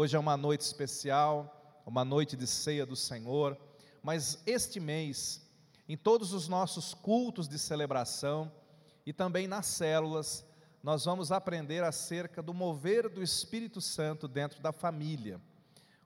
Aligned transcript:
Hoje 0.00 0.14
é 0.14 0.18
uma 0.20 0.36
noite 0.36 0.60
especial, 0.60 1.82
uma 1.84 2.04
noite 2.04 2.36
de 2.36 2.46
ceia 2.46 2.86
do 2.86 2.94
Senhor, 2.94 3.58
mas 4.00 4.40
este 4.46 4.78
mês, 4.78 5.44
em 5.88 5.96
todos 5.96 6.32
os 6.32 6.46
nossos 6.46 6.94
cultos 6.94 7.48
de 7.48 7.58
celebração 7.58 8.48
e 9.04 9.12
também 9.12 9.48
nas 9.48 9.66
células, 9.66 10.44
nós 10.84 11.04
vamos 11.04 11.32
aprender 11.32 11.82
acerca 11.82 12.40
do 12.40 12.54
mover 12.54 13.08
do 13.08 13.20
Espírito 13.20 13.80
Santo 13.80 14.28
dentro 14.28 14.62
da 14.62 14.70
família. 14.70 15.40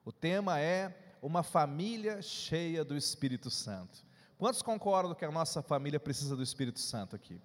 O 0.03 0.11
tema 0.11 0.59
é 0.59 1.15
uma 1.21 1.43
família 1.43 2.19
cheia 2.19 2.83
do 2.83 2.97
Espírito 2.97 3.51
Santo. 3.51 4.03
Quantos 4.39 4.63
concordam 4.63 5.13
que 5.13 5.23
a 5.23 5.31
nossa 5.31 5.61
família 5.61 5.99
precisa 5.99 6.35
do 6.35 6.41
Espírito 6.41 6.79
Santo 6.79 7.15
aqui? 7.15 7.39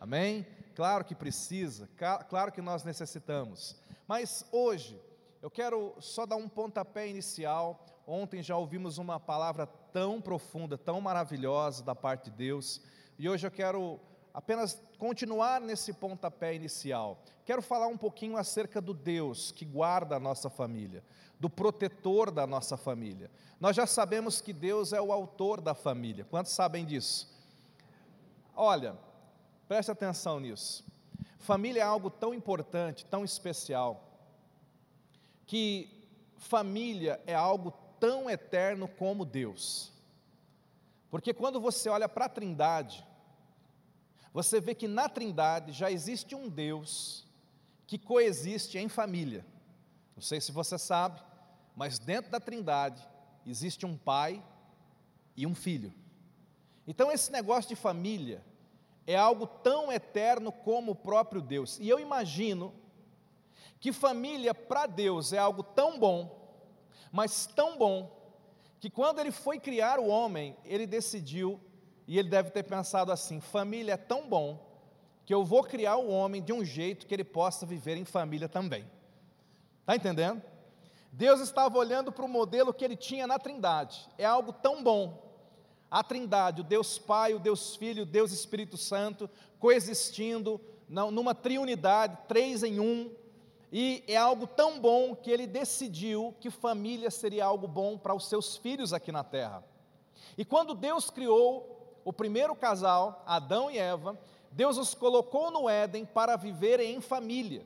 Amém? 0.00 0.46
Claro 0.74 1.04
que 1.04 1.14
precisa, 1.14 1.90
claro 2.30 2.50
que 2.50 2.62
nós 2.62 2.84
necessitamos. 2.84 3.76
Mas 4.08 4.46
hoje, 4.50 4.98
eu 5.42 5.50
quero 5.50 5.94
só 6.00 6.26
dar 6.26 6.36
um 6.36 6.48
pontapé 6.48 7.08
inicial. 7.08 7.86
Ontem 8.06 8.42
já 8.42 8.56
ouvimos 8.56 8.98
uma 8.98 9.18
palavra 9.18 9.66
tão 9.66 10.20
profunda, 10.20 10.76
tão 10.76 11.00
maravilhosa 11.00 11.82
da 11.82 11.94
parte 11.94 12.24
de 12.24 12.36
Deus, 12.36 12.80
e 13.18 13.28
hoje 13.28 13.46
eu 13.46 13.50
quero 13.50 13.98
apenas 14.34 14.82
continuar 14.98 15.60
nesse 15.60 15.92
pontapé 15.92 16.54
inicial. 16.54 17.22
Quero 17.44 17.62
falar 17.62 17.86
um 17.86 17.96
pouquinho 17.96 18.36
acerca 18.36 18.80
do 18.80 18.92
Deus 18.92 19.50
que 19.50 19.64
guarda 19.64 20.16
a 20.16 20.20
nossa 20.20 20.50
família, 20.50 21.02
do 21.38 21.48
protetor 21.48 22.30
da 22.30 22.46
nossa 22.46 22.76
família. 22.76 23.30
Nós 23.58 23.76
já 23.76 23.86
sabemos 23.86 24.40
que 24.40 24.52
Deus 24.52 24.92
é 24.92 25.00
o 25.00 25.12
autor 25.12 25.60
da 25.60 25.74
família. 25.74 26.24
Quantos 26.24 26.52
sabem 26.52 26.84
disso? 26.84 27.28
Olha, 28.54 28.96
preste 29.66 29.90
atenção 29.90 30.38
nisso. 30.38 30.84
Família 31.38 31.80
é 31.80 31.84
algo 31.84 32.10
tão 32.10 32.34
importante, 32.34 33.06
tão 33.06 33.24
especial, 33.24 34.09
que 35.50 35.90
família 36.36 37.20
é 37.26 37.34
algo 37.34 37.72
tão 37.98 38.30
eterno 38.30 38.86
como 38.86 39.24
Deus. 39.24 39.90
Porque 41.10 41.34
quando 41.34 41.60
você 41.60 41.88
olha 41.88 42.08
para 42.08 42.26
a 42.26 42.28
Trindade, 42.28 43.04
você 44.32 44.60
vê 44.60 44.76
que 44.76 44.86
na 44.86 45.08
Trindade 45.08 45.72
já 45.72 45.90
existe 45.90 46.36
um 46.36 46.48
Deus 46.48 47.26
que 47.84 47.98
coexiste 47.98 48.78
em 48.78 48.88
família. 48.88 49.44
Não 50.14 50.22
sei 50.22 50.40
se 50.40 50.52
você 50.52 50.78
sabe, 50.78 51.20
mas 51.74 51.98
dentro 51.98 52.30
da 52.30 52.38
Trindade 52.38 53.04
existe 53.44 53.84
um 53.84 53.96
pai 53.96 54.40
e 55.36 55.48
um 55.48 55.54
filho. 55.56 55.92
Então 56.86 57.10
esse 57.10 57.32
negócio 57.32 57.70
de 57.70 57.74
família 57.74 58.40
é 59.04 59.16
algo 59.16 59.48
tão 59.48 59.90
eterno 59.90 60.52
como 60.52 60.92
o 60.92 60.94
próprio 60.94 61.42
Deus. 61.42 61.76
E 61.80 61.88
eu 61.88 61.98
imagino 61.98 62.72
que 63.80 63.92
família 63.92 64.54
para 64.54 64.86
Deus 64.86 65.32
é 65.32 65.38
algo 65.38 65.62
tão 65.62 65.98
bom, 65.98 66.38
mas 67.10 67.46
tão 67.46 67.78
bom, 67.78 68.16
que 68.78 68.88
quando 68.88 69.18
ele 69.18 69.32
foi 69.32 69.58
criar 69.58 69.98
o 69.98 70.06
homem, 70.06 70.56
ele 70.64 70.86
decidiu 70.86 71.60
e 72.06 72.18
ele 72.18 72.28
deve 72.28 72.50
ter 72.50 72.62
pensado 72.62 73.10
assim: 73.10 73.40
família 73.40 73.94
é 73.94 73.96
tão 73.96 74.28
bom 74.28 74.70
que 75.24 75.34
eu 75.34 75.44
vou 75.44 75.62
criar 75.62 75.96
o 75.96 76.10
homem 76.10 76.42
de 76.42 76.52
um 76.52 76.64
jeito 76.64 77.06
que 77.06 77.14
ele 77.14 77.24
possa 77.24 77.64
viver 77.64 77.96
em 77.96 78.04
família 78.04 78.48
também. 78.48 78.84
Está 79.80 79.96
entendendo? 79.96 80.42
Deus 81.12 81.40
estava 81.40 81.76
olhando 81.78 82.12
para 82.12 82.24
o 82.24 82.28
modelo 82.28 82.72
que 82.72 82.84
ele 82.84 82.96
tinha 82.96 83.26
na 83.26 83.38
Trindade. 83.38 84.08
É 84.16 84.24
algo 84.24 84.52
tão 84.52 84.82
bom. 84.82 85.30
A 85.90 86.04
Trindade, 86.04 86.60
o 86.60 86.64
Deus 86.64 86.98
Pai, 86.98 87.34
o 87.34 87.38
Deus 87.40 87.74
Filho, 87.76 88.04
o 88.04 88.06
Deus 88.06 88.30
Espírito 88.30 88.76
Santo, 88.76 89.28
coexistindo 89.58 90.60
numa 90.88 91.34
triunidade, 91.34 92.18
três 92.28 92.62
em 92.62 92.80
um. 92.80 93.12
E 93.72 94.02
é 94.08 94.16
algo 94.16 94.46
tão 94.46 94.80
bom 94.80 95.14
que 95.14 95.30
ele 95.30 95.46
decidiu 95.46 96.34
que 96.40 96.50
família 96.50 97.10
seria 97.10 97.44
algo 97.44 97.68
bom 97.68 97.96
para 97.96 98.14
os 98.14 98.26
seus 98.26 98.56
filhos 98.56 98.92
aqui 98.92 99.12
na 99.12 99.22
terra. 99.22 99.64
E 100.36 100.44
quando 100.44 100.74
Deus 100.74 101.10
criou 101.10 102.00
o 102.04 102.12
primeiro 102.12 102.54
casal, 102.56 103.22
Adão 103.26 103.70
e 103.70 103.78
Eva, 103.78 104.18
Deus 104.50 104.76
os 104.76 104.94
colocou 104.94 105.50
no 105.50 105.68
Éden 105.68 106.04
para 106.04 106.36
viverem 106.36 106.94
em 106.94 107.00
família, 107.00 107.64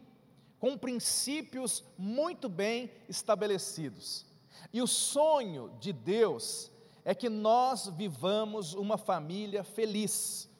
com 0.58 0.76
princípios 0.76 1.82
muito 1.96 2.48
bem 2.48 2.90
estabelecidos. 3.08 4.26
E 4.72 4.82
o 4.82 4.86
sonho 4.86 5.70
de 5.80 5.92
Deus 5.92 6.70
é 7.04 7.14
que 7.14 7.28
nós 7.28 7.88
vivamos 7.88 8.74
uma 8.74 8.98
família 8.98 9.64
feliz, 9.64 10.50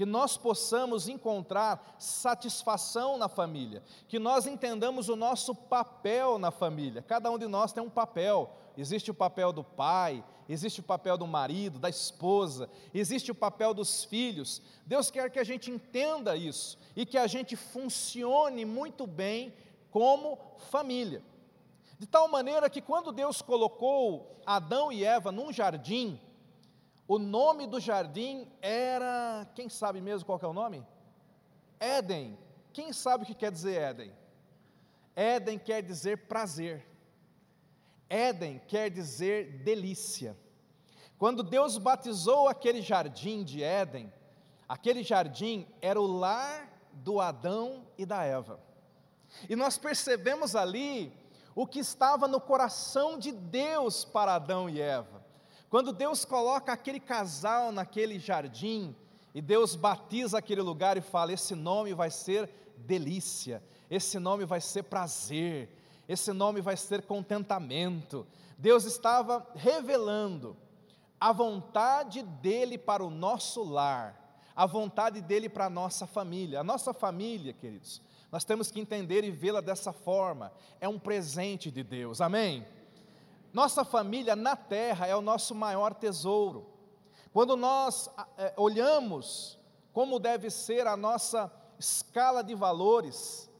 que 0.00 0.06
nós 0.06 0.34
possamos 0.34 1.10
encontrar 1.10 1.94
satisfação 1.98 3.18
na 3.18 3.28
família, 3.28 3.82
que 4.08 4.18
nós 4.18 4.46
entendamos 4.46 5.10
o 5.10 5.14
nosso 5.14 5.54
papel 5.54 6.38
na 6.38 6.50
família. 6.50 7.02
Cada 7.02 7.30
um 7.30 7.36
de 7.36 7.46
nós 7.46 7.74
tem 7.74 7.82
um 7.82 7.90
papel. 7.90 8.50
Existe 8.78 9.10
o 9.10 9.14
papel 9.14 9.52
do 9.52 9.62
pai, 9.62 10.24
existe 10.48 10.80
o 10.80 10.82
papel 10.82 11.18
do 11.18 11.26
marido, 11.26 11.78
da 11.78 11.90
esposa, 11.90 12.70
existe 12.94 13.30
o 13.30 13.34
papel 13.34 13.74
dos 13.74 14.02
filhos. 14.02 14.62
Deus 14.86 15.10
quer 15.10 15.30
que 15.30 15.38
a 15.38 15.44
gente 15.44 15.70
entenda 15.70 16.34
isso 16.34 16.78
e 16.96 17.04
que 17.04 17.18
a 17.18 17.26
gente 17.26 17.54
funcione 17.54 18.64
muito 18.64 19.06
bem 19.06 19.52
como 19.90 20.38
família. 20.70 21.22
De 21.98 22.06
tal 22.06 22.26
maneira 22.26 22.70
que 22.70 22.80
quando 22.80 23.12
Deus 23.12 23.42
colocou 23.42 24.40
Adão 24.46 24.90
e 24.90 25.04
Eva 25.04 25.30
num 25.30 25.52
jardim, 25.52 26.18
o 27.10 27.18
nome 27.18 27.66
do 27.66 27.80
jardim 27.80 28.48
era, 28.62 29.44
quem 29.56 29.68
sabe 29.68 30.00
mesmo 30.00 30.24
qual 30.24 30.38
é 30.40 30.46
o 30.46 30.52
nome? 30.52 30.86
Éden. 31.80 32.38
Quem 32.72 32.92
sabe 32.92 33.24
o 33.24 33.26
que 33.26 33.34
quer 33.34 33.50
dizer 33.50 33.80
Éden? 33.80 34.12
Éden 35.16 35.58
quer 35.58 35.82
dizer 35.82 36.28
prazer. 36.28 36.86
Éden 38.08 38.60
quer 38.68 38.90
dizer 38.90 39.64
delícia. 39.64 40.38
Quando 41.18 41.42
Deus 41.42 41.78
batizou 41.78 42.46
aquele 42.46 42.80
jardim 42.80 43.42
de 43.42 43.60
Éden, 43.60 44.12
aquele 44.68 45.02
jardim 45.02 45.66
era 45.82 46.00
o 46.00 46.06
lar 46.06 46.72
do 46.92 47.20
Adão 47.20 47.88
e 47.98 48.06
da 48.06 48.22
Eva. 48.22 48.60
E 49.48 49.56
nós 49.56 49.76
percebemos 49.76 50.54
ali 50.54 51.12
o 51.56 51.66
que 51.66 51.80
estava 51.80 52.28
no 52.28 52.40
coração 52.40 53.18
de 53.18 53.32
Deus 53.32 54.04
para 54.04 54.36
Adão 54.36 54.70
e 54.70 54.80
Eva. 54.80 55.19
Quando 55.70 55.92
Deus 55.92 56.24
coloca 56.24 56.72
aquele 56.72 56.98
casal 56.98 57.70
naquele 57.70 58.18
jardim, 58.18 58.94
e 59.32 59.40
Deus 59.40 59.76
batiza 59.76 60.36
aquele 60.36 60.60
lugar 60.60 60.96
e 60.96 61.00
fala: 61.00 61.32
esse 61.32 61.54
nome 61.54 61.94
vai 61.94 62.10
ser 62.10 62.50
delícia, 62.76 63.62
esse 63.88 64.18
nome 64.18 64.44
vai 64.44 64.60
ser 64.60 64.82
prazer, 64.82 65.70
esse 66.08 66.32
nome 66.32 66.60
vai 66.60 66.76
ser 66.76 67.02
contentamento. 67.02 68.26
Deus 68.58 68.84
estava 68.84 69.46
revelando 69.54 70.56
a 71.20 71.32
vontade 71.32 72.22
dele 72.22 72.76
para 72.76 73.04
o 73.04 73.10
nosso 73.10 73.62
lar, 73.62 74.42
a 74.56 74.66
vontade 74.66 75.20
dele 75.20 75.48
para 75.48 75.66
a 75.66 75.70
nossa 75.70 76.04
família. 76.04 76.58
A 76.58 76.64
nossa 76.64 76.92
família, 76.92 77.52
queridos, 77.52 78.02
nós 78.32 78.42
temos 78.42 78.72
que 78.72 78.80
entender 78.80 79.22
e 79.22 79.30
vê-la 79.30 79.60
dessa 79.60 79.92
forma, 79.92 80.52
é 80.80 80.88
um 80.88 80.98
presente 80.98 81.70
de 81.70 81.84
Deus, 81.84 82.20
amém? 82.20 82.66
Nossa 83.52 83.84
família 83.84 84.36
na 84.36 84.54
terra 84.56 85.06
é 85.06 85.14
o 85.14 85.20
nosso 85.20 85.54
maior 85.54 85.94
tesouro. 85.94 86.66
Quando 87.32 87.56
nós 87.56 88.08
é, 88.36 88.52
olhamos 88.56 89.58
como 89.92 90.18
deve 90.18 90.50
ser 90.50 90.86
a 90.86 90.96
nossa 90.96 91.52
escala 91.78 92.42
de 92.42 92.54
valores, 92.54 93.50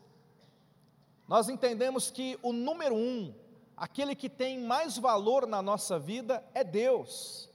nós 1.27 1.49
entendemos 1.49 2.11
que 2.11 2.39
o 2.43 2.53
número 2.53 2.95
um, 2.95 3.34
aquele 3.77 4.15
que 4.15 4.28
tem 4.28 4.61
mais 4.61 4.97
valor 4.97 5.47
na 5.47 5.62
nossa 5.62 5.99
vida 5.99 6.45
é 6.55 6.62
Deus. 6.62 7.49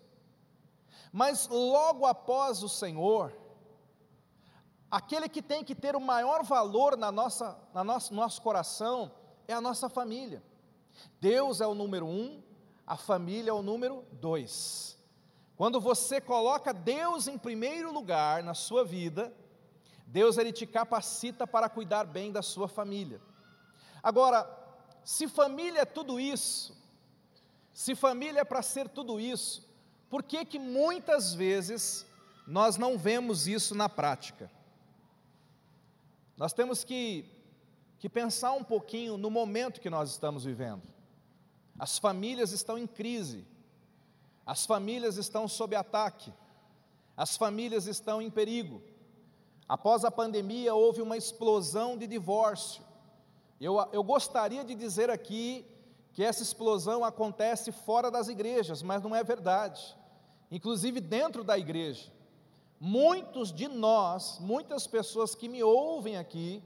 Mas 1.11 1.47
logo 1.47 2.05
após 2.05 2.63
o 2.63 2.69
Senhor, 2.69 3.33
aquele 4.91 5.29
que 5.29 5.41
tem 5.41 5.63
que 5.63 5.75
ter 5.75 5.95
o 5.95 6.01
maior 6.01 6.43
valor 6.43 6.97
na 6.97 7.11
nossa, 7.11 7.57
na 7.73 7.83
nosso, 7.83 8.13
nosso 8.13 8.41
coração 8.41 9.11
é 9.47 9.53
a 9.53 9.61
nossa 9.61 9.87
família. 9.87 10.43
Deus 11.19 11.61
é 11.61 11.67
o 11.67 11.73
número 11.73 12.05
um, 12.05 12.41
a 12.85 12.95
família 12.95 13.49
é 13.49 13.53
o 13.53 13.61
número 13.61 14.03
dois. 14.13 14.97
Quando 15.55 15.79
você 15.79 16.19
coloca 16.19 16.73
Deus 16.73 17.27
em 17.27 17.37
primeiro 17.37 17.91
lugar 17.91 18.43
na 18.43 18.53
sua 18.53 18.83
vida, 18.83 19.33
Deus 20.05 20.37
ele 20.37 20.51
te 20.51 20.65
capacita 20.65 21.47
para 21.47 21.69
cuidar 21.69 22.05
bem 22.05 22.31
da 22.31 22.41
sua 22.41 22.67
família. 22.67 23.21
Agora, 24.03 24.47
se 25.03 25.27
família 25.27 25.81
é 25.81 25.85
tudo 25.85 26.19
isso, 26.19 26.75
se 27.73 27.95
família 27.95 28.41
é 28.41 28.43
para 28.43 28.61
ser 28.61 28.89
tudo 28.89 29.19
isso, 29.19 29.67
por 30.09 30.23
que 30.23 30.45
que 30.45 30.59
muitas 30.59 31.33
vezes 31.33 32.05
nós 32.45 32.77
não 32.77 32.97
vemos 32.97 33.47
isso 33.47 33.73
na 33.73 33.89
prática? 33.89 34.51
Nós 36.37 36.53
temos 36.53 36.83
que, 36.83 37.25
que 37.97 38.09
pensar 38.09 38.51
um 38.51 38.63
pouquinho 38.63 39.17
no 39.17 39.29
momento 39.29 39.81
que 39.81 39.89
nós 39.89 40.11
estamos 40.11 40.43
vivendo. 40.43 40.94
As 41.77 41.97
famílias 41.97 42.51
estão 42.51 42.77
em 42.77 42.87
crise, 42.87 43.45
as 44.45 44.65
famílias 44.65 45.17
estão 45.17 45.47
sob 45.47 45.75
ataque, 45.75 46.31
as 47.17 47.35
famílias 47.35 47.87
estão 47.87 48.21
em 48.21 48.29
perigo. 48.29 48.81
Após 49.67 50.05
a 50.05 50.11
pandemia, 50.11 50.73
houve 50.75 51.01
uma 51.01 51.17
explosão 51.17 51.97
de 51.97 52.07
divórcio, 52.07 52.83
eu, 53.59 53.77
eu 53.91 54.03
gostaria 54.03 54.63
de 54.63 54.75
dizer 54.75 55.09
aqui 55.09 55.65
que 56.13 56.23
essa 56.23 56.43
explosão 56.43 57.03
acontece 57.03 57.71
fora 57.71 58.11
das 58.11 58.27
igrejas, 58.27 58.81
mas 58.81 59.01
não 59.01 59.15
é 59.15 59.23
verdade. 59.23 59.95
Inclusive 60.51 60.99
dentro 60.99 61.43
da 61.43 61.57
igreja. 61.57 62.11
Muitos 62.79 63.53
de 63.53 63.67
nós, 63.67 64.37
muitas 64.39 64.85
pessoas 64.85 65.33
que 65.33 65.47
me 65.47 65.63
ouvem 65.63 66.17
aqui, 66.17 66.61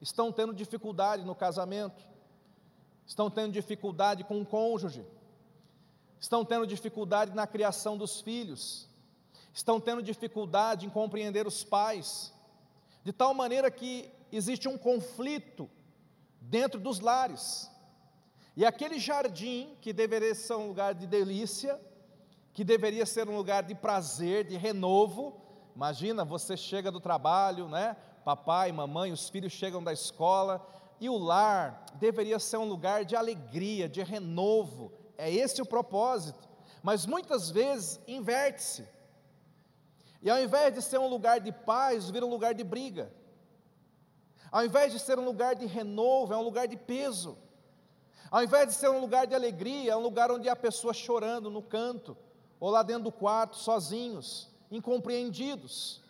estão 0.00 0.32
tendo 0.32 0.52
dificuldade 0.52 1.24
no 1.24 1.34
casamento, 1.34 2.06
estão 3.06 3.30
tendo 3.30 3.52
dificuldade 3.52 4.24
com 4.24 4.40
o 4.40 4.46
cônjuge, 4.46 5.04
estão 6.18 6.44
tendo 6.44 6.66
dificuldade 6.66 7.34
na 7.34 7.46
criação 7.46 7.96
dos 7.96 8.20
filhos, 8.20 8.88
estão 9.52 9.80
tendo 9.80 10.02
dificuldade 10.02 10.86
em 10.86 10.90
compreender 10.90 11.46
os 11.46 11.62
pais, 11.62 12.32
de 13.02 13.12
tal 13.12 13.34
maneira 13.34 13.70
que 13.70 14.10
existe 14.32 14.68
um 14.68 14.78
conflito 14.78 15.70
dentro 16.40 16.80
dos 16.80 17.00
lares. 17.00 17.70
E 18.56 18.64
aquele 18.64 18.98
jardim, 18.98 19.76
que 19.80 19.92
deveria 19.92 20.34
ser 20.34 20.54
um 20.54 20.68
lugar 20.68 20.94
de 20.94 21.06
delícia, 21.06 21.80
que 22.52 22.64
deveria 22.64 23.04
ser 23.04 23.28
um 23.28 23.36
lugar 23.36 23.64
de 23.64 23.74
prazer, 23.74 24.44
de 24.44 24.56
renovo, 24.56 25.40
imagina, 25.74 26.24
você 26.24 26.56
chega 26.56 26.90
do 26.90 27.00
trabalho, 27.00 27.68
né? 27.68 27.96
Papai, 28.24 28.70
mamãe, 28.72 29.12
os 29.12 29.28
filhos 29.28 29.52
chegam 29.52 29.82
da 29.82 29.92
escola, 29.92 30.64
e 31.00 31.08
o 31.08 31.18
lar 31.18 31.86
deveria 31.94 32.38
ser 32.38 32.56
um 32.56 32.68
lugar 32.68 33.04
de 33.04 33.16
alegria, 33.16 33.88
de 33.88 34.02
renovo, 34.02 34.92
é 35.16 35.32
esse 35.32 35.60
o 35.62 35.66
propósito, 35.66 36.48
mas 36.82 37.06
muitas 37.06 37.50
vezes 37.50 38.00
inverte-se, 38.06 38.86
e 40.22 40.30
ao 40.30 40.42
invés 40.42 40.74
de 40.74 40.80
ser 40.80 40.98
um 40.98 41.08
lugar 41.08 41.40
de 41.40 41.52
paz, 41.52 42.08
vira 42.08 42.24
um 42.24 42.30
lugar 42.30 42.54
de 42.54 42.64
briga, 42.64 43.12
ao 44.50 44.64
invés 44.64 44.92
de 44.92 44.98
ser 44.98 45.18
um 45.18 45.24
lugar 45.24 45.54
de 45.54 45.66
renovo, 45.66 46.32
é 46.32 46.36
um 46.36 46.42
lugar 46.42 46.66
de 46.66 46.76
peso, 46.76 47.36
ao 48.30 48.42
invés 48.42 48.68
de 48.68 48.74
ser 48.74 48.88
um 48.88 49.00
lugar 49.00 49.26
de 49.26 49.34
alegria, 49.34 49.92
é 49.92 49.96
um 49.96 50.02
lugar 50.02 50.30
onde 50.30 50.48
há 50.48 50.56
pessoas 50.56 50.96
chorando 50.96 51.50
no 51.50 51.62
canto, 51.62 52.16
ou 52.58 52.70
lá 52.70 52.82
dentro 52.82 53.04
do 53.04 53.12
quarto, 53.12 53.56
sozinhos, 53.56 54.50
incompreendidos. 54.70 56.02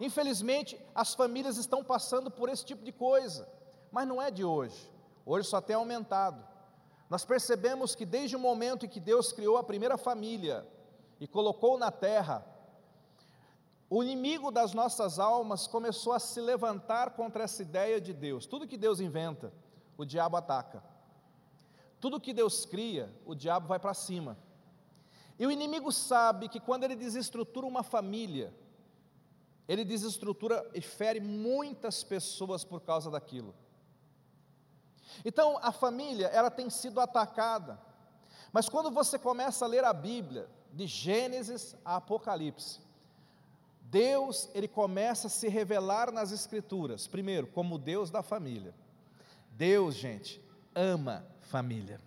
Infelizmente, 0.00 0.80
as 0.94 1.14
famílias 1.14 1.56
estão 1.56 1.84
passando 1.84 2.30
por 2.30 2.48
esse 2.48 2.64
tipo 2.64 2.84
de 2.84 2.90
coisa, 2.90 3.48
mas 3.94 4.08
não 4.08 4.20
é 4.20 4.28
de 4.28 4.42
hoje, 4.44 4.90
hoje 5.24 5.48
só 5.48 5.60
tem 5.60 5.76
aumentado. 5.76 6.44
Nós 7.08 7.24
percebemos 7.24 7.94
que 7.94 8.04
desde 8.04 8.34
o 8.34 8.40
momento 8.40 8.84
em 8.84 8.88
que 8.88 8.98
Deus 8.98 9.32
criou 9.32 9.56
a 9.56 9.62
primeira 9.62 9.96
família 9.96 10.66
e 11.20 11.28
colocou 11.28 11.78
na 11.78 11.92
terra, 11.92 12.44
o 13.88 14.02
inimigo 14.02 14.50
das 14.50 14.74
nossas 14.74 15.20
almas 15.20 15.68
começou 15.68 16.12
a 16.12 16.18
se 16.18 16.40
levantar 16.40 17.10
contra 17.10 17.44
essa 17.44 17.62
ideia 17.62 18.00
de 18.00 18.12
Deus. 18.12 18.46
Tudo 18.46 18.66
que 18.66 18.76
Deus 18.76 18.98
inventa, 18.98 19.52
o 19.96 20.04
diabo 20.04 20.36
ataca. 20.36 20.82
Tudo 22.00 22.20
que 22.20 22.34
Deus 22.34 22.66
cria, 22.66 23.14
o 23.24 23.32
diabo 23.32 23.68
vai 23.68 23.78
para 23.78 23.94
cima. 23.94 24.36
E 25.38 25.46
o 25.46 25.52
inimigo 25.52 25.92
sabe 25.92 26.48
que 26.48 26.58
quando 26.58 26.82
ele 26.82 26.96
desestrutura 26.96 27.64
uma 27.64 27.84
família, 27.84 28.52
ele 29.68 29.84
desestrutura 29.84 30.68
e 30.74 30.80
fere 30.80 31.20
muitas 31.20 32.02
pessoas 32.02 32.64
por 32.64 32.80
causa 32.80 33.08
daquilo. 33.08 33.54
Então, 35.24 35.58
a 35.62 35.72
família, 35.72 36.28
ela 36.28 36.50
tem 36.50 36.70
sido 36.70 37.00
atacada. 37.00 37.78
Mas 38.52 38.68
quando 38.68 38.90
você 38.90 39.18
começa 39.18 39.64
a 39.64 39.68
ler 39.68 39.84
a 39.84 39.92
Bíblia, 39.92 40.48
de 40.72 40.86
Gênesis 40.86 41.76
a 41.84 41.96
Apocalipse, 41.96 42.80
Deus, 43.82 44.48
ele 44.54 44.66
começa 44.66 45.26
a 45.26 45.30
se 45.30 45.48
revelar 45.48 46.10
nas 46.10 46.32
escrituras, 46.32 47.06
primeiro, 47.06 47.46
como 47.46 47.78
Deus 47.78 48.10
da 48.10 48.22
família. 48.22 48.74
Deus, 49.52 49.94
gente, 49.94 50.40
ama 50.74 51.24
família. 51.42 52.00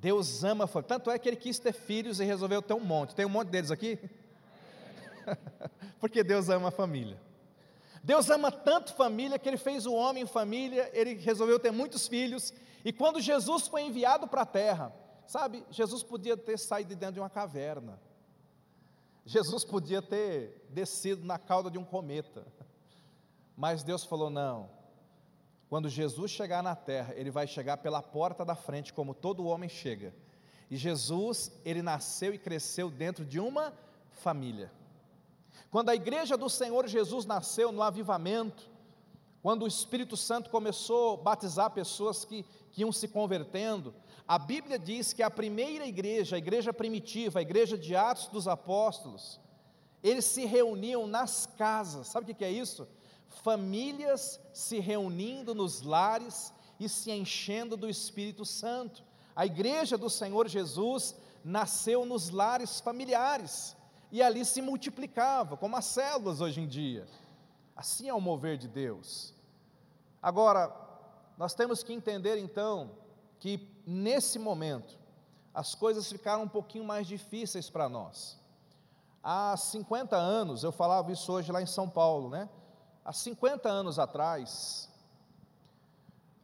Deus 0.00 0.42
ama 0.42 0.66
família. 0.66 0.88
Tanto 0.88 1.10
é 1.10 1.18
que 1.18 1.28
ele 1.28 1.36
quis 1.36 1.58
ter 1.60 1.72
filhos 1.72 2.18
e 2.18 2.24
resolveu 2.24 2.60
ter 2.60 2.74
um 2.74 2.80
monte. 2.80 3.14
Tem 3.14 3.24
um 3.24 3.28
monte 3.28 3.50
deles 3.50 3.70
aqui? 3.70 3.98
Porque 6.00 6.24
Deus 6.24 6.48
ama 6.48 6.68
a 6.68 6.72
família. 6.72 7.20
Deus 8.02 8.28
ama 8.30 8.50
tanto 8.50 8.94
família 8.94 9.38
que 9.38 9.48
ele 9.48 9.56
fez 9.56 9.86
o 9.86 9.94
homem 9.94 10.26
família, 10.26 10.90
ele 10.92 11.14
resolveu 11.14 11.58
ter 11.58 11.70
muitos 11.70 12.08
filhos. 12.08 12.52
E 12.84 12.92
quando 12.92 13.20
Jesus 13.20 13.68
foi 13.68 13.82
enviado 13.82 14.26
para 14.26 14.42
a 14.42 14.46
terra, 14.46 14.92
sabe, 15.26 15.64
Jesus 15.70 16.02
podia 16.02 16.36
ter 16.36 16.58
saído 16.58 16.90
de 16.90 16.96
dentro 16.96 17.14
de 17.14 17.20
uma 17.20 17.30
caverna. 17.30 18.00
Jesus 19.24 19.64
podia 19.64 20.02
ter 20.02 20.66
descido 20.70 21.24
na 21.24 21.38
cauda 21.38 21.70
de 21.70 21.78
um 21.78 21.84
cometa. 21.84 22.44
Mas 23.56 23.84
Deus 23.84 24.04
falou: 24.04 24.28
não, 24.28 24.68
quando 25.68 25.88
Jesus 25.88 26.30
chegar 26.32 26.62
na 26.62 26.74
terra, 26.74 27.14
ele 27.14 27.30
vai 27.30 27.46
chegar 27.46 27.76
pela 27.76 28.02
porta 28.02 28.44
da 28.44 28.56
frente, 28.56 28.92
como 28.92 29.14
todo 29.14 29.46
homem 29.46 29.68
chega. 29.68 30.12
E 30.68 30.76
Jesus, 30.76 31.52
ele 31.64 31.82
nasceu 31.82 32.34
e 32.34 32.38
cresceu 32.38 32.90
dentro 32.90 33.24
de 33.24 33.38
uma 33.38 33.72
família. 34.10 34.72
Quando 35.72 35.88
a 35.88 35.94
igreja 35.94 36.36
do 36.36 36.48
Senhor 36.48 36.86
Jesus 36.86 37.26
nasceu 37.26 37.72
no 37.72 37.82
avivamento, 37.82 38.70
quando 39.42 39.62
o 39.62 39.66
Espírito 39.66 40.16
Santo 40.16 40.50
começou 40.50 41.14
a 41.14 41.16
batizar 41.16 41.70
pessoas 41.70 42.24
que, 42.24 42.44
que 42.70 42.82
iam 42.82 42.92
se 42.92 43.08
convertendo, 43.08 43.94
a 44.28 44.38
Bíblia 44.38 44.78
diz 44.78 45.14
que 45.14 45.22
a 45.22 45.30
primeira 45.30 45.86
igreja, 45.86 46.36
a 46.36 46.38
igreja 46.38 46.74
primitiva, 46.74 47.38
a 47.38 47.42
igreja 47.42 47.76
de 47.76 47.96
Atos 47.96 48.28
dos 48.28 48.46
Apóstolos, 48.46 49.40
eles 50.02 50.26
se 50.26 50.44
reuniam 50.44 51.06
nas 51.06 51.46
casas, 51.46 52.08
sabe 52.08 52.30
o 52.30 52.34
que 52.34 52.44
é 52.44 52.50
isso? 52.50 52.86
famílias 53.42 54.38
se 54.52 54.78
reunindo 54.78 55.54
nos 55.54 55.80
lares 55.80 56.52
e 56.78 56.86
se 56.86 57.10
enchendo 57.10 57.76
do 57.76 57.88
Espírito 57.88 58.44
Santo. 58.44 59.02
A 59.34 59.46
igreja 59.46 59.96
do 59.96 60.10
Senhor 60.10 60.48
Jesus 60.48 61.16
nasceu 61.42 62.04
nos 62.04 62.28
lares 62.28 62.78
familiares 62.78 63.74
e 64.12 64.22
ali 64.22 64.44
se 64.44 64.60
multiplicava, 64.60 65.56
como 65.56 65.74
as 65.74 65.86
células 65.86 66.42
hoje 66.42 66.60
em 66.60 66.68
dia. 66.68 67.06
Assim 67.74 68.10
é 68.10 68.14
o 68.14 68.20
mover 68.20 68.58
de 68.58 68.68
Deus. 68.68 69.34
Agora, 70.22 70.70
nós 71.38 71.54
temos 71.54 71.82
que 71.82 71.94
entender 71.94 72.36
então 72.36 72.90
que 73.40 73.66
nesse 73.86 74.38
momento 74.38 74.98
as 75.54 75.74
coisas 75.74 76.12
ficaram 76.12 76.42
um 76.42 76.48
pouquinho 76.48 76.84
mais 76.84 77.06
difíceis 77.06 77.70
para 77.70 77.88
nós. 77.88 78.38
Há 79.24 79.56
50 79.56 80.14
anos, 80.14 80.62
eu 80.62 80.72
falava 80.72 81.10
isso 81.10 81.32
hoje 81.32 81.50
lá 81.50 81.62
em 81.62 81.66
São 81.66 81.88
Paulo, 81.88 82.28
né? 82.28 82.50
Há 83.02 83.14
50 83.14 83.66
anos 83.68 83.98
atrás, 83.98 84.90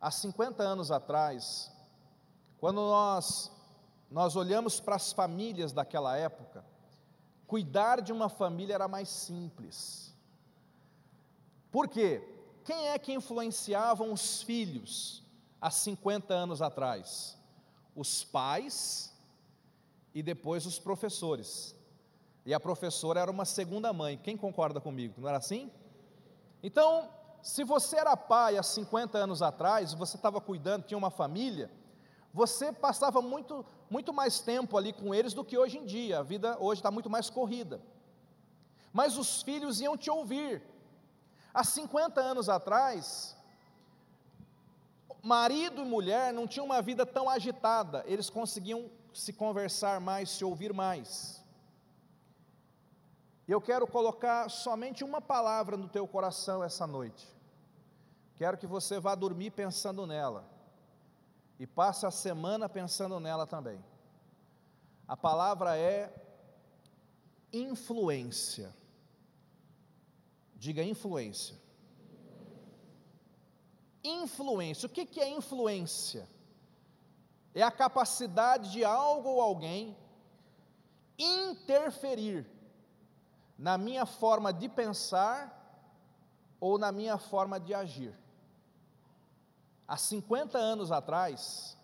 há 0.01 0.11
50 0.11 0.63
anos 0.63 0.91
atrás, 0.91 1.71
quando 2.59 2.81
nós, 2.81 3.53
nós 4.11 4.37
olhamos 4.37 4.81
para 4.81 4.97
as 4.97 5.13
famílias 5.13 5.71
daquela 5.73 6.17
época, 6.17 6.65
cuidar 7.49 8.01
de 8.01 8.13
uma 8.13 8.29
família 8.29 8.75
era 8.75 8.87
mais 8.87 9.09
simples. 9.09 10.15
Por 11.73 11.89
quê? 11.89 12.23
Quem 12.63 12.89
é 12.89 12.99
que 12.99 13.13
influenciavam 13.13 14.13
os 14.13 14.43
filhos 14.43 15.25
há 15.61 15.71
50 15.71 16.35
anos 16.35 16.63
atrás? 16.63 17.37
Os 17.97 18.23
pais 18.23 19.13
e 20.15 20.23
depois 20.23 20.67
os 20.67 20.79
professores. 20.79 21.75
E 22.45 22.53
a 22.53 22.61
professora 22.61 23.21
era 23.21 23.31
uma 23.31 23.47
segunda 23.47 23.93
mãe. 23.93 24.19
Quem 24.19 24.37
concorda 24.37 24.81
comigo? 24.81 25.15
Não 25.19 25.29
era 25.29 25.39
assim? 25.39 25.71
Então, 26.63 27.09
se 27.43 27.65
você 27.65 27.97
era 27.97 28.17
pai 28.17 28.59
há 28.59 28.63
50 28.63 29.17
anos 29.17 29.41
atrás, 29.41 29.95
você 29.95 30.17
estava 30.17 30.41
cuidando, 30.41 30.85
tinha 30.85 30.99
uma 30.99 31.11
família, 31.11 31.71
você 32.33 32.73
passava 32.73 33.23
muito, 33.23 33.65
muito 33.91 34.13
mais 34.13 34.41
tempo 34.41 34.77
ali 34.77 34.93
com 34.93 35.15
eles 35.15 35.35
do 35.35 35.45
que 35.45 35.57
hoje 35.57 35.79
em 35.79 35.85
dia. 35.85 36.19
A 36.19 36.23
vida 36.23 36.57
hoje 36.61 36.81
está 36.81 36.91
muito 36.91 37.09
mais 37.09 37.31
corrida. 37.31 37.81
Mas 38.93 39.17
os 39.17 39.43
filhos 39.43 39.81
iam 39.81 39.97
te 39.97 40.11
ouvir. 40.11 40.63
Há 41.53 41.65
50 41.65 42.21
anos 42.21 42.49
atrás, 42.49 43.37
marido 45.23 45.83
e 45.83 45.85
mulher 45.85 46.33
não 46.33 46.47
tinham 46.47 46.67
uma 46.67 46.81
vida 46.81 47.05
tão 47.05 47.29
agitada, 47.29 48.05
eles 48.07 48.31
conseguiam 48.31 48.91
se 49.13 49.33
conversar 49.33 50.01
mais, 50.01 50.31
se 50.31 50.45
ouvir 50.45 50.73
mais. 50.73 51.45
Eu 53.47 53.61
quero 53.61 53.87
colocar 53.87 54.51
somente 54.51 55.03
uma 55.03 55.21
palavra 55.21 55.77
no 55.77 55.89
teu 55.89 56.07
coração 56.07 56.63
essa 56.63 56.87
noite. 56.87 57.27
Quero 58.37 58.59
que 58.59 58.67
você 58.67 59.01
vá 59.01 59.15
dormir 59.15 59.51
pensando 59.51 60.07
nela. 60.07 60.58
E 61.59 61.67
passe 61.67 62.07
a 62.07 62.11
semana 62.11 62.69
pensando 62.69 63.19
nela 63.19 63.47
também. 63.47 63.85
A 65.07 65.17
palavra 65.17 65.77
é 65.77 66.13
influência. 67.53 68.75
Diga 70.55 70.83
influência. 70.83 71.57
Influência. 74.05 74.87
O 74.87 74.91
que 74.91 75.21
é 75.21 75.29
influência? 75.29 76.29
É 77.55 77.63
a 77.63 77.71
capacidade 77.71 78.71
de 78.71 78.85
algo 78.85 79.29
ou 79.31 79.41
alguém 79.41 79.97
interferir 81.19 82.47
na 83.59 83.77
minha 83.77 84.07
forma 84.07 84.53
de 84.53 84.69
pensar 84.69 85.55
ou 86.61 86.79
na 86.79 86.93
minha 86.93 87.19
forma 87.19 87.59
de 87.59 87.75
agir. 87.75 88.15
Há 89.89 89.97
50 89.97 90.59
anos 90.59 90.93
atrás, 90.93 91.75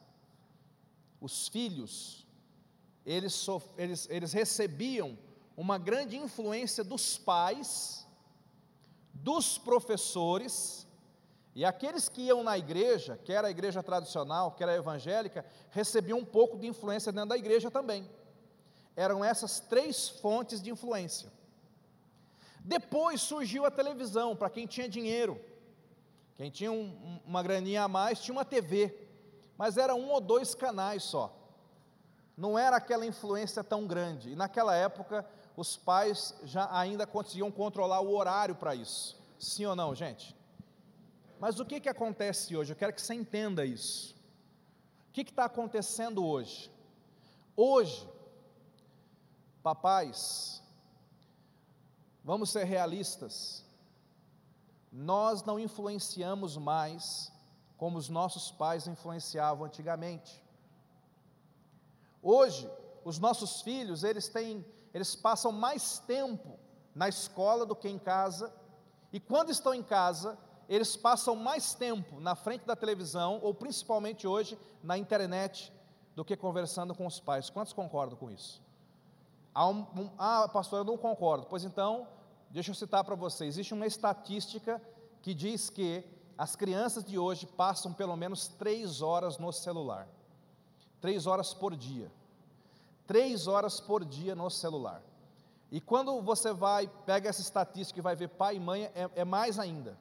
os 1.19 1.49
filhos, 1.49 2.27
eles, 3.07 3.47
eles, 3.79 4.07
eles 4.11 4.33
recebiam 4.35 5.19
uma 5.57 5.79
grande 5.79 6.15
influência 6.15 6.85
dos 6.85 7.17
pais, 7.17 8.07
dos 9.15 9.57
professores, 9.57 10.87
e 11.55 11.65
aqueles 11.65 12.09
que 12.09 12.23
iam 12.23 12.43
na 12.43 12.59
igreja, 12.59 13.19
quer 13.25 13.43
a 13.43 13.51
igreja 13.51 13.83
tradicional, 13.83 14.53
quer 14.53 14.69
a 14.69 14.75
evangélica, 14.75 15.47
recebiam 15.71 16.19
um 16.19 16.25
pouco 16.27 16.59
de 16.59 16.67
influência 16.67 17.11
dentro 17.11 17.31
da 17.31 17.39
igreja 17.39 17.71
também. 17.71 18.11
Eram 18.95 19.25
essas 19.25 19.61
três 19.61 20.11
fontes 20.11 20.61
de 20.61 20.71
influência. 20.71 21.33
Depois 22.61 23.23
surgiu 23.23 23.65
a 23.65 23.71
televisão, 23.71 24.37
para 24.37 24.51
quem 24.51 24.67
tinha 24.67 24.89
dinheiro. 24.89 25.41
Quem 26.37 26.51
tinha 26.51 26.73
um, 26.73 27.21
uma 27.25 27.43
graninha 27.43 27.85
a 27.85 27.89
mais 27.89 28.21
tinha 28.21 28.35
uma 28.35 28.45
TV, 28.45 28.95
mas 29.57 29.77
era 29.77 29.95
um 29.95 30.11
ou 30.11 30.21
dois 30.21 30.55
canais 30.55 31.03
só. 31.03 31.35
Não 32.37 32.59
era 32.59 32.77
aquela 32.77 33.07
influência 33.07 33.63
tão 33.63 33.87
grande. 33.87 34.31
E 34.31 34.37
naquela 34.37 34.75
época, 34.75 35.25
os 35.57 35.77
pais 35.77 36.35
já 36.43 36.69
ainda 36.77 37.07
conseguiam 37.07 37.51
controlar 37.51 38.01
o 38.01 38.15
horário 38.15 38.57
para 38.57 38.75
isso. 38.75 39.17
Sim 39.39 39.67
ou 39.67 39.77
não, 39.77 39.95
gente? 39.95 40.35
Mas 41.39 41.61
o 41.61 41.65
que, 41.65 41.81
que 41.81 41.89
acontece 41.89 42.57
hoje? 42.57 42.73
Eu 42.73 42.77
quero 42.77 42.93
que 42.93 43.03
você 43.03 43.15
entenda 43.15 43.65
isso. 43.65 44.15
O 45.09 45.13
que 45.13 45.21
está 45.23 45.45
acontecendo 45.45 46.25
hoje? 46.25 46.71
Hoje, 47.57 48.09
papais, 49.63 50.61
vamos 52.25 52.51
ser 52.51 52.65
realistas, 52.65 53.64
nós 54.97 55.43
não 55.43 55.59
influenciamos 55.59 56.57
mais 56.57 57.33
como 57.77 57.99
os 57.99 58.09
nossos 58.09 58.53
pais 58.53 58.87
influenciavam 58.87 59.67
antigamente. 59.67 60.41
Hoje, 62.23 62.71
os 63.05 63.19
nossos 63.19 63.61
filhos, 63.61 64.05
eles 64.05 64.29
têm, 64.29 64.65
eles 64.95 65.17
passam 65.17 65.51
mais 65.51 65.99
tempo 65.99 66.57
na 66.95 67.09
escola 67.09 67.67
do 67.67 67.75
que 67.75 67.89
em 67.89 67.99
casa, 67.99 68.55
e 69.13 69.19
quando 69.19 69.51
estão 69.51 69.75
em 69.75 69.83
casa, 69.83 70.39
eles 70.69 70.97
passam 70.97 71.35
mais 71.35 71.75
tempo 71.75 72.21
na 72.21 72.37
frente 72.37 72.65
da 72.65 72.77
televisão, 72.77 73.41
ou 73.43 73.53
principalmente 73.53 74.29
hoje 74.29 74.57
na 74.81 74.97
internet, 74.97 75.73
do 76.15 76.25
que 76.25 76.37
conversando 76.37 76.95
com 76.95 77.05
os 77.05 77.19
pais. 77.19 77.51
Quantos 77.51 77.73
concordam 77.73 78.17
com 78.17 78.31
isso? 78.31 78.63
Um, 79.57 79.81
um, 80.03 80.11
ah, 80.17 80.49
pastor, 80.49 80.79
eu 80.79 80.85
não 80.85 80.97
concordo. 80.97 81.47
Pois 81.51 81.65
então, 81.65 82.07
deixa 82.55 82.71
eu 82.71 82.75
citar 82.75 83.03
para 83.03 83.17
você: 83.17 83.45
existe 83.45 83.75
uma 83.75 83.87
estatística 83.87 84.81
que 85.21 85.35
diz 85.35 85.69
que 85.69 86.05
as 86.39 86.55
crianças 86.55 87.05
de 87.05 87.19
hoje 87.19 87.47
passam 87.47 87.93
pelo 87.93 88.17
menos 88.17 88.47
três 88.47 89.03
horas 89.03 89.39
no 89.39 89.53
celular. 89.53 90.09
Três 91.01 91.27
horas 91.27 91.53
por 91.53 91.77
dia. 91.77 92.11
Três 93.07 93.47
horas 93.47 93.81
por 93.81 94.05
dia 94.05 94.35
no 94.35 94.49
celular. 94.49 95.03
E 95.71 95.81
quando 95.81 96.23
você 96.23 96.53
vai, 96.53 96.89
pega 97.05 97.29
essa 97.29 97.41
estatística 97.41 97.99
e 97.99 98.03
vai 98.03 98.15
ver 98.15 98.29
pai 98.29 98.57
e 98.57 98.61
mãe, 98.61 98.85
é, 98.95 99.11
é 99.17 99.25
mais 99.25 99.59
ainda. 99.59 99.99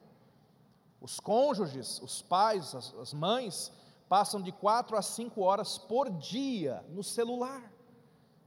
Os 1.00 1.18
cônjuges, 1.18 2.00
os 2.00 2.22
pais, 2.22 2.74
as, 2.74 2.94
as 2.94 3.12
mães, 3.12 3.72
passam 4.08 4.40
de 4.40 4.52
4 4.52 4.96
a 4.96 5.02
5 5.02 5.40
horas 5.42 5.76
por 5.76 6.08
dia 6.10 6.84
no 6.88 7.02
celular. 7.02 7.72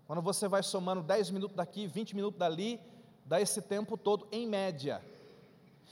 Quando 0.07 0.21
você 0.21 0.47
vai 0.47 0.63
somando 0.63 1.03
10 1.03 1.31
minutos 1.31 1.55
daqui, 1.55 1.85
20 1.85 2.15
minutos 2.15 2.39
dali, 2.39 2.81
dá 3.27 3.41
esse 3.41 3.61
tempo 3.61 3.97
todo 3.97 4.27
em 4.31 4.47
média. 4.47 5.03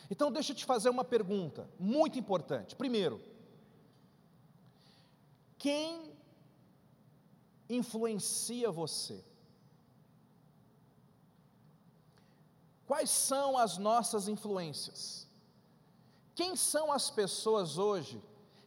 Então, 0.09 0.31
deixa 0.31 0.53
eu 0.53 0.55
te 0.55 0.65
fazer 0.65 0.89
uma 0.89 1.03
pergunta 1.03 1.69
muito 1.79 2.17
importante. 2.17 2.75
Primeiro, 2.75 3.21
quem 5.57 6.11
influencia 7.69 8.71
você? 8.71 9.23
Quais 12.85 13.09
são 13.09 13.57
as 13.57 13.77
nossas 13.77 14.27
influências? 14.27 15.27
Quem 16.35 16.55
são 16.55 16.91
as 16.91 17.09
pessoas 17.09 17.77
hoje 17.77 18.21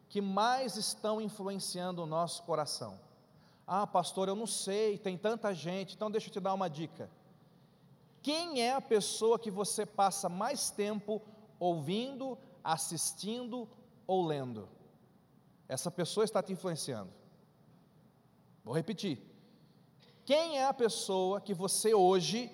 que 0.09 0.21
mais 0.21 0.77
estão 0.77 1.21
influenciando 1.21 2.03
o 2.03 2.07
nosso 2.07 2.43
coração? 2.43 2.99
Ah, 3.67 3.87
pastor, 3.87 4.29
eu 4.29 4.35
não 4.35 4.47
sei, 4.47 4.99
tem 4.99 5.17
tanta 5.17 5.55
gente, 5.55 5.95
então 5.95 6.11
deixa 6.11 6.29
eu 6.29 6.33
te 6.33 6.41
dar 6.41 6.55
uma 6.55 6.69
dica. 6.69 7.09
Quem 8.23 8.61
é 8.61 8.75
a 8.75 8.81
pessoa 8.81 9.39
que 9.39 9.51
você 9.51 9.87
passa 9.87 10.29
mais 10.29 10.71
tempo 10.71 11.23
ouvindo, 11.59 12.37
assistindo 12.63 13.69
ou 14.07 14.27
lendo? 14.27 14.69
Essa 15.69 15.91
pessoa 15.91 16.25
está 16.25 16.43
te 16.43 16.53
influenciando. 16.53 17.13
Vou 18.65 18.75
repetir. 18.75 19.23
Quem 20.25 20.59
é 20.59 20.67
a 20.67 20.75
pessoa 20.75 21.41
que 21.41 21.55
você 21.55 21.95
hoje, 21.95 22.51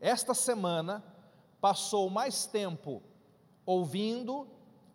esta 0.00 0.32
semana, 0.32 1.04
passou 1.60 2.08
mais 2.08 2.46
tempo 2.46 3.02
ouvindo, 3.66 4.48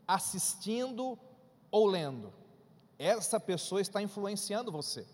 assistindo 0.08 1.20
ou 1.70 1.86
lendo. 1.86 2.34
Essa 2.98 3.40
pessoa 3.40 3.82
está 3.82 4.02
influenciando 4.02 4.72
você. 4.72 5.06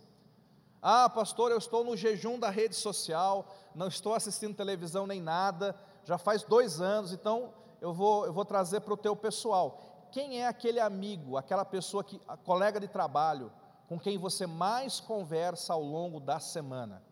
Ah, 0.81 1.07
pastor, 1.07 1.51
eu 1.51 1.59
estou 1.59 1.83
no 1.83 1.95
jejum 1.95 2.39
da 2.39 2.49
rede 2.49 2.75
social, 2.75 3.45
não 3.75 3.87
estou 3.87 4.15
assistindo 4.15 4.55
televisão 4.55 5.05
nem 5.05 5.21
nada, 5.21 5.75
já 6.03 6.17
faz 6.17 6.43
dois 6.43 6.81
anos, 6.81 7.13
então 7.13 7.53
eu 7.79 7.93
vou, 7.93 8.25
eu 8.25 8.33
vou 8.33 8.43
trazer 8.43 8.81
para 8.81 8.93
o 8.93 8.97
teu 8.97 9.15
pessoal. 9.15 10.07
Quem 10.11 10.41
é 10.41 10.47
aquele 10.47 10.79
amigo, 10.79 11.37
aquela 11.37 11.63
pessoa 11.63 12.03
que, 12.03 12.19
a 12.27 12.35
colega 12.35 12.79
de 12.79 12.87
trabalho, 12.87 13.51
com 13.87 13.99
quem 13.99 14.17
você 14.17 14.47
mais 14.47 14.99
conversa 14.99 15.73
ao 15.73 15.83
longo 15.83 16.19
da 16.19 16.39
semana? 16.39 17.03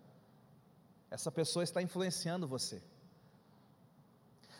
Essa 1.11 1.31
pessoa 1.31 1.63
está 1.63 1.81
influenciando 1.81 2.47
você. 2.47 2.81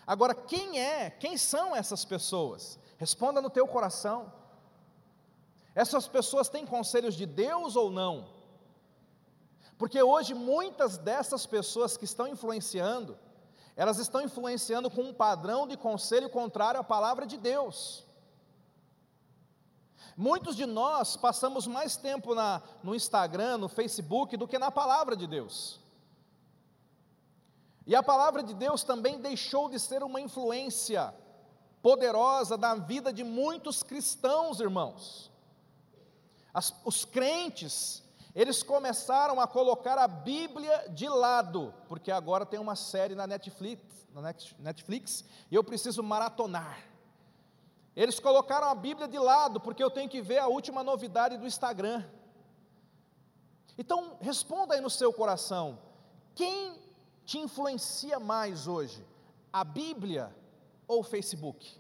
Agora, 0.06 0.36
quem 0.36 0.80
é, 0.80 1.10
quem 1.10 1.36
são 1.38 1.76
essas 1.76 2.06
pessoas? 2.06 2.80
Responda 2.98 3.42
no 3.42 3.50
teu 3.50 3.68
coração. 3.68 4.32
Essas 5.74 6.08
pessoas 6.08 6.50
têm 6.50 6.66
conselhos 6.66 7.16
de 7.16 7.26
Deus 7.26 7.76
ou 7.76 7.90
não? 7.90 8.39
Porque 9.80 10.04
hoje 10.04 10.34
muitas 10.34 10.98
dessas 10.98 11.46
pessoas 11.46 11.96
que 11.96 12.04
estão 12.04 12.28
influenciando, 12.28 13.18
elas 13.78 13.98
estão 13.98 14.22
influenciando 14.22 14.92
com 14.92 15.04
um 15.04 15.14
padrão 15.14 15.66
de 15.66 15.78
conselho 15.78 16.30
contrário 16.30 16.82
à 16.82 16.84
palavra 16.84 17.26
de 17.26 17.38
Deus. 17.38 18.06
Muitos 20.18 20.58
de 20.58 20.66
nós 20.66 21.16
passamos 21.16 21.66
mais 21.66 21.96
tempo 21.96 22.36
na, 22.36 22.62
no 22.84 22.94
Instagram, 22.94 23.58
no 23.58 23.70
Facebook, 23.70 24.36
do 24.36 24.50
que 24.50 24.60
na 24.60 24.70
palavra 24.70 25.16
de 25.16 25.26
Deus. 25.26 25.80
E 27.88 27.96
a 27.96 28.04
palavra 28.04 28.44
de 28.44 28.54
Deus 28.54 28.84
também 28.84 29.22
deixou 29.22 29.70
de 29.70 29.80
ser 29.80 30.04
uma 30.04 30.20
influência 30.20 31.16
poderosa 31.82 32.58
na 32.58 32.76
vida 32.76 33.14
de 33.14 33.24
muitos 33.24 33.82
cristãos, 33.82 34.60
irmãos. 34.60 35.32
As, 36.54 36.76
os 36.84 37.06
crentes, 37.06 38.04
eles 38.36 38.62
começaram 38.62 39.40
a 39.40 39.48
colocar 39.48 39.98
a 39.98 40.08
Bíblia 40.08 40.88
de 40.90 41.08
lado, 41.08 41.74
porque 41.88 42.12
agora 42.12 42.46
tem 42.46 42.60
uma 42.60 42.76
série 42.76 43.16
na 43.16 43.26
Netflix, 43.26 43.84
na 44.14 44.34
Netflix 44.60 45.26
e 45.50 45.56
eu 45.56 45.64
preciso 45.64 46.04
maratonar. 46.04 46.80
Eles 47.96 48.20
colocaram 48.20 48.68
a 48.68 48.76
Bíblia 48.76 49.08
de 49.08 49.18
lado, 49.18 49.60
porque 49.60 49.84
eu 49.84 49.90
tenho 49.90 50.10
que 50.10 50.22
ver 50.22 50.38
a 50.38 50.48
última 50.48 50.84
novidade 50.84 51.38
do 51.38 51.48
Instagram. 51.48 52.04
Então, 53.78 54.18
responda 54.22 54.76
aí 54.76 54.82
no 54.82 54.90
seu 54.90 55.12
coração: 55.12 55.80
quem 56.36 56.80
te 57.26 57.40
influencia 57.40 58.20
mais 58.20 58.68
hoje? 58.68 59.06
A 59.52 59.64
Bíblia 59.64 60.34
ou 60.88 61.00
o 61.00 61.04
Facebook? 61.04 61.80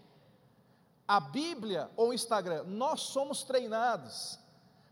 A 1.08 1.20
Bíblia 1.20 1.90
ou 1.96 2.10
o 2.10 2.14
Instagram? 2.14 2.64
Nós 2.64 3.02
somos 3.02 3.44
treinados 3.44 4.40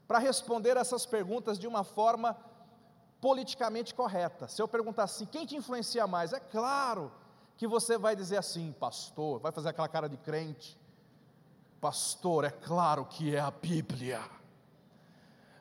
para 0.08 0.20
responder 0.20 0.78
essas 0.78 1.06
perguntas 1.06 1.60
de 1.60 1.68
uma 1.68 1.84
forma 1.84 2.38
politicamente 3.20 3.94
correta. 3.94 4.48
Se 4.48 4.62
eu 4.62 4.68
perguntar 4.68 5.04
assim, 5.04 5.26
quem 5.26 5.46
te 5.46 5.56
influencia 5.56 6.08
mais? 6.08 6.34
É 6.34 6.40
claro 6.40 7.12
que 7.58 7.68
você 7.68 7.98
vai 7.98 8.16
dizer 8.16 8.38
assim, 8.38 8.72
pastor, 8.80 9.40
vai 9.40 9.52
fazer 9.52 9.70
aquela 9.70 9.88
cara 9.88 10.08
de 10.08 10.18
crente. 10.18 10.80
Pastor, 11.82 12.46
é 12.46 12.52
claro 12.52 13.06
que 13.06 13.36
é 13.36 13.40
a 13.40 13.52
Bíblia. 13.52 14.22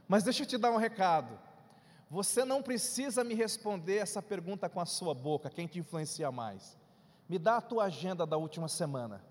Mas 0.06 0.22
deixa 0.22 0.42
eu 0.42 0.46
te 0.46 0.56
dar 0.56 0.70
um 0.70 0.76
recado. 0.76 1.38
Você 2.08 2.44
não 2.44 2.62
precisa 2.62 3.24
me 3.24 3.34
responder 3.34 3.96
essa 3.96 4.22
pergunta 4.22 4.68
com 4.68 4.80
a 4.80 4.86
sua 4.86 5.12
boca, 5.12 5.50
quem 5.50 5.66
te 5.66 5.78
influencia 5.78 6.30
mais. 6.30 6.78
Me 7.28 7.38
dá 7.38 7.56
a 7.56 7.60
tua 7.60 7.84
agenda 7.84 8.24
da 8.24 8.36
última 8.36 8.68
semana. 8.68 9.24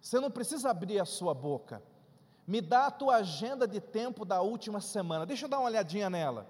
Você 0.00 0.18
não 0.18 0.30
precisa 0.30 0.70
abrir 0.70 0.98
a 0.98 1.04
sua 1.04 1.32
boca. 1.32 1.82
Me 2.46 2.60
dá 2.60 2.86
a 2.86 2.90
tua 2.90 3.16
agenda 3.16 3.66
de 3.66 3.80
tempo 3.80 4.24
da 4.24 4.40
última 4.40 4.80
semana. 4.80 5.26
Deixa 5.26 5.46
eu 5.46 5.48
dar 5.48 5.58
uma 5.58 5.68
olhadinha 5.68 6.08
nela. 6.08 6.48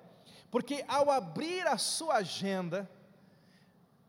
Porque 0.50 0.84
ao 0.86 1.10
abrir 1.10 1.66
a 1.66 1.78
sua 1.78 2.16
agenda, 2.16 2.88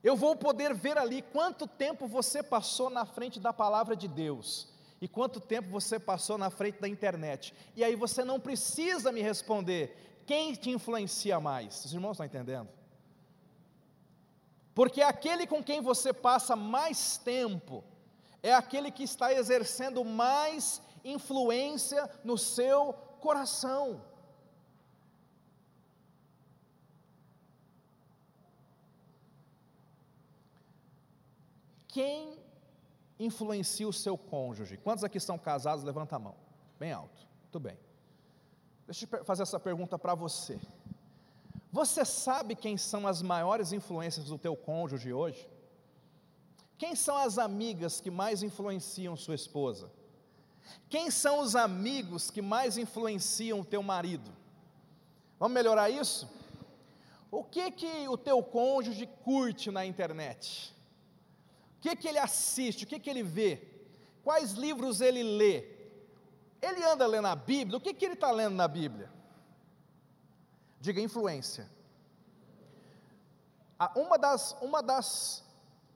eu 0.03 0.15
vou 0.15 0.35
poder 0.35 0.73
ver 0.73 0.97
ali 0.97 1.21
quanto 1.21 1.65
tempo 1.65 2.07
você 2.07 2.43
passou 2.43 2.89
na 2.89 3.05
frente 3.05 3.39
da 3.39 3.53
palavra 3.53 3.95
de 3.95 4.07
Deus. 4.07 4.69
E 4.99 5.07
quanto 5.07 5.39
tempo 5.39 5.69
você 5.69 5.99
passou 5.99 6.37
na 6.37 6.49
frente 6.49 6.81
da 6.81 6.87
internet? 6.87 7.53
E 7.75 7.83
aí 7.83 7.95
você 7.95 8.23
não 8.23 8.39
precisa 8.39 9.11
me 9.11 9.21
responder 9.21 10.23
quem 10.25 10.53
te 10.53 10.69
influencia 10.69 11.39
mais. 11.39 11.85
Os 11.85 11.93
irmãos 11.93 12.13
estão 12.13 12.25
entendendo? 12.25 12.69
Porque 14.73 15.01
aquele 15.01 15.47
com 15.47 15.63
quem 15.63 15.81
você 15.81 16.11
passa 16.11 16.55
mais 16.55 17.17
tempo 17.17 17.83
é 18.43 18.53
aquele 18.53 18.91
que 18.91 19.03
está 19.03 19.33
exercendo 19.33 20.03
mais 20.03 20.81
influência 21.11 22.09
no 22.23 22.37
seu 22.37 22.93
coração. 23.19 24.01
Quem 31.87 32.37
influencia 33.19 33.87
o 33.87 33.93
seu 33.93 34.17
cônjuge? 34.17 34.77
Quantos 34.77 35.03
aqui 35.03 35.19
são 35.19 35.37
casados? 35.37 35.83
Levanta 35.83 36.15
a 36.15 36.19
mão. 36.19 36.35
Bem 36.79 36.91
alto. 36.91 37.27
Muito 37.43 37.59
bem. 37.59 37.77
Deixa 38.85 39.07
eu 39.11 39.25
fazer 39.25 39.43
essa 39.43 39.59
pergunta 39.59 39.97
para 39.97 40.13
você. 40.13 40.59
Você 41.71 42.05
sabe 42.05 42.55
quem 42.55 42.77
são 42.77 43.07
as 43.07 43.21
maiores 43.21 43.71
influências 43.73 44.25
do 44.27 44.37
teu 44.37 44.55
cônjuge 44.55 45.11
hoje? 45.11 45.49
Quem 46.77 46.95
são 46.95 47.17
as 47.17 47.37
amigas 47.37 47.99
que 47.99 48.11
mais 48.11 48.43
influenciam 48.43 49.17
sua 49.17 49.35
esposa? 49.35 49.91
Quem 50.89 51.11
são 51.11 51.39
os 51.39 51.55
amigos 51.55 52.31
que 52.31 52.41
mais 52.41 52.77
influenciam 52.77 53.59
o 53.59 53.65
teu 53.65 53.83
marido? 53.83 54.31
Vamos 55.39 55.53
melhorar 55.53 55.89
isso? 55.89 56.29
O 57.29 57.43
que 57.43 57.71
que 57.71 58.07
o 58.07 58.17
teu 58.17 58.41
cônjuge 58.41 59.05
curte 59.23 59.69
na 59.69 59.85
internet? 59.85 60.73
O 61.77 61.81
que 61.81 61.95
que 61.95 62.07
ele 62.07 62.19
assiste? 62.19 62.83
O 62.83 62.87
que 62.87 62.99
que 62.99 63.09
ele 63.09 63.23
vê? 63.23 63.61
Quais 64.23 64.53
livros 64.53 65.01
ele 65.01 65.23
lê? 65.23 65.77
Ele 66.61 66.83
anda 66.83 67.05
lendo 67.05 67.27
a 67.27 67.35
Bíblia? 67.35 67.77
O 67.77 67.81
que 67.81 67.93
que 67.93 68.05
ele 68.05 68.13
está 68.13 68.31
lendo 68.31 68.55
na 68.55 68.67
Bíblia? 68.67 69.11
Diga 70.79 71.01
influência. 71.01 71.69
Uma 73.95 74.17
das, 74.17 74.57
uma 74.61 74.81
das 74.81 75.43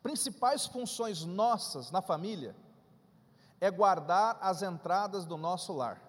principais 0.03 0.65
funções 0.65 1.23
nossas 1.23 1.91
na 1.91 2.01
família 2.01 2.55
é 3.61 3.71
guardar 3.71 4.37
as 4.41 4.61
entradas 4.61 5.23
do 5.23 5.37
nosso 5.37 5.71
lar. 5.71 6.01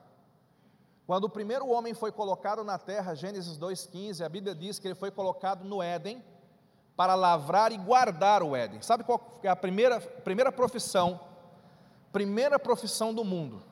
Quando 1.06 1.24
o 1.24 1.28
primeiro 1.28 1.68
homem 1.68 1.94
foi 1.94 2.10
colocado 2.10 2.64
na 2.64 2.78
terra, 2.78 3.14
Gênesis 3.14 3.56
2,15, 3.58 4.24
a 4.24 4.28
Bíblia 4.28 4.54
diz 4.54 4.78
que 4.78 4.88
ele 4.88 4.94
foi 4.94 5.12
colocado 5.12 5.62
no 5.62 5.80
Éden 5.80 6.24
para 6.96 7.14
lavrar 7.14 7.70
e 7.70 7.76
guardar 7.76 8.42
o 8.42 8.56
Éden. 8.56 8.82
Sabe 8.82 9.04
qual 9.04 9.38
é 9.42 9.48
a 9.48 9.54
primeira, 9.54 10.00
primeira 10.00 10.50
profissão? 10.50 11.20
Primeira 12.10 12.58
profissão 12.58 13.14
do 13.14 13.24
mundo: 13.24 13.62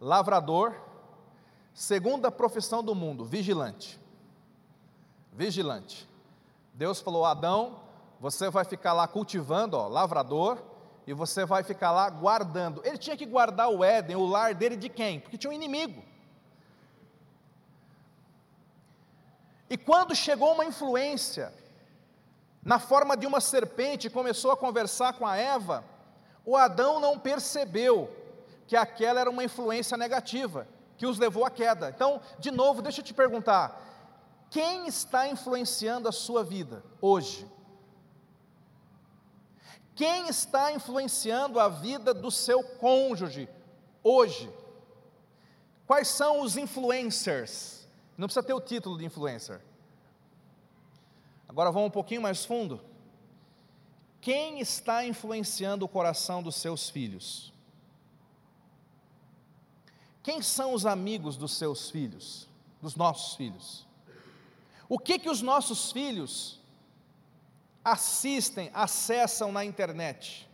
lavrador. 0.00 0.74
Segunda 1.72 2.30
profissão 2.30 2.82
do 2.82 2.94
mundo: 2.94 3.24
vigilante 3.24 4.04
vigilante. 5.34 6.08
Deus 6.72 7.00
falou: 7.00 7.24
Adão, 7.24 7.80
você 8.20 8.48
vai 8.48 8.64
ficar 8.64 8.92
lá 8.92 9.06
cultivando, 9.06 9.76
ó, 9.76 9.88
lavrador, 9.88 10.62
e 11.06 11.12
você 11.12 11.44
vai 11.44 11.62
ficar 11.62 11.92
lá 11.92 12.08
guardando. 12.08 12.80
Ele 12.84 12.98
tinha 12.98 13.16
que 13.16 13.26
guardar 13.26 13.68
o 13.68 13.84
Éden, 13.84 14.16
o 14.16 14.24
lar 14.24 14.54
dele 14.54 14.76
de 14.76 14.88
quem? 14.88 15.20
Porque 15.20 15.36
tinha 15.36 15.50
um 15.50 15.54
inimigo. 15.54 16.02
E 19.68 19.76
quando 19.76 20.14
chegou 20.14 20.52
uma 20.52 20.64
influência, 20.64 21.52
na 22.64 22.78
forma 22.78 23.16
de 23.16 23.26
uma 23.26 23.40
serpente, 23.40 24.08
começou 24.08 24.50
a 24.50 24.56
conversar 24.56 25.14
com 25.14 25.26
a 25.26 25.36
Eva, 25.36 25.84
o 26.44 26.56
Adão 26.56 27.00
não 27.00 27.18
percebeu 27.18 28.10
que 28.66 28.76
aquela 28.76 29.20
era 29.20 29.30
uma 29.30 29.44
influência 29.44 29.96
negativa, 29.96 30.66
que 30.96 31.06
os 31.06 31.18
levou 31.18 31.44
à 31.44 31.50
queda. 31.50 31.90
Então, 31.90 32.20
de 32.38 32.50
novo, 32.50 32.80
deixa 32.80 33.00
eu 33.00 33.04
te 33.04 33.12
perguntar: 33.12 33.80
quem 34.50 34.86
está 34.86 35.28
influenciando 35.28 36.08
a 36.08 36.12
sua 36.12 36.42
vida 36.42 36.82
hoje? 37.00 37.46
Quem 39.94 40.28
está 40.28 40.72
influenciando 40.72 41.60
a 41.60 41.68
vida 41.68 42.12
do 42.12 42.30
seu 42.30 42.62
cônjuge 42.62 43.48
hoje? 44.02 44.52
Quais 45.86 46.08
são 46.08 46.40
os 46.40 46.56
influencers? 46.56 47.86
Não 48.16 48.26
precisa 48.26 48.44
ter 48.44 48.54
o 48.54 48.60
título 48.60 48.98
de 48.98 49.04
influencer. 49.04 49.60
Agora 51.48 51.70
vamos 51.70 51.88
um 51.88 51.92
pouquinho 51.92 52.22
mais 52.22 52.44
fundo. 52.44 52.80
Quem 54.20 54.58
está 54.58 55.04
influenciando 55.04 55.84
o 55.84 55.88
coração 55.88 56.42
dos 56.42 56.56
seus 56.56 56.88
filhos? 56.88 57.52
Quem 60.22 60.40
são 60.40 60.72
os 60.72 60.86
amigos 60.86 61.36
dos 61.36 61.52
seus 61.52 61.90
filhos, 61.90 62.48
dos 62.80 62.96
nossos 62.96 63.36
filhos? 63.36 63.86
O 64.88 64.98
que 64.98 65.18
que 65.18 65.28
os 65.28 65.42
nossos 65.42 65.92
filhos 65.92 66.58
assistem, 67.84 68.70
acessam 68.72 69.52
na 69.52 69.64
internet? 69.64 70.48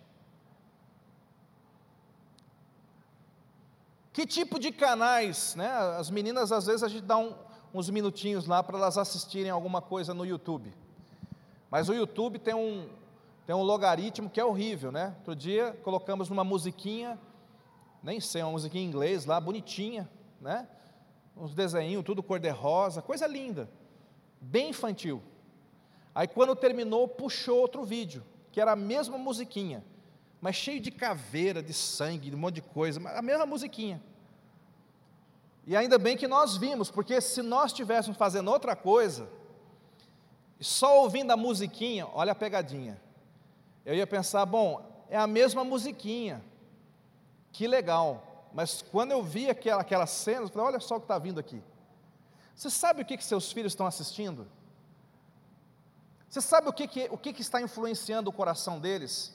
Que 4.13 4.27
tipo 4.27 4.59
de 4.59 4.73
canais, 4.73 5.55
né? 5.55 5.71
As 5.99 6.11
meninas 6.11 6.51
às 6.51 6.67
vezes 6.67 6.83
a 6.83 6.89
gente 6.89 7.05
dá 7.05 7.17
um, 7.17 7.35
uns 7.73 7.89
minutinhos 7.89 8.47
lá 8.47 8.63
para 8.63 8.77
elas 8.77 8.99
assistirem 8.99 9.51
alguma 9.51 9.81
coisa 9.81 10.13
no 10.13 10.27
YouTube. 10.27 10.75
Mas 11.71 11.89
o 11.89 11.95
YouTube 11.95 12.39
tem 12.39 12.55
um, 12.55 12.89
tem 13.47 13.55
um 13.55 13.63
logaritmo 13.63 14.29
que 14.29 14.41
é 14.41 14.45
horrível, 14.45 14.91
né? 14.91 15.15
Outro 15.19 15.37
dia 15.37 15.79
colocamos 15.85 16.29
numa 16.29 16.43
musiquinha, 16.43 17.19
nem 18.03 18.19
sei, 18.19 18.43
uma 18.43 18.53
musiquinha 18.53 18.83
em 18.83 18.89
inglês 18.89 19.25
lá, 19.25 19.41
bonitinha, 19.41 20.11
né? 20.41 20.69
Uns 21.37 21.55
desenhinhos, 21.55 22.05
tudo 22.05 22.23
cor-de-rosa, 22.23 23.01
coisa 23.01 23.27
linda 23.27 23.71
bem 24.41 24.71
infantil. 24.71 25.23
Aí 26.15 26.27
quando 26.27 26.57
terminou, 26.57 27.07
puxou 27.07 27.59
outro 27.59 27.85
vídeo, 27.85 28.25
que 28.51 28.61
era 28.61 28.73
a 28.73 28.77
mesma 28.77 29.17
musiquinha, 29.17 29.85
mas 30.41 30.57
cheio 30.57 30.81
de 30.81 30.91
caveira, 30.91 31.63
de 31.63 31.73
sangue, 31.73 32.31
de 32.31 32.37
um 32.37 32.39
monte 32.39 32.57
de 32.57 32.63
coisa, 32.63 33.01
a 33.11 33.23
mesma 33.23 33.47
musiquinha. 33.47 34.03
E 35.67 35.77
ainda 35.77 35.99
bem 35.99 36.17
que 36.17 36.27
nós 36.27 36.57
vimos, 36.57 36.91
porque 36.91 37.21
se 37.21 37.43
nós 37.43 37.71
estivéssemos 37.71 38.17
fazendo 38.17 38.51
outra 38.51 38.75
coisa, 38.75 39.29
só 40.61 41.01
ouvindo 41.03 41.31
a 41.31 41.37
musiquinha, 41.37 42.09
olha 42.13 42.33
a 42.33 42.35
pegadinha. 42.35 43.01
Eu 43.85 43.95
ia 43.95 44.07
pensar, 44.07 44.45
bom, 44.47 44.83
é 45.09 45.17
a 45.17 45.27
mesma 45.27 45.65
musiquinha, 45.65 46.43
que 47.53 47.67
legal. 47.67 48.49
Mas 48.53 48.83
quando 48.83 49.13
eu 49.13 49.23
vi 49.23 49.49
aquela, 49.49 49.81
aquela 49.81 50.07
cena, 50.07 50.43
eu 50.43 50.49
falei, 50.49 50.69
olha 50.69 50.81
só 50.81 50.97
o 50.97 51.01
que 51.01 51.05
está 51.05 51.19
vindo 51.19 51.39
aqui. 51.39 51.63
Você 52.55 52.69
sabe 52.69 53.03
o 53.03 53.05
que, 53.05 53.17
que 53.17 53.25
seus 53.25 53.53
filhos 53.53 53.73
estão 53.73 53.87
assistindo? 53.87 54.47
Você 56.31 56.41
sabe 56.41 56.69
o 56.69 56.73
que, 56.73 56.87
que, 56.87 57.09
o 57.11 57.19
que, 57.19 57.33
que 57.33 57.43
está 57.43 57.61
influenciando 57.61 58.31
o 58.31 58.33
coração 58.33 58.79
deles? 58.79 59.35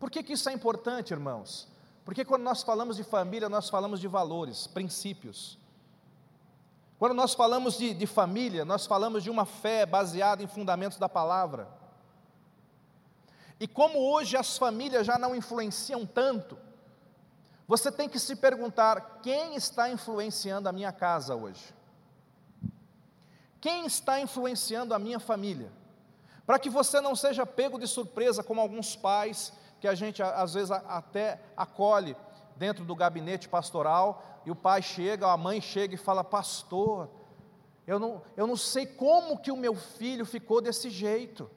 Por 0.00 0.10
que, 0.10 0.20
que 0.20 0.32
isso 0.32 0.48
é 0.48 0.52
importante, 0.52 1.12
irmãos? 1.12 1.68
Porque 2.04 2.24
quando 2.24 2.42
nós 2.42 2.64
falamos 2.64 2.96
de 2.96 3.04
família, 3.04 3.48
nós 3.48 3.70
falamos 3.70 4.00
de 4.00 4.08
valores, 4.08 4.66
princípios. 4.66 5.56
Quando 6.98 7.14
nós 7.14 7.34
falamos 7.34 7.78
de, 7.78 7.94
de 7.94 8.04
família, 8.04 8.64
nós 8.64 8.84
falamos 8.84 9.22
de 9.22 9.30
uma 9.30 9.44
fé 9.44 9.86
baseada 9.86 10.42
em 10.42 10.48
fundamentos 10.48 10.98
da 10.98 11.08
palavra. 11.08 11.68
E 13.60 13.68
como 13.68 14.00
hoje 14.00 14.36
as 14.36 14.58
famílias 14.58 15.06
já 15.06 15.18
não 15.18 15.36
influenciam 15.36 16.04
tanto, 16.04 16.58
você 17.68 17.92
tem 17.92 18.08
que 18.08 18.18
se 18.18 18.34
perguntar: 18.34 19.20
quem 19.22 19.54
está 19.54 19.88
influenciando 19.88 20.68
a 20.68 20.72
minha 20.72 20.90
casa 20.90 21.36
hoje? 21.36 21.72
Quem 23.60 23.86
está 23.86 24.18
influenciando 24.18 24.92
a 24.94 24.98
minha 24.98 25.20
família? 25.20 25.77
Para 26.48 26.58
que 26.58 26.70
você 26.70 26.98
não 26.98 27.14
seja 27.14 27.44
pego 27.44 27.78
de 27.78 27.86
surpresa, 27.86 28.42
como 28.42 28.58
alguns 28.58 28.96
pais, 28.96 29.52
que 29.78 29.86
a 29.86 29.94
gente 29.94 30.22
às 30.22 30.54
vezes 30.54 30.70
até 30.70 31.38
acolhe 31.54 32.16
dentro 32.56 32.86
do 32.86 32.96
gabinete 32.96 33.46
pastoral, 33.46 34.40
e 34.46 34.50
o 34.50 34.56
pai 34.56 34.80
chega, 34.80 35.30
a 35.30 35.36
mãe 35.36 35.60
chega 35.60 35.94
e 35.94 35.98
fala: 35.98 36.24
Pastor, 36.24 37.10
eu 37.86 37.98
não, 37.98 38.22
eu 38.34 38.46
não 38.46 38.56
sei 38.56 38.86
como 38.86 39.38
que 39.38 39.52
o 39.52 39.56
meu 39.58 39.74
filho 39.74 40.24
ficou 40.24 40.62
desse 40.62 40.88
jeito. 40.88 41.50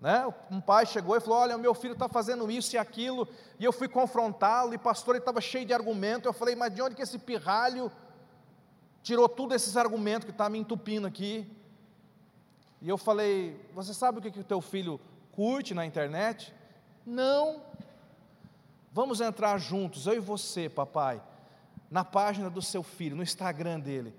Né? 0.00 0.26
Um 0.50 0.60
pai 0.60 0.84
chegou 0.84 1.16
e 1.16 1.20
falou: 1.20 1.38
Olha, 1.38 1.56
o 1.56 1.60
meu 1.60 1.74
filho 1.74 1.92
está 1.92 2.08
fazendo 2.08 2.50
isso 2.50 2.74
e 2.74 2.76
aquilo, 2.76 3.28
e 3.56 3.64
eu 3.64 3.72
fui 3.72 3.86
confrontá-lo, 3.86 4.74
e 4.74 4.78
pastor, 4.78 5.14
ele 5.14 5.22
estava 5.22 5.40
cheio 5.40 5.64
de 5.64 5.72
argumento. 5.72 6.26
Eu 6.26 6.32
falei: 6.32 6.56
Mas 6.56 6.74
de 6.74 6.82
onde 6.82 6.96
que 6.96 7.02
esse 7.02 7.20
pirralho 7.20 7.88
tirou 9.00 9.28
tudo 9.28 9.54
esses 9.54 9.76
argumentos 9.76 10.24
que 10.24 10.32
está 10.32 10.48
me 10.48 10.58
entupindo 10.58 11.06
aqui. 11.06 11.48
E 12.80 12.88
eu 12.88 12.98
falei: 12.98 13.60
Você 13.74 13.92
sabe 13.92 14.18
o 14.18 14.22
que, 14.22 14.40
o 14.40 14.44
teu 14.44 14.60
filho 14.60 15.00
curte 15.32 15.74
na 15.74 15.84
internet? 15.84 16.54
Não. 17.04 17.62
Vamos 18.92 19.20
entrar 19.20 19.58
juntos, 19.58 20.06
eu 20.06 20.14
e 20.14 20.20
você, 20.20 20.68
papai, 20.68 21.22
na 21.90 22.04
página 22.04 22.50
do 22.50 22.62
seu 22.62 22.82
filho, 22.82 23.16
no 23.16 23.22
Instagram 23.22 23.80
dele. 23.80 24.14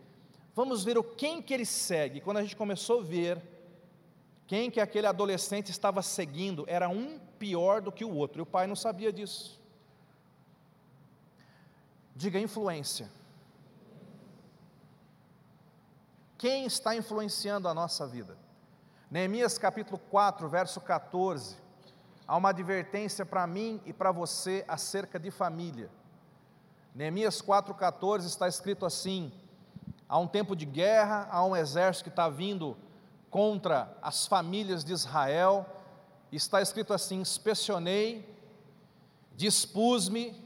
Vamos 0.55 0.83
ver 0.83 0.97
o 0.97 1.03
quem 1.03 1.41
que 1.41 1.53
ele 1.53 1.65
segue. 1.65 2.21
Quando 2.21 2.37
a 2.37 2.41
gente 2.41 2.55
começou 2.55 2.99
a 2.99 3.03
ver 3.03 3.41
quem 4.47 4.71
que 4.71 4.79
aquele 4.79 5.05
adolescente 5.05 5.69
estava 5.69 6.01
seguindo, 6.01 6.65
era 6.67 6.89
um 6.89 7.19
pior 7.37 7.81
do 7.81 7.91
que 7.91 8.03
o 8.03 8.13
outro. 8.13 8.41
E 8.41 8.43
o 8.43 8.45
pai 8.45 8.67
não 8.67 8.75
sabia 8.75 9.11
disso. 9.13 9.59
Diga 12.15 12.39
influência. 12.39 13.09
Quem 16.37 16.65
está 16.65 16.95
influenciando 16.95 17.67
a 17.67 17.73
nossa 17.73 18.07
vida? 18.07 18.37
Neemias 19.11 19.57
capítulo 19.57 19.97
4, 20.11 20.47
verso 20.47 20.79
14. 20.79 21.57
Há 22.27 22.37
uma 22.37 22.49
advertência 22.49 23.25
para 23.25 23.47
mim 23.47 23.81
e 23.83 23.91
para 23.91 24.11
você 24.11 24.63
acerca 24.67 25.17
de 25.17 25.31
família. 25.31 25.89
Neemias 26.93 27.41
4,14 27.41 28.25
está 28.25 28.47
escrito 28.47 28.85
assim: 28.85 29.31
há 30.07 30.19
um 30.19 30.27
tempo 30.27 30.55
de 30.55 30.63
guerra, 30.63 31.27
há 31.31 31.43
um 31.43 31.55
exército 31.55 32.03
que 32.03 32.09
está 32.11 32.29
vindo 32.29 32.77
contra 33.31 33.97
as 33.99 34.27
famílias 34.27 34.83
de 34.83 34.93
Israel, 34.93 35.65
está 36.31 36.61
escrito 36.61 36.93
assim: 36.93 37.19
inspecionei, 37.19 38.31
dispus-me, 39.35 40.39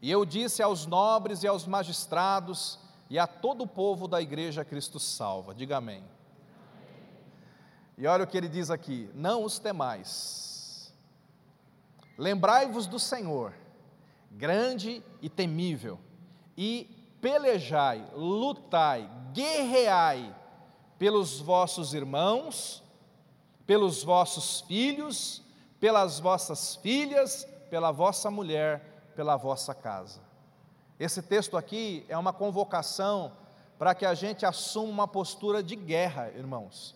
e 0.00 0.10
eu 0.10 0.24
disse 0.24 0.62
aos 0.62 0.86
nobres 0.86 1.42
e 1.42 1.46
aos 1.46 1.66
magistrados 1.66 2.78
e 3.10 3.18
a 3.18 3.26
todo 3.26 3.64
o 3.64 3.66
povo 3.66 4.08
da 4.08 4.22
igreja 4.22 4.64
Cristo 4.64 4.98
salva. 4.98 5.54
Diga 5.54 5.76
amém. 5.76 6.02
E 7.96 8.06
olha 8.06 8.24
o 8.24 8.26
que 8.26 8.36
ele 8.36 8.48
diz 8.48 8.70
aqui: 8.70 9.08
não 9.14 9.44
os 9.44 9.58
temais, 9.58 10.92
lembrai-vos 12.18 12.86
do 12.86 12.98
Senhor, 12.98 13.54
grande 14.30 15.02
e 15.22 15.28
temível, 15.28 15.98
e 16.56 17.16
pelejai, 17.20 18.04
lutai, 18.14 19.08
guerreai 19.32 20.34
pelos 20.98 21.40
vossos 21.40 21.94
irmãos, 21.94 22.82
pelos 23.66 24.02
vossos 24.02 24.60
filhos, 24.62 25.42
pelas 25.80 26.18
vossas 26.18 26.76
filhas, 26.76 27.46
pela 27.70 27.90
vossa 27.90 28.30
mulher, 28.30 29.12
pela 29.14 29.36
vossa 29.36 29.74
casa. 29.74 30.20
Esse 30.98 31.22
texto 31.22 31.56
aqui 31.56 32.04
é 32.08 32.16
uma 32.16 32.32
convocação 32.32 33.32
para 33.78 33.94
que 33.94 34.06
a 34.06 34.14
gente 34.14 34.46
assuma 34.46 34.90
uma 34.90 35.08
postura 35.08 35.62
de 35.62 35.74
guerra, 35.74 36.30
irmãos, 36.30 36.94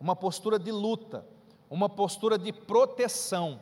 uma 0.00 0.16
postura 0.16 0.58
de 0.58 0.72
luta, 0.72 1.26
uma 1.68 1.88
postura 1.88 2.38
de 2.38 2.52
proteção. 2.52 3.60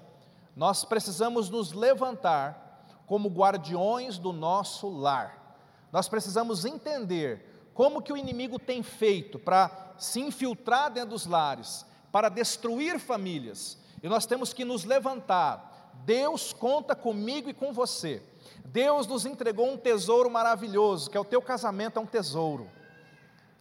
Nós 0.54 0.84
precisamos 0.84 1.50
nos 1.50 1.72
levantar 1.72 2.86
como 3.06 3.28
guardiões 3.28 4.18
do 4.18 4.32
nosso 4.32 4.88
lar. 4.88 5.56
Nós 5.92 6.08
precisamos 6.08 6.64
entender 6.64 7.70
como 7.74 8.00
que 8.00 8.12
o 8.12 8.16
inimigo 8.16 8.58
tem 8.58 8.82
feito 8.82 9.38
para 9.38 9.94
se 9.98 10.20
infiltrar 10.20 10.92
dentro 10.92 11.10
dos 11.10 11.26
lares, 11.26 11.84
para 12.12 12.28
destruir 12.28 12.98
famílias. 13.00 13.78
E 14.02 14.08
nós 14.08 14.26
temos 14.26 14.52
que 14.52 14.64
nos 14.64 14.84
levantar. 14.84 15.92
Deus 16.04 16.52
conta 16.52 16.94
comigo 16.94 17.50
e 17.50 17.54
com 17.54 17.72
você. 17.72 18.22
Deus 18.64 19.06
nos 19.06 19.26
entregou 19.26 19.68
um 19.68 19.76
tesouro 19.76 20.30
maravilhoso, 20.30 21.10
que 21.10 21.16
é 21.16 21.20
o 21.20 21.24
teu 21.24 21.42
casamento, 21.42 21.98
é 21.98 22.02
um 22.02 22.06
tesouro. 22.06 22.68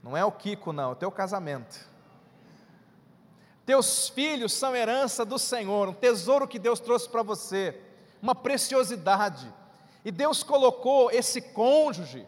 Não 0.04 0.16
é 0.16 0.24
o 0.24 0.32
Kiko, 0.32 0.72
não, 0.72 0.84
é 0.84 0.88
o 0.88 0.96
teu 0.96 1.12
casamento. 1.12 1.88
Teus 3.68 4.08
filhos 4.08 4.54
são 4.54 4.74
herança 4.74 5.26
do 5.26 5.38
Senhor, 5.38 5.90
um 5.90 5.94
tesouro 5.94 6.48
que 6.48 6.58
Deus 6.58 6.80
trouxe 6.80 7.10
para 7.10 7.22
você, 7.22 7.78
uma 8.22 8.34
preciosidade. 8.34 9.54
E 10.06 10.10
Deus 10.10 10.42
colocou 10.42 11.12
esse 11.12 11.42
cônjuge 11.42 12.26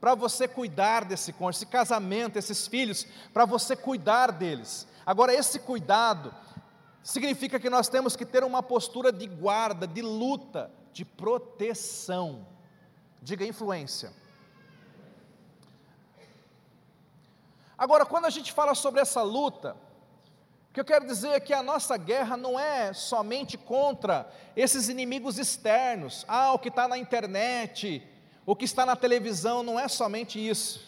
para 0.00 0.14
você 0.14 0.46
cuidar 0.46 1.04
desse 1.04 1.32
cônjuge, 1.32 1.64
esse 1.64 1.66
casamento, 1.66 2.38
esses 2.38 2.68
filhos, 2.68 3.04
para 3.34 3.44
você 3.44 3.74
cuidar 3.74 4.30
deles. 4.30 4.86
Agora, 5.04 5.34
esse 5.34 5.58
cuidado 5.58 6.32
significa 7.02 7.58
que 7.58 7.68
nós 7.68 7.88
temos 7.88 8.14
que 8.14 8.24
ter 8.24 8.44
uma 8.44 8.62
postura 8.62 9.10
de 9.10 9.26
guarda, 9.26 9.88
de 9.88 10.02
luta, 10.02 10.70
de 10.92 11.04
proteção. 11.04 12.46
Diga 13.20 13.44
influência. 13.44 14.12
Agora, 17.76 18.06
quando 18.06 18.26
a 18.26 18.30
gente 18.30 18.52
fala 18.52 18.72
sobre 18.72 19.00
essa 19.00 19.22
luta, 19.22 19.76
que 20.76 20.80
eu 20.80 20.84
quero 20.84 21.06
dizer 21.06 21.28
é 21.28 21.40
que 21.40 21.54
a 21.54 21.62
nossa 21.62 21.96
guerra 21.96 22.36
não 22.36 22.60
é 22.60 22.92
somente 22.92 23.56
contra 23.56 24.30
esses 24.54 24.90
inimigos 24.90 25.38
externos. 25.38 26.22
Ah, 26.28 26.52
o 26.52 26.58
que 26.58 26.68
está 26.68 26.86
na 26.86 26.98
internet, 26.98 28.06
o 28.44 28.54
que 28.54 28.66
está 28.66 28.84
na 28.84 28.94
televisão, 28.94 29.62
não 29.62 29.80
é 29.80 29.88
somente 29.88 30.38
isso. 30.38 30.86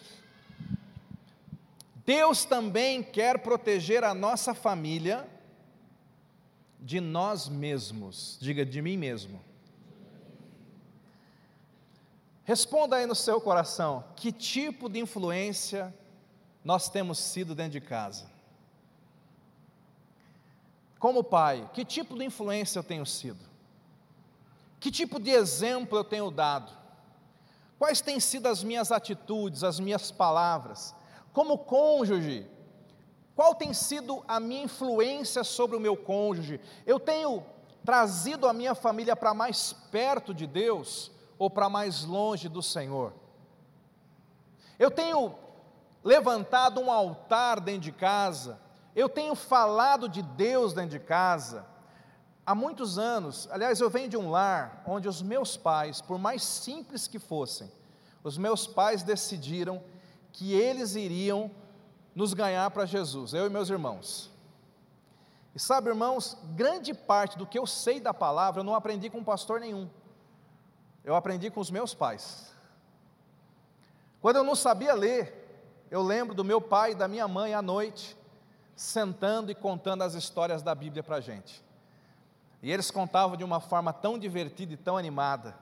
Deus 2.05 2.45
também 2.45 3.01
quer 3.01 3.39
proteger 3.39 4.03
a 4.03 4.13
nossa 4.13 4.53
família 4.53 5.27
de 6.79 7.01
nós 7.01 7.49
mesmos. 7.49 8.37
Diga 8.39 8.63
de 8.63 8.83
mim 8.83 8.95
mesmo. 8.95 9.41
Responda 12.43 12.97
aí 12.97 13.07
no 13.07 13.15
seu 13.15 13.41
coração: 13.41 14.03
que 14.15 14.31
tipo 14.31 14.87
de 14.87 14.99
influência 14.99 15.91
nós 16.63 16.89
temos 16.89 17.17
sido 17.17 17.55
dentro 17.55 17.71
de 17.71 17.81
casa? 17.81 18.37
Como 20.99 21.23
pai, 21.23 21.69
que 21.73 21.85
tipo 21.85 22.17
de 22.17 22.25
influência 22.25 22.77
eu 22.77 22.83
tenho 22.83 23.05
sido? 23.05 23.39
Que 24.79 24.91
tipo 24.91 25.19
de 25.19 25.31
exemplo 25.31 25.97
eu 25.97 26.03
tenho 26.03 26.29
dado? 26.29 26.71
Quais 27.79 28.01
têm 28.01 28.19
sido 28.19 28.47
as 28.47 28.61
minhas 28.61 28.91
atitudes, 28.91 29.63
as 29.63 29.79
minhas 29.79 30.11
palavras? 30.11 30.93
Como 31.31 31.57
cônjuge, 31.57 32.45
qual 33.33 33.55
tem 33.55 33.73
sido 33.73 34.21
a 34.27 34.37
minha 34.37 34.63
influência 34.63 35.45
sobre 35.45 35.77
o 35.77 35.79
meu 35.79 35.95
cônjuge? 35.95 36.59
Eu 36.85 36.99
tenho 36.99 37.45
trazido 37.85 38.45
a 38.47 38.53
minha 38.53 38.75
família 38.75 39.15
para 39.15 39.33
mais 39.33 39.71
perto 39.89 40.33
de 40.33 40.45
Deus 40.45 41.09
ou 41.37 41.49
para 41.49 41.69
mais 41.69 42.03
longe 42.03 42.49
do 42.49 42.61
Senhor? 42.61 43.13
Eu 44.77 44.91
tenho 44.91 45.33
levantado 46.03 46.81
um 46.81 46.91
altar 46.91 47.61
dentro 47.61 47.81
de 47.81 47.91
casa, 47.93 48.59
eu 48.95 49.07
tenho 49.07 49.35
falado 49.35 50.09
de 50.09 50.21
Deus 50.21 50.73
dentro 50.73 50.91
de 50.91 50.99
casa. 50.99 51.65
Há 52.45 52.55
muitos 52.55 52.97
anos, 52.97 53.47
aliás, 53.51 53.79
eu 53.79 53.89
venho 53.89 54.09
de 54.09 54.17
um 54.17 54.29
lar 54.29 54.83
onde 54.85 55.07
os 55.07 55.21
meus 55.21 55.55
pais, 55.55 56.01
por 56.01 56.17
mais 56.17 56.43
simples 56.43 57.07
que 57.07 57.19
fossem, 57.19 57.71
os 58.23 58.37
meus 58.37 58.65
pais 58.65 59.03
decidiram 59.03 59.81
que 60.31 60.53
eles 60.53 60.95
iriam 60.95 61.51
nos 62.15 62.33
ganhar 62.33 62.69
para 62.71 62.85
Jesus, 62.85 63.33
eu 63.33 63.45
e 63.45 63.49
meus 63.49 63.69
irmãos. 63.69 64.31
E 65.53 65.59
sabe, 65.59 65.89
irmãos, 65.89 66.37
grande 66.55 66.93
parte 66.93 67.37
do 67.37 67.45
que 67.45 67.57
eu 67.57 67.65
sei 67.65 67.99
da 67.99 68.13
palavra 68.13 68.61
eu 68.61 68.63
não 68.63 68.75
aprendi 68.75 69.09
com 69.09 69.23
pastor 69.23 69.59
nenhum. 69.59 69.89
Eu 71.03 71.15
aprendi 71.15 71.49
com 71.49 71.59
os 71.59 71.71
meus 71.71 71.93
pais. 71.93 72.53
Quando 74.21 74.35
eu 74.35 74.43
não 74.43 74.55
sabia 74.55 74.93
ler, 74.93 75.87
eu 75.89 76.01
lembro 76.01 76.35
do 76.35 76.43
meu 76.43 76.59
pai 76.59 76.91
e 76.91 76.95
da 76.95 77.07
minha 77.07 77.27
mãe 77.27 77.53
à 77.53 77.61
noite, 77.61 78.17
sentando 78.79 79.51
e 79.51 79.55
contando 79.55 80.03
as 80.03 80.13
histórias 80.13 80.61
da 80.61 80.73
Bíblia 80.73 81.03
para 81.03 81.17
a 81.17 81.19
gente. 81.19 81.61
E 82.63 82.71
eles 82.71 82.89
contavam 82.89 83.35
de 83.35 83.43
uma 83.43 83.59
forma 83.59 83.91
tão 83.91 84.17
divertida 84.17 84.73
e 84.73 84.77
tão 84.77 84.97
animada 84.97 85.53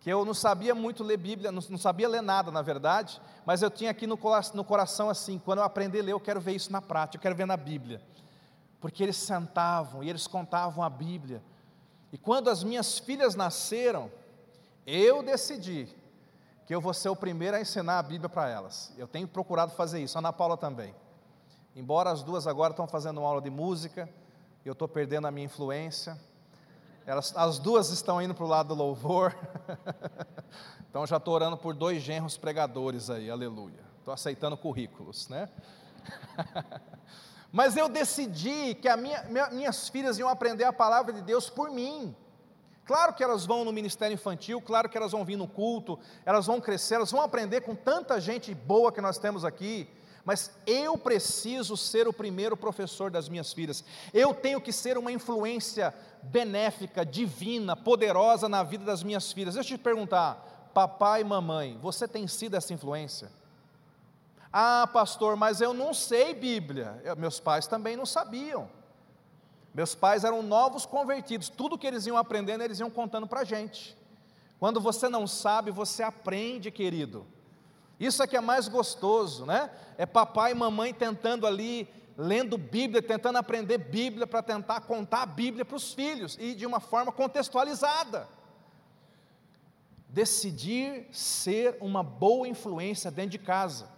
que 0.00 0.10
eu 0.10 0.24
não 0.24 0.34
sabia 0.34 0.74
muito 0.74 1.04
ler 1.04 1.18
Bíblia, 1.18 1.52
não, 1.52 1.62
não 1.70 1.78
sabia 1.78 2.08
ler 2.08 2.20
nada, 2.20 2.50
na 2.50 2.60
verdade, 2.60 3.22
mas 3.46 3.62
eu 3.62 3.70
tinha 3.70 3.92
aqui 3.92 4.08
no, 4.08 4.18
no 4.54 4.64
coração 4.64 5.08
assim: 5.08 5.38
quando 5.38 5.60
eu 5.60 5.64
aprender 5.64 6.00
a 6.00 6.02
ler, 6.02 6.12
eu 6.14 6.18
quero 6.18 6.40
ver 6.40 6.52
isso 6.56 6.72
na 6.72 6.82
prática, 6.82 7.16
eu 7.16 7.22
quero 7.22 7.36
ver 7.36 7.46
na 7.46 7.56
Bíblia. 7.56 8.02
Porque 8.80 9.04
eles 9.04 9.18
sentavam 9.18 10.02
e 10.02 10.10
eles 10.10 10.26
contavam 10.26 10.82
a 10.82 10.90
Bíblia. 10.90 11.40
E 12.12 12.18
quando 12.18 12.50
as 12.50 12.64
minhas 12.64 12.98
filhas 12.98 13.36
nasceram, 13.36 14.10
eu 14.84 15.22
decidi 15.22 15.88
que 16.66 16.74
eu 16.74 16.80
vou 16.80 16.92
ser 16.92 17.08
o 17.08 17.14
primeiro 17.14 17.56
a 17.56 17.60
ensinar 17.60 18.00
a 18.00 18.02
Bíblia 18.02 18.28
para 18.28 18.48
elas. 18.48 18.92
Eu 18.98 19.06
tenho 19.06 19.28
procurado 19.28 19.70
fazer 19.70 20.02
isso, 20.02 20.18
a 20.18 20.20
Ana 20.20 20.32
Paula 20.32 20.56
também. 20.56 20.92
Embora 21.74 22.10
as 22.10 22.22
duas 22.22 22.46
agora 22.46 22.72
estão 22.72 22.86
fazendo 22.86 23.18
uma 23.18 23.28
aula 23.28 23.40
de 23.40 23.48
música, 23.48 24.08
eu 24.64 24.72
estou 24.72 24.86
perdendo 24.86 25.26
a 25.26 25.30
minha 25.30 25.46
influência. 25.46 26.20
Elas, 27.06 27.34
as 27.34 27.58
duas 27.58 27.90
estão 27.90 28.20
indo 28.20 28.34
para 28.34 28.44
o 28.44 28.48
lado 28.48 28.68
do 28.68 28.74
louvor. 28.74 29.34
então 30.88 31.06
já 31.06 31.16
estou 31.16 31.32
orando 31.32 31.56
por 31.56 31.74
dois 31.74 32.02
genros 32.02 32.36
pregadores 32.36 33.08
aí, 33.08 33.30
aleluia. 33.30 33.80
Estou 33.98 34.12
aceitando 34.12 34.56
currículos, 34.56 35.28
né? 35.28 35.48
Mas 37.50 37.76
eu 37.76 37.88
decidi 37.88 38.74
que 38.74 38.94
minha, 38.96 39.22
minha, 39.24 39.50
minhas 39.50 39.88
filhas 39.88 40.18
iam 40.18 40.28
aprender 40.28 40.64
a 40.64 40.72
palavra 40.72 41.12
de 41.12 41.22
Deus 41.22 41.48
por 41.48 41.70
mim. 41.70 42.14
Claro 42.84 43.14
que 43.14 43.24
elas 43.24 43.46
vão 43.46 43.64
no 43.64 43.72
ministério 43.72 44.14
infantil, 44.14 44.60
claro 44.60 44.88
que 44.88 44.98
elas 44.98 45.12
vão 45.12 45.24
vir 45.24 45.36
no 45.36 45.48
culto, 45.48 45.98
elas 46.26 46.46
vão 46.46 46.60
crescer, 46.60 46.96
elas 46.96 47.10
vão 47.10 47.22
aprender 47.22 47.60
com 47.62 47.74
tanta 47.74 48.20
gente 48.20 48.54
boa 48.54 48.92
que 48.92 49.00
nós 49.00 49.18
temos 49.18 49.44
aqui, 49.44 49.88
mas 50.24 50.52
eu 50.66 50.96
preciso 50.96 51.76
ser 51.76 52.06
o 52.06 52.12
primeiro 52.12 52.56
professor 52.56 53.10
das 53.10 53.28
minhas 53.28 53.52
filhas. 53.52 53.84
Eu 54.14 54.32
tenho 54.32 54.60
que 54.60 54.72
ser 54.72 54.96
uma 54.96 55.10
influência 55.10 55.92
benéfica, 56.22 57.04
divina, 57.04 57.74
poderosa 57.74 58.48
na 58.48 58.62
vida 58.62 58.84
das 58.84 59.02
minhas 59.02 59.32
filhas. 59.32 59.54
Deixa 59.54 59.74
eu 59.74 59.78
te 59.78 59.82
perguntar, 59.82 60.70
papai 60.72 61.22
e 61.22 61.24
mamãe, 61.24 61.78
você 61.82 62.06
tem 62.06 62.28
sido 62.28 62.56
essa 62.56 62.72
influência? 62.72 63.30
Ah, 64.52 64.88
pastor, 64.92 65.34
mas 65.34 65.60
eu 65.60 65.74
não 65.74 65.92
sei 65.92 66.34
Bíblia. 66.34 67.00
Eu, 67.04 67.16
meus 67.16 67.40
pais 67.40 67.66
também 67.66 67.96
não 67.96 68.06
sabiam. 68.06 68.68
Meus 69.74 69.94
pais 69.94 70.22
eram 70.22 70.42
novos 70.42 70.84
convertidos, 70.84 71.48
tudo 71.48 71.78
que 71.78 71.86
eles 71.86 72.06
iam 72.06 72.16
aprendendo, 72.16 72.62
eles 72.62 72.78
iam 72.78 72.90
contando 72.90 73.26
para 73.26 73.40
a 73.40 73.44
gente. 73.44 73.96
Quando 74.60 74.80
você 74.80 75.08
não 75.08 75.26
sabe, 75.26 75.70
você 75.70 76.02
aprende, 76.02 76.70
querido. 76.70 77.26
Isso 78.02 78.20
é 78.20 78.26
que 78.26 78.36
é 78.36 78.40
mais 78.40 78.66
gostoso, 78.66 79.46
né? 79.46 79.70
É 79.96 80.04
papai 80.04 80.50
e 80.50 80.54
mamãe 80.56 80.92
tentando 80.92 81.46
ali, 81.46 81.88
lendo 82.18 82.58
Bíblia, 82.58 83.00
tentando 83.00 83.38
aprender 83.38 83.78
Bíblia 83.78 84.26
para 84.26 84.42
tentar 84.42 84.80
contar 84.80 85.22
a 85.22 85.26
Bíblia 85.26 85.64
para 85.64 85.76
os 85.76 85.94
filhos 85.94 86.36
e 86.40 86.52
de 86.52 86.66
uma 86.66 86.80
forma 86.80 87.12
contextualizada. 87.12 88.28
Decidir 90.08 91.06
ser 91.12 91.76
uma 91.80 92.02
boa 92.02 92.48
influência 92.48 93.08
dentro 93.08 93.30
de 93.30 93.38
casa. 93.38 93.88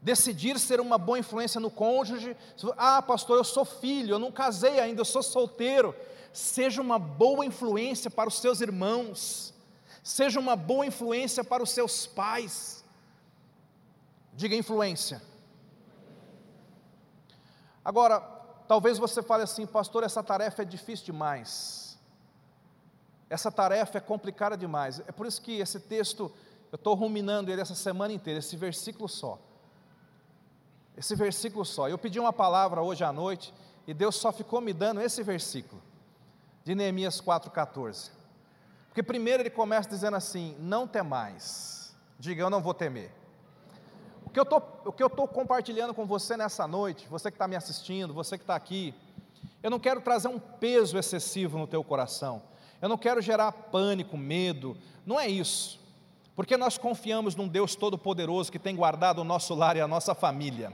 Decidir 0.00 0.56
ser 0.60 0.78
uma 0.80 0.98
boa 0.98 1.18
influência 1.18 1.60
no 1.60 1.72
cônjuge. 1.72 2.36
Ah, 2.76 3.02
pastor, 3.02 3.38
eu 3.38 3.44
sou 3.44 3.64
filho, 3.64 4.14
eu 4.14 4.18
não 4.20 4.30
casei 4.30 4.78
ainda, 4.78 5.00
eu 5.00 5.04
sou 5.04 5.24
solteiro. 5.24 5.92
Seja 6.32 6.80
uma 6.80 6.96
boa 6.96 7.44
influência 7.44 8.08
para 8.08 8.28
os 8.28 8.38
seus 8.38 8.60
irmãos. 8.60 9.52
Seja 10.08 10.40
uma 10.40 10.56
boa 10.56 10.86
influência 10.86 11.44
para 11.44 11.62
os 11.62 11.68
seus 11.68 12.06
pais. 12.06 12.82
Diga 14.32 14.56
influência. 14.56 15.20
Agora, 17.84 18.18
talvez 18.66 18.96
você 18.96 19.22
fale 19.22 19.42
assim, 19.42 19.66
pastor, 19.66 20.02
essa 20.02 20.22
tarefa 20.22 20.62
é 20.62 20.64
difícil 20.64 21.04
demais. 21.04 21.98
Essa 23.28 23.52
tarefa 23.52 23.98
é 23.98 24.00
complicada 24.00 24.56
demais. 24.56 24.98
É 25.00 25.12
por 25.12 25.26
isso 25.26 25.42
que 25.42 25.60
esse 25.60 25.78
texto, 25.78 26.32
eu 26.72 26.76
estou 26.76 26.94
ruminando 26.94 27.50
ele 27.50 27.60
essa 27.60 27.74
semana 27.74 28.14
inteira, 28.14 28.38
esse 28.38 28.56
versículo 28.56 29.10
só. 29.10 29.38
Esse 30.96 31.14
versículo 31.14 31.66
só. 31.66 31.86
Eu 31.86 31.98
pedi 31.98 32.18
uma 32.18 32.32
palavra 32.32 32.80
hoje 32.80 33.04
à 33.04 33.12
noite 33.12 33.52
e 33.86 33.92
Deus 33.92 34.16
só 34.16 34.32
ficou 34.32 34.62
me 34.62 34.72
dando 34.72 35.02
esse 35.02 35.22
versículo 35.22 35.82
de 36.64 36.74
Neemias 36.74 37.20
4,14. 37.20 38.16
Porque 38.98 39.12
primeiro 39.12 39.44
ele 39.44 39.50
começa 39.50 39.88
dizendo 39.88 40.16
assim: 40.16 40.56
Não 40.58 40.84
temais. 40.84 41.96
Diga, 42.18 42.42
eu 42.42 42.50
não 42.50 42.60
vou 42.60 42.74
temer. 42.74 43.12
O 44.24 44.92
que 44.92 45.00
eu 45.00 45.06
estou 45.06 45.28
compartilhando 45.28 45.94
com 45.94 46.04
você 46.04 46.36
nessa 46.36 46.66
noite, 46.66 47.06
você 47.08 47.30
que 47.30 47.36
está 47.36 47.46
me 47.46 47.54
assistindo, 47.54 48.12
você 48.12 48.36
que 48.36 48.42
está 48.42 48.56
aqui, 48.56 48.92
eu 49.62 49.70
não 49.70 49.78
quero 49.78 50.00
trazer 50.00 50.26
um 50.26 50.40
peso 50.40 50.98
excessivo 50.98 51.58
no 51.58 51.68
teu 51.68 51.84
coração, 51.84 52.42
eu 52.82 52.88
não 52.88 52.98
quero 52.98 53.22
gerar 53.22 53.52
pânico, 53.52 54.16
medo, 54.16 54.76
não 55.06 55.20
é 55.20 55.28
isso, 55.28 55.78
porque 56.34 56.56
nós 56.56 56.76
confiamos 56.76 57.36
num 57.36 57.46
Deus 57.46 57.76
Todo-Poderoso 57.76 58.50
que 58.50 58.58
tem 58.58 58.74
guardado 58.74 59.20
o 59.20 59.24
nosso 59.24 59.54
lar 59.54 59.76
e 59.76 59.80
a 59.80 59.86
nossa 59.86 60.12
família. 60.12 60.72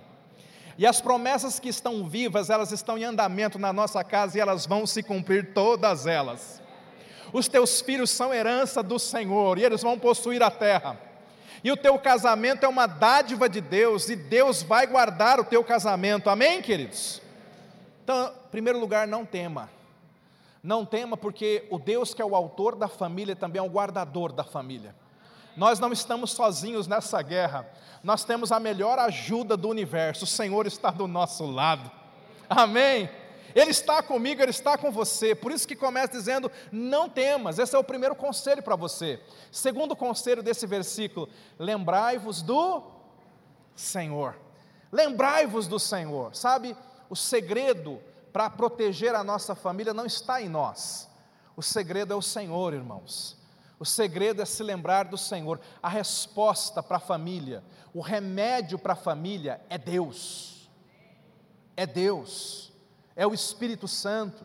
E 0.79 0.87
as 0.87 0.99
promessas 0.99 1.61
que 1.61 1.69
estão 1.69 2.09
vivas, 2.09 2.49
elas 2.49 2.73
estão 2.73 2.97
em 2.97 3.05
andamento 3.05 3.59
na 3.59 3.71
nossa 3.71 4.03
casa 4.03 4.39
e 4.39 4.41
elas 4.41 4.65
vão 4.65 4.87
se 4.87 5.03
cumprir 5.03 5.53
todas 5.53 6.07
elas. 6.07 6.64
Os 7.35 7.49
teus 7.49 7.81
filhos 7.81 8.11
são 8.11 8.33
herança 8.33 8.81
do 8.81 8.97
Senhor 8.97 9.59
e 9.59 9.65
eles 9.65 9.83
vão 9.83 9.99
possuir 9.99 10.41
a 10.41 10.53
terra. 10.53 10.97
E 11.65 11.73
o 11.73 11.77
teu 11.77 11.99
casamento 11.99 12.65
é 12.65 12.69
uma 12.69 12.87
dádiva 12.87 13.49
de 13.49 13.61
Deus 13.61 14.09
e 14.09 14.15
Deus 14.15 14.63
vai 14.63 14.87
guardar 14.87 15.41
o 15.41 15.45
teu 15.45 15.65
casamento. 15.65 16.31
Amém, 16.31 16.63
queridos? 16.63 17.21
Então, 18.05 18.29
em 18.29 18.51
primeiro 18.53 18.79
lugar, 18.79 19.09
não 19.09 19.27
tema. 19.27 19.69
Não 20.63 20.87
tema 20.87 21.17
porque 21.17 21.67
o 21.73 21.77
Deus 21.77 22.15
que 22.15 22.23
é 22.23 22.25
o 22.25 22.37
autor 22.37 22.77
da 22.77 22.87
família 22.87 23.35
também 23.35 23.59
é 23.59 23.63
o 23.63 23.69
guardador 23.69 24.33
da 24.33 24.45
família. 24.45 24.95
Nós 25.57 25.81
não 25.81 25.93
estamos 25.93 26.31
sozinhos 26.31 26.87
nessa 26.87 27.21
guerra, 27.21 27.69
nós 28.01 28.23
temos 28.23 28.53
a 28.53 28.61
melhor 28.61 28.97
ajuda 29.01 29.57
do 29.57 29.69
universo, 29.69 30.23
o 30.23 30.29
Senhor 30.29 30.69
está 30.69 30.93
do 30.93 31.09
nosso 31.09 31.45
lado, 31.47 31.91
amém? 32.49 33.09
Ele 33.55 33.71
está 33.71 34.03
comigo, 34.03 34.43
Ele 34.43 34.51
está 34.51 34.77
com 34.77 34.91
você, 34.91 35.35
por 35.35 35.53
isso 35.53 35.69
que 35.69 35.77
começa 35.77 36.13
dizendo: 36.13 36.51
não 36.73 37.09
temas, 37.09 37.59
esse 37.59 37.75
é 37.77 37.79
o 37.79 37.85
primeiro 37.85 38.15
conselho 38.15 38.63
para 38.63 38.75
você. 38.75 39.21
Segundo 39.53 39.95
conselho 39.95 40.43
desse 40.43 40.67
versículo: 40.67 41.29
lembrai-vos 41.59 42.43
do 42.43 42.83
Senhor, 43.77 44.37
lembrai-vos 44.91 45.69
do 45.69 45.79
Senhor, 45.79 46.35
sabe? 46.35 46.77
O 47.09 47.15
segredo 47.15 48.01
para 48.33 48.51
proteger 48.51 49.15
a 49.15 49.23
nossa 49.23 49.55
família 49.55 49.95
não 49.95 50.05
está 50.05 50.43
em 50.43 50.49
nós, 50.49 51.09
o 51.57 51.63
segredo 51.63 52.13
é 52.13 52.17
o 52.17 52.23
Senhor, 52.23 52.75
irmãos. 52.75 53.43
O 53.79 53.85
segredo 53.85 54.41
é 54.41 54.45
se 54.45 54.63
lembrar 54.63 55.05
do 55.05 55.19
Senhor. 55.19 55.61
A 55.83 55.89
resposta 55.89 56.83
para 56.83 56.97
a 56.97 57.01
família, 57.01 57.63
o 57.93 58.01
remédio 58.01 58.79
para 58.79 58.95
a 58.95 58.97
família 58.97 59.61
é 59.69 59.77
Deus. 59.77 60.71
É 61.77 61.87
Deus. 61.87 62.73
É 63.17 63.27
o 63.27 63.35
Espírito 63.35 63.87
Santo. 63.87 64.45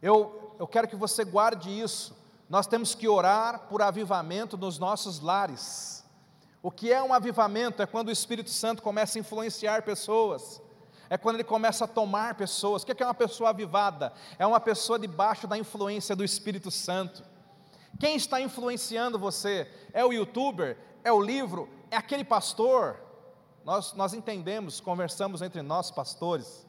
Eu, 0.00 0.54
eu 0.58 0.66
quero 0.66 0.88
que 0.88 0.96
você 0.96 1.24
guarde 1.24 1.70
isso. 1.70 2.16
Nós 2.48 2.66
temos 2.66 2.94
que 2.94 3.08
orar 3.08 3.66
por 3.68 3.82
avivamento 3.82 4.56
nos 4.56 4.78
nossos 4.78 5.20
lares. 5.20 6.04
O 6.62 6.70
que 6.70 6.92
é 6.92 7.02
um 7.02 7.12
avivamento? 7.12 7.82
É 7.82 7.86
quando 7.86 8.08
o 8.08 8.12
Espírito 8.12 8.50
Santo 8.50 8.82
começa 8.82 9.18
a 9.18 9.20
influenciar 9.20 9.82
pessoas. 9.82 10.60
É 11.08 11.16
quando 11.16 11.36
ele 11.36 11.44
começa 11.44 11.84
a 11.84 11.88
tomar 11.88 12.34
pessoas. 12.34 12.82
O 12.82 12.86
que 12.86 13.02
é 13.02 13.06
uma 13.06 13.14
pessoa 13.14 13.50
avivada? 13.50 14.12
É 14.38 14.46
uma 14.46 14.60
pessoa 14.60 14.98
debaixo 14.98 15.46
da 15.46 15.56
influência 15.56 16.16
do 16.16 16.24
Espírito 16.24 16.70
Santo. 16.70 17.22
Quem 17.98 18.16
está 18.16 18.40
influenciando 18.40 19.18
você? 19.18 19.70
É 19.92 20.04
o 20.04 20.12
youtuber? 20.12 20.76
É 21.04 21.12
o 21.12 21.20
livro? 21.20 21.68
É 21.90 21.96
aquele 21.96 22.24
pastor? 22.24 23.00
Nós, 23.64 23.92
nós 23.94 24.12
entendemos, 24.12 24.80
conversamos 24.80 25.42
entre 25.42 25.62
nós, 25.62 25.90
pastores, 25.90 26.65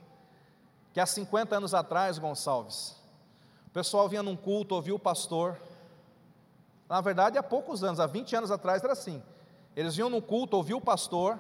que 0.98 1.02
há 1.02 1.06
50 1.06 1.56
anos 1.56 1.76
atrás, 1.76 2.18
Gonçalves, 2.18 2.96
o 3.68 3.70
pessoal 3.70 4.10
vinha 4.10 4.24
num 4.24 4.36
culto, 4.36 4.74
ouvia 4.74 4.96
o 4.96 4.98
pastor. 4.98 5.56
Na 6.90 7.00
verdade, 7.02 7.38
há 7.38 7.44
poucos 7.44 7.84
anos, 7.84 8.00
há 8.00 8.08
20 8.08 8.36
anos 8.36 8.50
atrás 8.50 8.84
era 8.84 8.94
assim. 8.94 9.22
Eles 9.76 9.96
vinham 9.96 10.10
num 10.10 10.20
culto, 10.20 10.58
ouviam 10.58 10.80
o 10.80 10.82
pastor, 10.82 11.40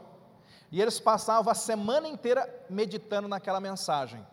e 0.71 0.79
eles 0.79 0.99
passavam 0.99 1.51
a 1.51 1.55
semana 1.55 2.07
inteira 2.07 2.47
meditando 2.69 3.27
naquela 3.27 3.59
mensagem, 3.59 4.23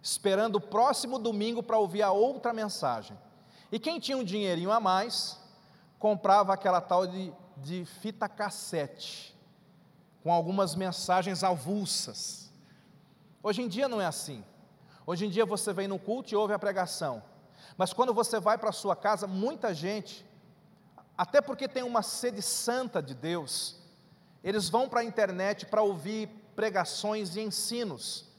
esperando 0.00 0.54
o 0.54 0.60
próximo 0.60 1.18
domingo 1.18 1.60
para 1.60 1.76
ouvir 1.76 2.02
a 2.02 2.12
outra 2.12 2.52
mensagem. 2.52 3.18
E 3.72 3.80
quem 3.80 3.98
tinha 3.98 4.16
um 4.16 4.22
dinheirinho 4.22 4.70
a 4.70 4.78
mais, 4.78 5.40
comprava 5.98 6.54
aquela 6.54 6.80
tal 6.80 7.04
de, 7.04 7.32
de 7.56 7.84
fita 7.84 8.28
cassete, 8.28 9.36
com 10.22 10.32
algumas 10.32 10.76
mensagens 10.76 11.42
avulsas. 11.42 12.48
Hoje 13.42 13.60
em 13.60 13.66
dia 13.66 13.88
não 13.88 14.00
é 14.00 14.06
assim. 14.06 14.44
Hoje 15.06 15.26
em 15.26 15.30
dia 15.30 15.44
você 15.44 15.72
vem 15.72 15.88
no 15.88 15.98
culto 15.98 16.32
e 16.32 16.36
ouve 16.36 16.54
a 16.54 16.58
pregação. 16.58 17.22
Mas 17.76 17.92
quando 17.92 18.12
você 18.12 18.38
vai 18.38 18.58
para 18.58 18.70
a 18.70 18.72
sua 18.72 18.94
casa, 18.94 19.26
muita 19.26 19.72
gente, 19.74 20.26
até 21.16 21.40
porque 21.40 21.68
tem 21.68 21.82
uma 21.82 22.02
sede 22.02 22.42
santa 22.42 23.02
de 23.02 23.14
Deus, 23.14 23.80
eles 24.42 24.68
vão 24.68 24.88
para 24.88 25.00
a 25.00 25.04
internet 25.04 25.66
para 25.66 25.82
ouvir 25.82 26.28
pregações 26.54 27.36
e 27.36 27.40
ensinos. 27.40 28.30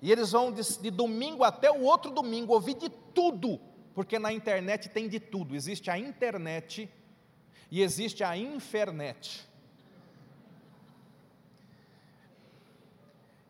E 0.00 0.12
eles 0.12 0.32
vão 0.32 0.52
de, 0.52 0.62
de, 0.80 0.90
domingo 0.90 1.42
até 1.42 1.70
o 1.70 1.82
outro 1.82 2.10
domingo 2.10 2.52
ouvir 2.52 2.74
de 2.74 2.88
tudo 2.88 3.60
porque 3.98 4.16
na 4.16 4.32
internet 4.32 4.88
tem 4.90 5.08
de 5.08 5.18
tudo. 5.18 5.56
Existe 5.56 5.90
a 5.90 5.98
internet 5.98 6.88
e 7.68 7.82
existe 7.82 8.22
a 8.22 8.36
infernet. 8.36 9.47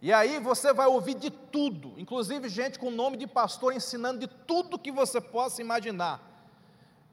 E 0.01 0.13
aí 0.13 0.39
você 0.39 0.73
vai 0.73 0.87
ouvir 0.87 1.15
de 1.15 1.29
tudo, 1.29 1.93
inclusive 1.97 2.49
gente 2.49 2.79
com 2.79 2.91
nome 2.91 3.17
de 3.17 3.27
pastor 3.27 3.73
ensinando 3.73 4.21
de 4.21 4.29
tudo 4.29 4.79
que 4.79 4.93
você 4.93 5.21
possa 5.21 5.61
imaginar. 5.61 6.23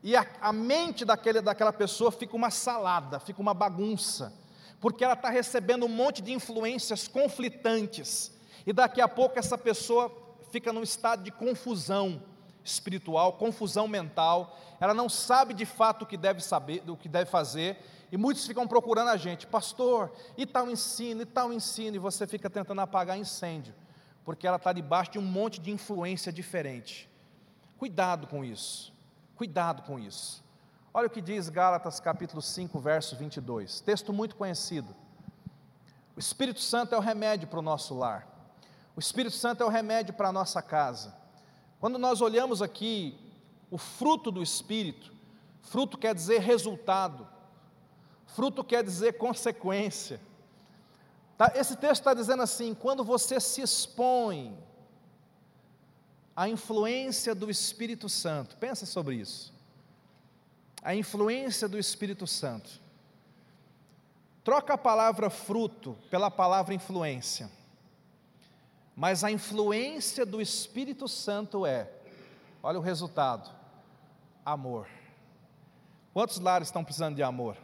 E 0.03 0.15
a, 0.15 0.25
a 0.39 0.53
mente 0.53 1.03
daquele, 1.03 1.41
daquela 1.41 1.73
pessoa 1.73 2.11
fica 2.11 2.35
uma 2.35 2.51
salada, 2.51 3.19
fica 3.19 3.41
uma 3.41 3.55
bagunça, 3.55 4.31
porque 4.79 5.03
ela 5.03 5.13
está 5.13 5.29
recebendo 5.29 5.85
um 5.87 5.89
monte 5.89 6.21
de 6.21 6.31
influências 6.31 7.07
conflitantes. 7.07 8.31
E 8.67 8.71
daqui 8.71 9.01
a 9.01 9.07
pouco 9.07 9.39
essa 9.39 9.57
pessoa 9.57 10.15
fica 10.51 10.71
num 10.71 10.83
estado 10.83 11.23
de 11.23 11.31
confusão 11.31 12.21
espiritual, 12.65 13.33
confusão 13.33 13.87
mental, 13.87 14.57
ela 14.79 14.93
não 14.93 15.07
sabe 15.07 15.53
de 15.53 15.65
fato 15.65 16.01
o 16.01 16.05
que 16.05 16.17
deve 16.17 16.41
saber, 16.41 16.83
o 16.89 16.97
que 16.97 17.07
deve 17.07 17.29
fazer, 17.29 17.77
e 18.11 18.17
muitos 18.17 18.45
ficam 18.47 18.67
procurando 18.67 19.09
a 19.09 19.17
gente, 19.17 19.45
pastor, 19.45 20.11
e 20.35 20.45
tal 20.45 20.69
ensino, 20.69 21.21
e 21.21 21.25
tal 21.25 21.53
ensino, 21.53 21.95
e 21.95 21.99
você 21.99 22.25
fica 22.25 22.49
tentando 22.49 22.81
apagar 22.81 23.17
incêndio, 23.17 23.75
porque 24.23 24.47
ela 24.47 24.57
está 24.57 24.73
debaixo 24.73 25.11
de 25.11 25.19
um 25.19 25.21
monte 25.21 25.61
de 25.61 25.71
influência 25.71 26.33
diferente. 26.33 27.09
Cuidado 27.77 28.25
com 28.25 28.43
isso, 28.43 28.91
cuidado 29.35 29.83
com 29.83 29.99
isso. 29.99 30.43
Olha 30.91 31.07
o 31.07 31.09
que 31.09 31.21
diz 31.21 31.49
Gálatas 31.49 31.99
capítulo 31.99 32.41
5, 32.41 32.79
verso 32.79 33.15
22, 33.15 33.81
texto 33.81 34.11
muito 34.11 34.35
conhecido. 34.35 34.95
O 36.15 36.19
Espírito 36.19 36.61
Santo 36.61 36.95
é 36.95 36.97
o 36.97 37.01
remédio 37.01 37.47
para 37.47 37.59
o 37.59 37.61
nosso 37.61 37.93
lar, 37.93 38.27
o 38.95 38.99
Espírito 38.99 39.35
Santo 39.35 39.61
é 39.61 39.65
o 39.65 39.69
remédio 39.69 40.13
para 40.15 40.29
a 40.29 40.31
nossa 40.31 40.61
casa. 40.61 41.24
Quando 41.79 41.97
nós 41.97 42.21
olhamos 42.21 42.61
aqui 42.61 43.17
o 43.69 43.77
fruto 43.77 44.31
do 44.31 44.41
Espírito, 44.41 45.11
fruto 45.61 45.97
quer 45.97 46.15
dizer 46.15 46.39
resultado, 46.39 47.27
fruto 48.27 48.63
quer 48.63 48.83
dizer 48.83 49.17
consequência. 49.17 50.19
Tá? 51.37 51.51
Esse 51.55 51.75
texto 51.75 52.01
está 52.01 52.13
dizendo 52.13 52.43
assim: 52.43 52.73
quando 52.73 53.03
você 53.03 53.39
se 53.39 53.61
expõe 53.61 54.57
à 56.35 56.47
influência 56.47 57.35
do 57.35 57.49
Espírito 57.49 58.07
Santo, 58.09 58.57
pensa 58.57 58.85
sobre 58.85 59.15
isso. 59.15 59.53
a 60.85 60.93
influência 60.93 61.67
do 61.67 61.79
Espírito 61.79 62.27
Santo. 62.27 62.69
Troca 64.43 64.75
a 64.75 64.77
palavra 64.77 65.31
fruto 65.31 65.97
pela 66.11 66.29
palavra 66.29 66.75
influência. 66.75 67.49
Mas 68.95 69.23
a 69.23 69.31
influência 69.31 70.25
do 70.25 70.41
Espírito 70.41 71.07
Santo 71.07 71.65
é, 71.65 71.89
olha 72.63 72.79
o 72.79 72.81
resultado: 72.81 73.49
amor. 74.45 74.87
Quantos 76.13 76.39
lares 76.39 76.69
estão 76.69 76.83
precisando 76.83 77.15
de 77.15 77.23
amor? 77.23 77.57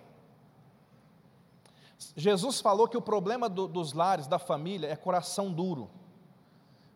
Jesus 2.16 2.60
falou 2.60 2.88
que 2.88 2.98
o 2.98 3.02
problema 3.02 3.48
do, 3.48 3.68
dos 3.68 3.94
lares, 3.94 4.28
da 4.28 4.40
família, 4.40 4.88
é 4.88 4.96
coração 4.96 5.52
duro. 5.52 5.90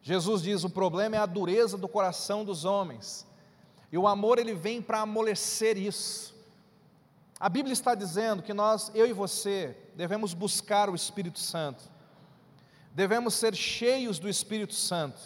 Jesus 0.02 0.42
diz: 0.42 0.64
o 0.64 0.70
problema 0.70 1.16
é 1.16 1.20
a 1.20 1.26
dureza 1.26 1.78
do 1.78 1.88
coração 1.88 2.44
dos 2.44 2.66
homens. 2.66 3.26
E 3.92 3.98
o 3.98 4.08
amor 4.08 4.38
ele 4.38 4.54
vem 4.54 4.82
para 4.82 5.00
amolecer 5.00 5.78
isso. 5.78 6.36
A 7.40 7.48
Bíblia 7.48 7.74
está 7.74 7.96
dizendo 7.96 8.44
que 8.44 8.54
nós, 8.54 8.92
eu 8.94 9.08
e 9.08 9.14
você, 9.14 9.78
devemos 9.96 10.34
buscar 10.34 10.90
o 10.90 10.96
Espírito 10.96 11.40
Santo. 11.40 11.95
Devemos 12.96 13.36
ser 13.36 13.56
cheios 13.56 14.18
do 14.18 14.28
Espírito 14.28 14.74
Santo. 14.74 15.20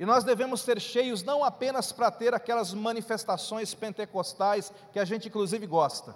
E 0.00 0.06
nós 0.06 0.24
devemos 0.24 0.62
ser 0.62 0.80
cheios 0.80 1.22
não 1.22 1.44
apenas 1.44 1.92
para 1.92 2.10
ter 2.10 2.32
aquelas 2.32 2.72
manifestações 2.72 3.74
pentecostais 3.74 4.72
que 4.92 4.98
a 4.98 5.04
gente 5.04 5.28
inclusive 5.28 5.66
gosta 5.66 6.14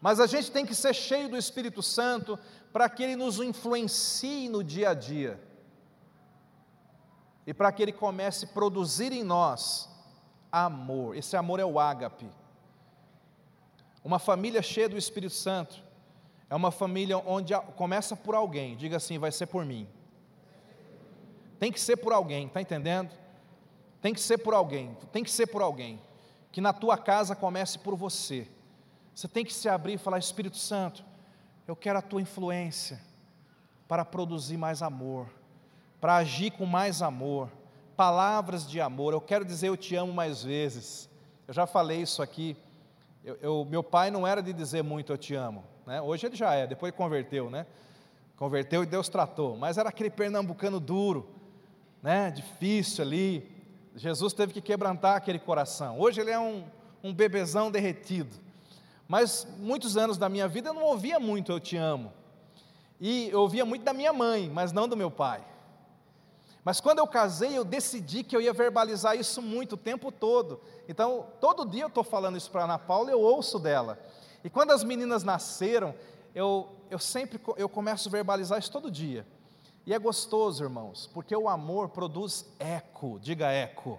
mas 0.00 0.20
a 0.20 0.26
gente 0.26 0.50
tem 0.50 0.64
que 0.64 0.74
ser 0.74 0.94
cheio 0.94 1.28
do 1.28 1.36
Espírito 1.36 1.82
Santo 1.82 2.38
para 2.72 2.88
que 2.88 3.02
ele 3.02 3.16
nos 3.16 3.40
influencie 3.40 4.48
no 4.48 4.62
dia 4.62 4.90
a 4.90 4.94
dia. 4.94 5.42
E 7.46 7.52
para 7.52 7.72
que 7.72 7.82
ele 7.82 7.92
comece 7.92 8.44
a 8.44 8.48
produzir 8.48 9.12
em 9.12 9.24
nós 9.24 9.88
amor. 10.52 11.16
Esse 11.16 11.36
amor 11.36 11.58
é 11.58 11.64
o 11.64 11.80
ágape. 11.80 12.30
Uma 14.04 14.18
família 14.18 14.62
cheia 14.62 14.88
do 14.88 14.96
Espírito 14.96 15.34
Santo 15.34 15.82
é 16.48 16.54
uma 16.54 16.70
família 16.70 17.18
onde 17.18 17.54
começa 17.76 18.16
por 18.16 18.34
alguém. 18.34 18.76
Diga 18.76 18.96
assim, 18.96 19.18
vai 19.18 19.32
ser 19.32 19.46
por 19.46 19.64
mim. 19.64 19.86
Tem 21.58 21.72
que 21.72 21.80
ser 21.80 21.96
por 21.96 22.12
alguém, 22.12 22.46
está 22.46 22.60
entendendo? 22.60 23.10
Tem 24.00 24.14
que 24.14 24.20
ser 24.20 24.38
por 24.38 24.54
alguém, 24.54 24.96
tem 25.12 25.24
que 25.24 25.30
ser 25.30 25.48
por 25.48 25.60
alguém. 25.60 26.00
Que 26.52 26.60
na 26.60 26.72
tua 26.72 26.96
casa 26.96 27.34
comece 27.34 27.78
por 27.78 27.96
você 27.96 28.48
você 29.18 29.26
tem 29.26 29.44
que 29.44 29.52
se 29.52 29.68
abrir 29.68 29.94
e 29.94 29.98
falar: 29.98 30.20
Espírito 30.20 30.56
Santo, 30.56 31.04
eu 31.66 31.74
quero 31.74 31.98
a 31.98 32.02
tua 32.02 32.22
influência 32.22 33.00
para 33.88 34.04
produzir 34.04 34.56
mais 34.56 34.80
amor, 34.80 35.26
para 36.00 36.14
agir 36.14 36.52
com 36.52 36.64
mais 36.64 37.02
amor, 37.02 37.50
palavras 37.96 38.64
de 38.64 38.80
amor. 38.80 39.12
Eu 39.12 39.20
quero 39.20 39.44
dizer 39.44 39.70
eu 39.70 39.76
te 39.76 39.96
amo 39.96 40.12
mais 40.12 40.44
vezes. 40.44 41.10
Eu 41.48 41.52
já 41.52 41.66
falei 41.66 42.00
isso 42.00 42.22
aqui. 42.22 42.56
Eu, 43.24 43.36
eu, 43.42 43.64
meu 43.64 43.82
pai 43.82 44.08
não 44.08 44.24
era 44.24 44.40
de 44.40 44.52
dizer 44.52 44.84
muito 44.84 45.12
eu 45.12 45.18
te 45.18 45.34
amo, 45.34 45.64
né? 45.88 46.02
Hoje 46.02 46.26
ele 46.26 46.36
já 46.36 46.52
é, 46.52 46.66
depois 46.66 46.92
converteu, 46.94 47.48
né? 47.48 47.64
Converteu 48.36 48.82
e 48.82 48.86
Deus 48.86 49.08
tratou, 49.08 49.56
mas 49.56 49.78
era 49.78 49.88
aquele 49.88 50.10
pernambucano 50.10 50.78
duro, 50.78 51.26
né? 52.02 52.30
Difícil 52.30 53.02
ali. 53.02 53.50
Jesus 53.96 54.34
teve 54.34 54.52
que 54.52 54.60
quebrantar 54.60 55.16
aquele 55.16 55.38
coração. 55.38 55.98
Hoje 55.98 56.20
ele 56.20 56.30
é 56.30 56.38
um, 56.38 56.62
um 57.02 57.12
bebezão 57.12 57.70
derretido. 57.70 58.36
Mas 59.08 59.46
muitos 59.58 59.96
anos 59.96 60.18
da 60.18 60.28
minha 60.28 60.46
vida 60.46 60.68
eu 60.68 60.74
não 60.74 60.84
ouvia 60.84 61.18
muito 61.18 61.50
eu 61.50 61.58
te 61.58 61.78
amo. 61.78 62.12
E 63.00 63.30
eu 63.30 63.40
ouvia 63.40 63.64
muito 63.64 63.82
da 63.82 63.94
minha 63.94 64.12
mãe, 64.12 64.50
mas 64.52 64.72
não 64.72 64.86
do 64.86 64.96
meu 64.96 65.10
pai. 65.10 65.42
Mas 66.62 66.82
quando 66.82 66.98
eu 66.98 67.06
casei, 67.06 67.56
eu 67.56 67.64
decidi 67.64 68.22
que 68.22 68.36
eu 68.36 68.42
ia 68.42 68.52
verbalizar 68.52 69.16
isso 69.16 69.40
muito 69.40 69.72
o 69.72 69.78
tempo 69.78 70.12
todo. 70.12 70.60
Então, 70.86 71.28
todo 71.40 71.64
dia 71.64 71.84
eu 71.84 71.88
estou 71.88 72.04
falando 72.04 72.36
isso 72.36 72.50
para 72.50 72.60
a 72.60 72.64
Ana 72.64 72.78
Paula, 72.78 73.10
eu 73.10 73.20
ouço 73.22 73.58
dela. 73.58 73.98
E 74.48 74.50
quando 74.50 74.70
as 74.70 74.82
meninas 74.82 75.22
nasceram, 75.22 75.94
eu, 76.34 76.70
eu 76.90 76.98
sempre 76.98 77.38
eu 77.58 77.68
começo 77.68 78.08
a 78.08 78.12
verbalizar 78.12 78.58
isso 78.58 78.72
todo 78.72 78.90
dia. 78.90 79.26
E 79.84 79.92
é 79.92 79.98
gostoso, 79.98 80.64
irmãos, 80.64 81.06
porque 81.12 81.36
o 81.36 81.50
amor 81.50 81.90
produz 81.90 82.46
eco, 82.58 83.18
diga 83.20 83.52
eco. 83.52 83.98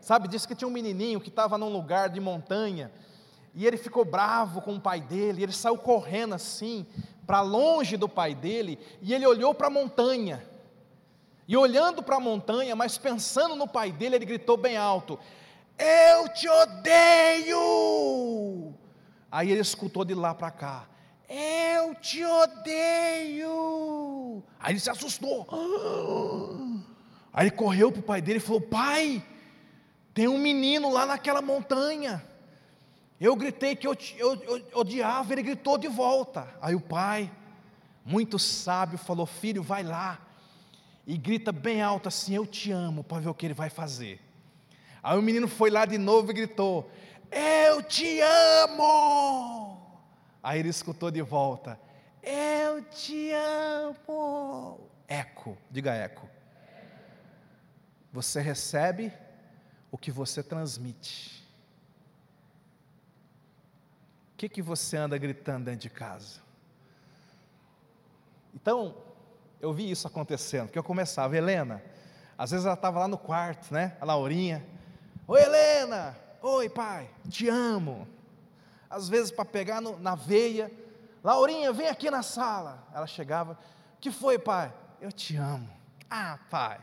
Sabe, 0.00 0.26
disse 0.26 0.48
que 0.48 0.56
tinha 0.56 0.66
um 0.66 0.72
menininho 0.72 1.20
que 1.20 1.28
estava 1.28 1.56
num 1.56 1.68
lugar 1.68 2.08
de 2.08 2.18
montanha, 2.18 2.90
e 3.54 3.64
ele 3.64 3.76
ficou 3.76 4.04
bravo 4.04 4.60
com 4.60 4.74
o 4.74 4.80
pai 4.80 5.00
dele, 5.00 5.44
ele 5.44 5.52
saiu 5.52 5.78
correndo 5.78 6.34
assim, 6.34 6.84
para 7.24 7.40
longe 7.40 7.96
do 7.96 8.08
pai 8.08 8.34
dele, 8.34 8.80
e 9.00 9.14
ele 9.14 9.24
olhou 9.24 9.54
para 9.54 9.68
a 9.68 9.70
montanha. 9.70 10.44
E 11.46 11.56
olhando 11.56 12.02
para 12.02 12.16
a 12.16 12.20
montanha, 12.20 12.74
mas 12.74 12.98
pensando 12.98 13.54
no 13.54 13.68
pai 13.68 13.92
dele, 13.92 14.16
ele 14.16 14.26
gritou 14.26 14.56
bem 14.56 14.76
alto: 14.76 15.20
Eu 15.78 16.28
te 16.30 16.48
odeio! 16.48 17.62
Aí 19.32 19.50
ele 19.50 19.62
escutou 19.62 20.04
de 20.04 20.14
lá 20.14 20.34
para 20.34 20.50
cá: 20.50 20.86
Eu 21.26 21.94
te 21.94 22.22
odeio! 22.22 23.52
Aí 24.60 24.74
ele 24.74 24.80
se 24.80 24.90
assustou. 24.90 25.46
Aí 27.32 27.46
ele 27.46 27.56
correu 27.56 27.90
para 27.90 28.00
o 28.00 28.04
pai 28.04 28.20
dele 28.20 28.36
e 28.36 28.42
falou: 28.42 28.60
Pai, 28.60 29.24
tem 30.12 30.28
um 30.28 30.36
menino 30.36 30.92
lá 30.92 31.06
naquela 31.06 31.40
montanha. 31.40 32.22
Eu 33.18 33.34
gritei 33.34 33.74
que 33.74 33.86
eu, 33.86 33.96
eu, 34.18 34.34
eu 34.34 34.62
odiava, 34.74 35.32
ele 35.32 35.42
gritou 35.42 35.78
de 35.78 35.88
volta. 35.88 36.46
Aí 36.60 36.74
o 36.74 36.80
pai, 36.80 37.32
muito 38.04 38.38
sábio, 38.38 38.98
falou: 38.98 39.24
Filho, 39.24 39.62
vai 39.62 39.82
lá 39.82 40.20
e 41.06 41.16
grita 41.16 41.50
bem 41.52 41.80
alto 41.80 42.06
assim: 42.06 42.34
Eu 42.34 42.44
te 42.46 42.70
amo, 42.70 43.02
para 43.02 43.20
ver 43.20 43.30
o 43.30 43.34
que 43.34 43.46
ele 43.46 43.54
vai 43.54 43.70
fazer. 43.70 44.20
Aí 45.02 45.18
o 45.18 45.22
menino 45.22 45.48
foi 45.48 45.70
lá 45.70 45.86
de 45.86 45.96
novo 45.96 46.30
e 46.30 46.34
gritou: 46.34 46.90
Eu 47.32 47.82
te 47.82 48.20
amo. 48.20 49.80
Aí 50.42 50.60
ele 50.60 50.68
escutou 50.68 51.10
de 51.10 51.22
volta: 51.22 51.80
Eu 52.22 52.82
te 52.84 53.32
amo. 53.32 54.90
Eco, 55.08 55.56
diga 55.70 55.94
eco. 55.94 56.28
Você 58.12 58.40
recebe 58.40 59.12
o 59.90 59.98
que 59.98 60.10
você 60.10 60.42
transmite 60.42 61.42
que, 64.42 64.48
que 64.48 64.62
você 64.62 64.96
anda 64.96 65.16
gritando 65.16 65.66
dentro 65.66 65.82
de 65.82 65.90
casa? 65.90 66.40
Então, 68.52 68.96
eu 69.60 69.72
vi 69.72 69.88
isso 69.88 70.08
acontecendo, 70.08 70.66
porque 70.66 70.78
eu 70.78 70.82
começava, 70.82 71.36
Helena, 71.36 71.80
às 72.36 72.50
vezes 72.50 72.66
ela 72.66 72.74
estava 72.74 72.98
lá 72.98 73.06
no 73.06 73.16
quarto, 73.16 73.72
né? 73.72 73.96
A 74.00 74.04
Laurinha, 74.04 74.66
oi 75.28 75.40
Helena, 75.40 76.16
oi 76.42 76.68
pai, 76.68 77.10
te 77.28 77.48
amo. 77.48 78.06
Às 78.90 79.08
vezes 79.08 79.30
para 79.30 79.44
pegar 79.44 79.80
no, 79.80 79.98
na 79.98 80.14
veia, 80.14 80.70
Laurinha, 81.24 81.72
vem 81.72 81.88
aqui 81.88 82.10
na 82.10 82.22
sala. 82.22 82.86
Ela 82.92 83.06
chegava, 83.06 83.58
que 84.00 84.10
foi 84.10 84.38
pai? 84.38 84.72
Eu 85.00 85.10
te 85.10 85.36
amo. 85.36 85.70
Ah, 86.10 86.38
pai, 86.50 86.78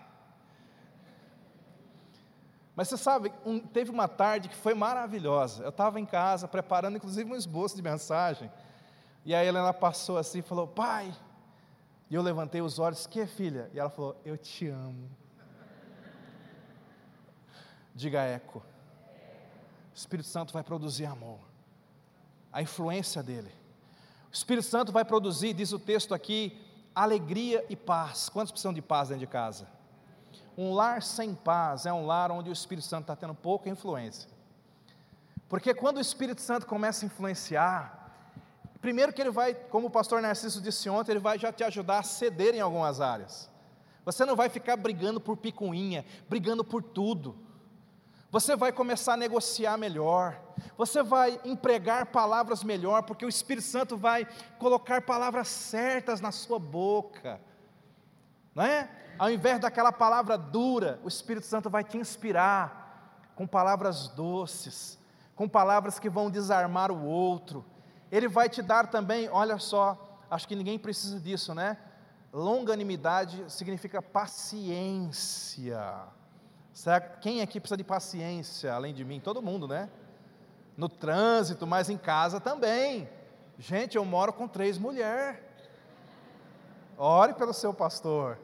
mas 2.79 2.87
você 2.87 2.95
sabe, 2.95 3.33
um, 3.45 3.59
teve 3.59 3.91
uma 3.91 4.07
tarde 4.07 4.47
que 4.47 4.55
foi 4.55 4.73
maravilhosa. 4.73 5.65
Eu 5.65 5.69
estava 5.69 5.99
em 5.99 6.05
casa 6.05 6.47
preparando, 6.47 6.95
inclusive, 6.95 7.29
um 7.29 7.35
esboço 7.35 7.75
de 7.75 7.81
mensagem. 7.81 8.49
E 9.25 9.35
a 9.35 9.43
Helena 9.43 9.73
passou 9.73 10.17
assim 10.17 10.39
e 10.39 10.41
falou: 10.41 10.65
Pai. 10.65 11.13
E 12.09 12.15
eu 12.15 12.21
levantei 12.21 12.61
os 12.61 12.79
olhos: 12.79 13.05
Que 13.05 13.27
filha? 13.27 13.69
E 13.73 13.79
ela 13.81 13.89
falou: 13.89 14.15
Eu 14.23 14.37
te 14.37 14.69
amo. 14.69 15.11
Diga 17.93 18.21
eco. 18.21 18.63
O 19.99 20.01
Espírito 20.01 20.29
Santo 20.29 20.53
vai 20.53 20.63
produzir 20.63 21.05
amor. 21.05 21.39
A 22.53 22.61
influência 22.61 23.21
dele. 23.21 23.51
O 24.31 24.33
Espírito 24.33 24.65
Santo 24.65 24.93
vai 24.93 25.03
produzir, 25.03 25.53
diz 25.53 25.73
o 25.73 25.77
texto 25.77 26.13
aqui, 26.13 26.57
alegria 26.95 27.65
e 27.69 27.75
paz. 27.75 28.29
Quantos 28.29 28.49
precisam 28.49 28.71
de 28.71 28.81
paz 28.81 29.09
dentro 29.09 29.19
de 29.19 29.27
casa? 29.27 29.67
Um 30.57 30.73
lar 30.73 31.03
sem 31.03 31.35
paz 31.35 31.85
é 31.85 31.91
um 31.91 32.05
lar 32.05 32.31
onde 32.31 32.49
o 32.49 32.53
Espírito 32.53 32.87
Santo 32.87 33.01
está 33.01 33.15
tendo 33.17 33.35
pouca 33.35 33.69
influência. 33.69 34.29
Porque 35.49 35.73
quando 35.73 35.97
o 35.97 36.01
Espírito 36.01 36.39
Santo 36.39 36.65
começa 36.65 37.03
a 37.03 37.07
influenciar, 37.07 38.15
primeiro 38.79 39.11
que 39.11 39.21
ele 39.21 39.31
vai, 39.31 39.53
como 39.53 39.87
o 39.87 39.91
pastor 39.91 40.21
Narciso 40.21 40.61
disse 40.61 40.89
ontem, 40.89 41.11
ele 41.11 41.19
vai 41.19 41.37
já 41.37 41.51
te 41.51 41.65
ajudar 41.65 41.99
a 41.99 42.03
ceder 42.03 42.55
em 42.55 42.61
algumas 42.61 43.01
áreas. 43.01 43.49
Você 44.05 44.23
não 44.23 44.37
vai 44.37 44.47
ficar 44.47 44.77
brigando 44.77 45.19
por 45.19 45.35
picuinha, 45.35 46.05
brigando 46.29 46.63
por 46.63 46.81
tudo. 46.81 47.48
Você 48.31 48.55
vai 48.55 48.71
começar 48.71 49.13
a 49.13 49.17
negociar 49.17 49.77
melhor. 49.77 50.39
Você 50.77 51.01
vai 51.01 51.39
empregar 51.43 52.05
palavras 52.07 52.63
melhor, 52.63 53.03
porque 53.03 53.25
o 53.25 53.29
Espírito 53.29 53.65
Santo 53.65 53.97
vai 53.97 54.27
colocar 54.59 55.01
palavras 55.01 55.47
certas 55.47 56.21
na 56.21 56.31
sua 56.31 56.59
boca. 56.59 57.41
Não 58.53 58.63
é? 58.63 58.89
Ao 59.17 59.31
invés 59.31 59.59
daquela 59.59 59.91
palavra 59.91 60.37
dura, 60.37 60.99
o 61.03 61.07
Espírito 61.07 61.45
Santo 61.45 61.69
vai 61.69 61.83
te 61.83 61.97
inspirar 61.97 63.31
com 63.35 63.47
palavras 63.47 64.07
doces, 64.09 64.99
com 65.35 65.47
palavras 65.47 65.97
que 65.97 66.09
vão 66.09 66.29
desarmar 66.29 66.91
o 66.91 67.03
outro. 67.03 67.65
Ele 68.11 68.27
vai 68.27 68.47
te 68.47 68.61
dar 68.61 68.87
também, 68.87 69.27
olha 69.29 69.57
só, 69.57 70.19
acho 70.29 70.47
que 70.47 70.55
ninguém 70.55 70.77
precisa 70.77 71.19
disso, 71.19 71.53
né? 71.53 71.77
Longanimidade 72.31 73.43
significa 73.51 74.01
paciência. 74.01 75.79
Será, 76.73 76.99
quem 76.99 77.41
aqui 77.41 77.59
precisa 77.59 77.77
de 77.77 77.83
paciência 77.83 78.73
além 78.73 78.93
de 78.93 79.03
mim? 79.03 79.19
Todo 79.19 79.41
mundo, 79.41 79.67
né? 79.67 79.89
no 80.79 80.87
trânsito, 80.87 81.67
mas 81.67 81.89
em 81.89 81.97
casa 81.97 82.39
também. 82.39 83.09
Gente, 83.57 83.97
eu 83.97 84.05
moro 84.05 84.31
com 84.31 84.47
três 84.47 84.77
mulheres. 84.77 85.37
Ore 86.97 87.33
pelo 87.33 87.53
seu 87.53 87.73
pastor. 87.73 88.39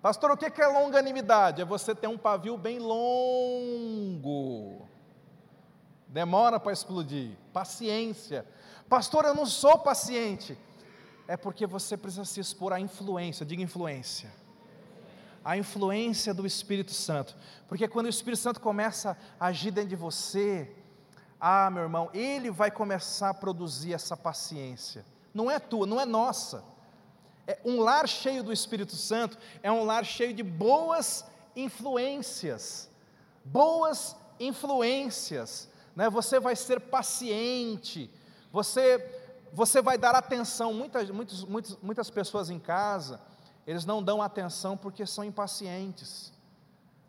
Pastor, 0.00 0.30
o 0.30 0.36
que 0.36 0.62
é 0.62 0.66
longanimidade? 0.68 1.60
É 1.60 1.64
você 1.64 1.96
ter 1.96 2.06
um 2.06 2.16
pavio 2.16 2.56
bem 2.56 2.78
longo. 2.78 4.86
Demora 6.06 6.60
para 6.60 6.72
explodir. 6.72 7.36
Paciência. 7.52 8.46
Pastor, 8.88 9.24
eu 9.24 9.34
não 9.34 9.46
sou 9.46 9.78
paciente. 9.78 10.56
É 11.26 11.36
porque 11.36 11.66
você 11.66 11.96
precisa 11.96 12.24
se 12.24 12.38
expor 12.38 12.72
à 12.72 12.78
influência. 12.78 13.44
Diga 13.44 13.60
influência. 13.60 14.30
A 15.44 15.56
influência 15.56 16.34
do 16.34 16.46
Espírito 16.46 16.92
Santo. 16.92 17.36
Porque 17.68 17.86
quando 17.88 18.06
o 18.06 18.10
Espírito 18.10 18.40
Santo 18.40 18.60
começa 18.60 19.16
a 19.38 19.46
agir 19.46 19.70
dentro 19.70 19.90
de 19.90 19.96
você, 19.96 20.70
ah, 21.40 21.70
meu 21.70 21.82
irmão, 21.82 22.10
ele 22.12 22.50
vai 22.50 22.70
começar 22.70 23.30
a 23.30 23.34
produzir 23.34 23.92
essa 23.92 24.16
paciência. 24.16 25.04
Não 25.32 25.50
é 25.50 25.58
tua, 25.58 25.86
não 25.86 26.00
é 26.00 26.04
nossa. 26.04 26.64
É 27.46 27.58
um 27.64 27.80
lar 27.80 28.08
cheio 28.08 28.42
do 28.42 28.52
Espírito 28.52 28.94
Santo 28.94 29.38
é 29.62 29.70
um 29.70 29.84
lar 29.84 30.04
cheio 30.04 30.34
de 30.34 30.42
boas 30.42 31.24
influências. 31.56 32.90
Boas 33.44 34.16
influências. 34.38 35.68
Né? 35.96 36.10
Você 36.10 36.38
vai 36.38 36.54
ser 36.56 36.80
paciente. 36.80 38.10
Você 38.52 39.24
você 39.52 39.80
vai 39.80 39.96
dar 39.96 40.14
atenção. 40.14 40.74
Muitas, 40.74 41.10
muitas, 41.10 41.44
muitas, 41.44 41.78
muitas 41.82 42.10
pessoas 42.10 42.50
em 42.50 42.58
casa, 42.58 43.20
eles 43.68 43.84
não 43.84 44.02
dão 44.02 44.22
atenção 44.22 44.78
porque 44.78 45.04
são 45.04 45.22
impacientes. 45.22 46.32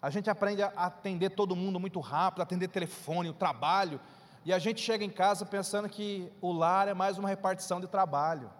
A 0.01 0.09
gente 0.09 0.29
aprende 0.29 0.61
a 0.61 0.67
atender 0.67 1.29
todo 1.29 1.55
mundo 1.55 1.79
muito 1.79 2.01
rápido, 2.01 2.41
atender 2.41 2.67
telefone, 2.67 3.29
o 3.29 3.33
trabalho, 3.33 3.97
e 4.43 4.51
a 4.51 4.59
gente 4.59 4.81
chega 4.81 5.05
em 5.05 5.09
casa 5.09 5.45
pensando 5.45 5.87
que 5.87 6.29
o 6.41 6.51
lar 6.51 6.89
é 6.89 6.93
mais 6.93 7.17
uma 7.17 7.29
repartição 7.29 7.79
de 7.79 7.87
trabalho. 7.87 8.51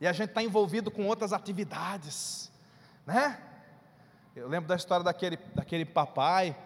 E 0.00 0.06
a 0.06 0.14
gente 0.14 0.30
está 0.30 0.42
envolvido 0.42 0.90
com 0.90 1.06
outras 1.06 1.34
atividades, 1.34 2.50
né? 3.04 3.38
Eu 4.34 4.48
lembro 4.48 4.66
da 4.66 4.76
história 4.76 5.04
daquele, 5.04 5.36
daquele 5.54 5.84
papai 5.84 6.56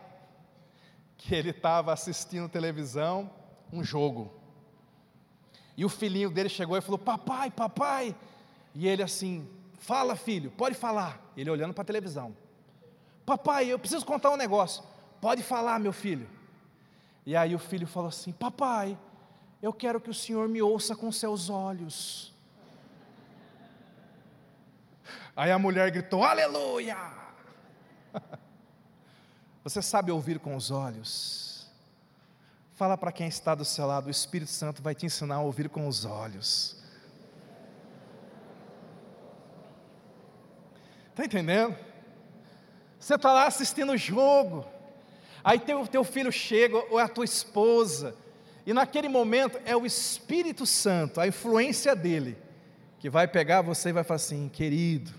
que 1.18 1.34
ele 1.34 1.50
estava 1.50 1.92
assistindo 1.92 2.48
televisão, 2.48 3.28
um 3.72 3.82
jogo. 3.82 4.32
E 5.76 5.84
o 5.84 5.88
filhinho 5.88 6.30
dele 6.30 6.48
chegou 6.48 6.76
e 6.76 6.80
falou: 6.80 6.98
Papai, 6.98 7.50
papai. 7.50 8.14
E 8.72 8.86
ele 8.86 9.02
assim: 9.02 9.48
Fala, 9.82 10.14
filho, 10.14 10.48
pode 10.52 10.76
falar. 10.76 11.20
Ele 11.36 11.50
olhando 11.50 11.74
para 11.74 11.82
a 11.82 11.84
televisão: 11.84 12.36
Papai, 13.26 13.66
eu 13.66 13.78
preciso 13.80 14.06
contar 14.06 14.30
um 14.30 14.36
negócio. 14.36 14.84
Pode 15.20 15.42
falar, 15.42 15.80
meu 15.80 15.92
filho. 15.92 16.28
E 17.26 17.34
aí 17.34 17.52
o 17.52 17.58
filho 17.58 17.84
falou 17.84 18.08
assim: 18.08 18.30
Papai, 18.30 18.96
eu 19.60 19.72
quero 19.72 20.00
que 20.00 20.08
o 20.08 20.14
senhor 20.14 20.48
me 20.48 20.62
ouça 20.62 20.94
com 20.94 21.10
seus 21.10 21.50
olhos. 21.50 22.32
Aí 25.34 25.50
a 25.50 25.58
mulher 25.58 25.90
gritou: 25.90 26.22
Aleluia! 26.22 26.96
Você 29.64 29.82
sabe 29.82 30.12
ouvir 30.12 30.38
com 30.38 30.54
os 30.54 30.70
olhos. 30.70 31.66
Fala 32.74 32.96
para 32.96 33.10
quem 33.10 33.26
está 33.26 33.52
do 33.56 33.64
seu 33.64 33.84
lado, 33.84 34.06
o 34.06 34.10
Espírito 34.10 34.52
Santo 34.52 34.80
vai 34.80 34.94
te 34.94 35.06
ensinar 35.06 35.36
a 35.36 35.40
ouvir 35.40 35.68
com 35.68 35.88
os 35.88 36.04
olhos. 36.04 36.81
Está 41.12 41.26
entendendo? 41.26 41.76
Você 42.98 43.16
está 43.16 43.32
lá 43.32 43.46
assistindo 43.46 43.92
o 43.92 43.96
jogo, 43.96 44.64
aí 45.44 45.58
teu, 45.58 45.86
teu 45.86 46.02
filho 46.02 46.32
chega, 46.32 46.76
ou 46.90 46.98
é 46.98 47.02
a 47.02 47.08
tua 47.08 47.24
esposa, 47.24 48.14
e 48.64 48.72
naquele 48.72 49.08
momento 49.08 49.60
é 49.66 49.76
o 49.76 49.84
Espírito 49.84 50.64
Santo, 50.64 51.20
a 51.20 51.26
influência 51.26 51.94
dele, 51.94 52.38
que 52.98 53.10
vai 53.10 53.28
pegar 53.28 53.60
você 53.60 53.90
e 53.90 53.92
vai 53.92 54.04
falar 54.04 54.16
assim: 54.16 54.48
querido, 54.48 55.12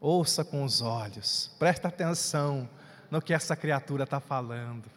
ouça 0.00 0.44
com 0.44 0.64
os 0.64 0.80
olhos, 0.80 1.54
presta 1.58 1.86
atenção 1.86 2.68
no 3.10 3.22
que 3.22 3.32
essa 3.32 3.54
criatura 3.54 4.04
está 4.04 4.18
falando. 4.18 4.90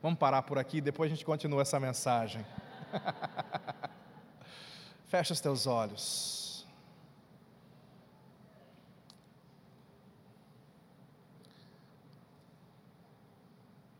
Vamos 0.00 0.18
parar 0.18 0.42
por 0.42 0.58
aqui, 0.58 0.80
depois 0.80 1.10
a 1.10 1.14
gente 1.14 1.24
continua 1.24 1.62
essa 1.62 1.78
mensagem. 1.78 2.46
Fecha 5.08 5.32
os 5.32 5.40
teus 5.40 5.66
olhos. 5.66 6.47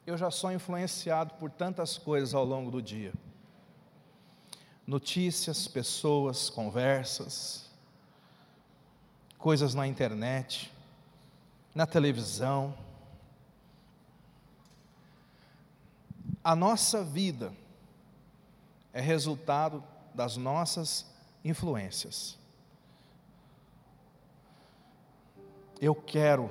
Eu 0.09 0.17
já 0.17 0.31
sou 0.31 0.51
influenciado 0.51 1.35
por 1.35 1.51
tantas 1.51 1.99
coisas 1.99 2.35
ao 2.35 2.45
longo 2.45 2.71
do 2.71 2.81
dia. 2.81 3.13
Notícias, 4.87 5.69
pessoas, 5.69 6.49
conversas, 6.49 7.71
coisas 9.37 9.75
na 9.75 9.87
internet, 9.87 10.73
na 11.75 11.87
televisão 11.87 12.75
A 16.49 16.57
nossa 16.57 17.05
vida 17.05 17.53
é 18.91 19.03
resultado 19.03 19.85
das 20.15 20.39
nossas 20.39 21.05
influências. 21.45 22.39
Eu 25.79 25.95
quero, 25.95 26.51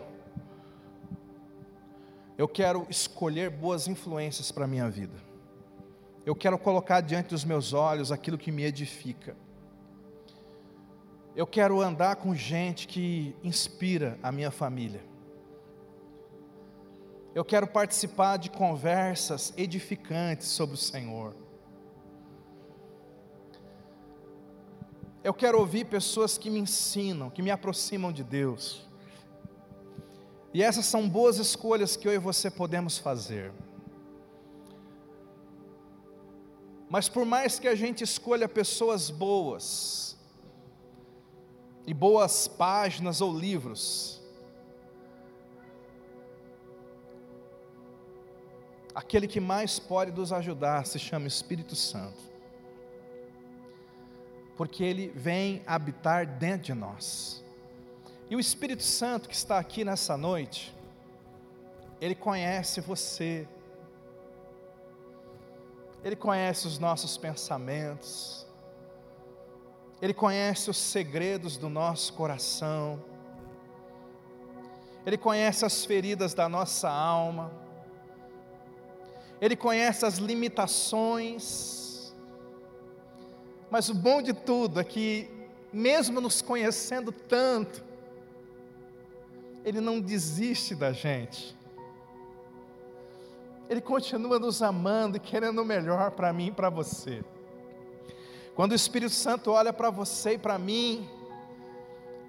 eu 2.37 2.47
quero 2.47 2.85
escolher 2.89 3.49
boas 3.49 3.87
influências 3.87 4.51
para 4.51 4.65
a 4.65 4.67
minha 4.67 4.89
vida. 4.89 5.15
Eu 6.25 6.35
quero 6.35 6.57
colocar 6.59 7.01
diante 7.01 7.29
dos 7.29 7.43
meus 7.43 7.73
olhos 7.73 8.11
aquilo 8.11 8.37
que 8.37 8.51
me 8.51 8.63
edifica. 8.63 9.35
Eu 11.35 11.47
quero 11.47 11.81
andar 11.81 12.17
com 12.17 12.35
gente 12.35 12.87
que 12.87 13.35
inspira 13.43 14.19
a 14.21 14.31
minha 14.31 14.51
família. 14.51 15.01
Eu 17.33 17.45
quero 17.45 17.67
participar 17.67 18.37
de 18.37 18.49
conversas 18.49 19.53
edificantes 19.57 20.47
sobre 20.47 20.75
o 20.75 20.77
Senhor. 20.77 21.35
Eu 25.23 25.33
quero 25.33 25.59
ouvir 25.59 25.85
pessoas 25.85 26.37
que 26.37 26.49
me 26.49 26.59
ensinam, 26.59 27.29
que 27.29 27.41
me 27.41 27.51
aproximam 27.51 28.11
de 28.11 28.23
Deus. 28.23 28.87
E 30.57 30.63
essas 30.63 30.87
são 30.87 31.07
boas 31.07 31.37
escolhas 31.37 31.95
que 31.95 32.07
eu 32.07 32.13
e 32.13 32.17
você 32.17 32.49
podemos 32.49 32.97
fazer. 32.97 33.53
Mas 36.89 37.07
por 37.07 37.23
mais 37.25 37.59
que 37.59 37.67
a 37.67 37.75
gente 37.75 38.03
escolha 38.03 38.49
pessoas 38.49 39.11
boas, 39.11 40.17
e 41.85 41.93
boas 41.93 42.47
páginas 42.47 43.21
ou 43.21 43.37
livros, 43.37 44.19
aquele 48.95 49.27
que 49.27 49.39
mais 49.39 49.77
pode 49.77 50.11
nos 50.11 50.33
ajudar 50.33 50.87
se 50.87 50.97
chama 50.97 51.27
Espírito 51.27 51.75
Santo. 51.75 52.19
Porque 54.55 54.83
ele 54.83 55.09
vem 55.09 55.61
habitar 55.67 56.25
dentro 56.25 56.63
de 56.63 56.73
nós. 56.73 57.45
E 58.29 58.35
o 58.35 58.39
Espírito 58.39 58.83
Santo 58.83 59.29
que 59.29 59.35
está 59.35 59.57
aqui 59.57 59.85
nessa 59.85 60.17
noite, 60.17 60.75
ele 62.01 62.15
conhece 62.15 62.81
você. 62.81 63.47
Ele 66.03 66.15
conhece 66.15 66.67
os 66.67 66.77
nossos 66.77 67.17
pensamentos. 67.17 68.45
Ele 70.01 70.13
conhece 70.13 70.69
os 70.69 70.77
segredos 70.77 71.57
do 71.57 71.69
nosso 71.69 72.13
coração. 72.13 73.03
Ele 75.05 75.17
conhece 75.17 75.65
as 75.65 75.85
feridas 75.85 76.33
da 76.33 76.49
nossa 76.49 76.89
alma. 76.89 77.51
Ele 79.39 79.55
conhece 79.55 80.05
as 80.05 80.17
limitações, 80.17 81.87
mas 83.69 83.89
o 83.89 83.93
bom 83.93 84.21
de 84.21 84.33
tudo 84.33 84.79
é 84.79 84.83
que, 84.83 85.29
mesmo 85.71 86.19
nos 86.19 86.41
conhecendo 86.41 87.11
tanto, 87.11 87.86
Ele 89.67 89.81
não 89.81 89.99
desiste 89.99 90.73
da 90.73 90.91
gente, 90.93 91.55
Ele 93.69 93.81
continua 93.81 94.39
nos 94.39 94.61
amando 94.61 95.17
e 95.17 95.19
querendo 95.19 95.61
o 95.61 95.65
melhor 95.65 96.11
para 96.11 96.31
mim 96.31 96.47
e 96.47 96.51
para 96.51 96.69
você. 96.69 97.23
Quando 98.55 98.71
o 98.71 98.75
Espírito 98.75 99.13
Santo 99.13 99.51
olha 99.51 99.73
para 99.73 99.89
você 99.89 100.33
e 100.33 100.37
para 100.37 100.57
mim, 100.57 101.07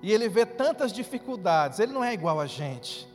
e 0.03 0.13
ele 0.13 0.29
vê 0.29 0.45
tantas 0.45 0.93
dificuldades, 0.93 1.79
ele 1.79 1.93
não 1.93 2.05
é 2.05 2.13
igual 2.13 2.39
a 2.41 2.47
gente. 2.47 3.09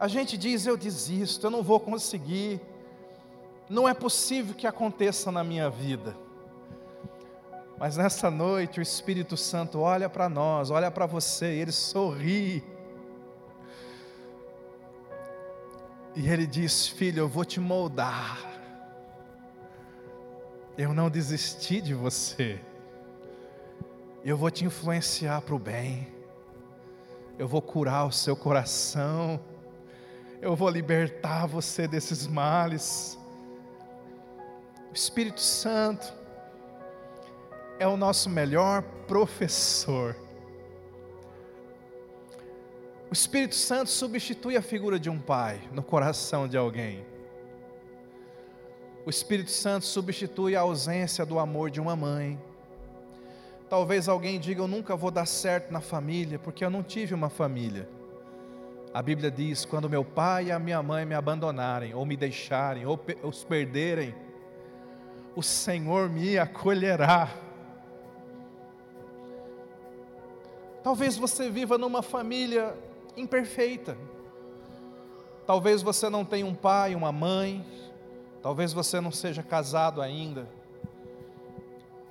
A 0.00 0.08
gente 0.08 0.36
diz: 0.36 0.66
eu 0.66 0.76
desisto, 0.76 1.46
eu 1.46 1.50
não 1.50 1.62
vou 1.62 1.78
conseguir 1.78 2.60
não 3.68 3.88
é 3.88 3.94
possível 3.94 4.54
que 4.54 4.66
aconteça 4.66 5.32
na 5.32 5.42
minha 5.42 5.68
vida. 5.68 6.16
Mas 7.78 7.96
nessa 7.96 8.30
noite 8.30 8.78
o 8.78 8.82
Espírito 8.82 9.36
Santo 9.36 9.80
olha 9.80 10.08
para 10.08 10.28
nós, 10.28 10.70
olha 10.70 10.90
para 10.90 11.04
você, 11.04 11.46
ele 11.46 11.72
sorri. 11.72 12.64
E 16.16 16.30
ele 16.30 16.46
diz: 16.46 16.88
Filho, 16.88 17.20
eu 17.20 17.28
vou 17.28 17.44
te 17.44 17.60
moldar. 17.60 18.38
Eu 20.78 20.94
não 20.94 21.10
desisti 21.10 21.80
de 21.80 21.92
você. 21.92 22.58
Eu 24.24 24.36
vou 24.36 24.50
te 24.50 24.64
influenciar 24.64 25.42
para 25.42 25.54
o 25.54 25.58
bem. 25.58 26.08
Eu 27.38 27.46
vou 27.46 27.60
curar 27.60 28.06
o 28.06 28.12
seu 28.12 28.34
coração. 28.34 29.38
Eu 30.40 30.56
vou 30.56 30.70
libertar 30.70 31.46
você 31.46 31.86
desses 31.86 32.26
males. 32.26 33.18
O 34.90 34.94
Espírito 34.94 35.40
Santo 35.40 36.14
é 37.78 37.86
o 37.86 37.96
nosso 37.96 38.30
melhor 38.30 38.82
professor. 39.06 40.16
O 43.08 43.12
Espírito 43.12 43.54
Santo 43.54 43.88
substitui 43.88 44.56
a 44.56 44.62
figura 44.62 44.98
de 44.98 45.08
um 45.08 45.18
pai 45.18 45.60
no 45.72 45.82
coração 45.82 46.48
de 46.48 46.56
alguém. 46.56 47.06
O 49.04 49.10
Espírito 49.10 49.52
Santo 49.52 49.86
substitui 49.86 50.56
a 50.56 50.62
ausência 50.62 51.24
do 51.24 51.38
amor 51.38 51.70
de 51.70 51.80
uma 51.80 51.94
mãe. 51.94 52.36
Talvez 53.68 54.08
alguém 54.08 54.40
diga: 54.40 54.60
Eu 54.60 54.66
nunca 54.66 54.96
vou 54.96 55.12
dar 55.12 55.26
certo 55.26 55.72
na 55.72 55.80
família, 55.80 56.36
porque 56.40 56.64
eu 56.64 56.70
não 56.70 56.82
tive 56.82 57.14
uma 57.14 57.28
família. 57.30 57.88
A 58.92 59.00
Bíblia 59.00 59.30
diz: 59.30 59.64
Quando 59.64 59.88
meu 59.88 60.04
pai 60.04 60.46
e 60.46 60.52
a 60.52 60.58
minha 60.58 60.82
mãe 60.82 61.04
me 61.04 61.14
abandonarem, 61.14 61.94
ou 61.94 62.04
me 62.04 62.16
deixarem, 62.16 62.84
ou 62.86 62.98
os 63.22 63.44
perderem, 63.44 64.12
o 65.36 65.42
Senhor 65.44 66.10
me 66.10 66.36
acolherá. 66.36 67.28
Talvez 70.82 71.16
você 71.16 71.48
viva 71.48 71.78
numa 71.78 72.02
família 72.02 72.74
imperfeita. 73.16 73.96
Talvez 75.46 75.82
você 75.82 76.10
não 76.10 76.24
tenha 76.24 76.44
um 76.44 76.54
pai, 76.54 76.94
uma 76.94 77.12
mãe, 77.12 77.64
talvez 78.42 78.72
você 78.72 79.00
não 79.00 79.12
seja 79.12 79.42
casado 79.42 80.02
ainda. 80.02 80.48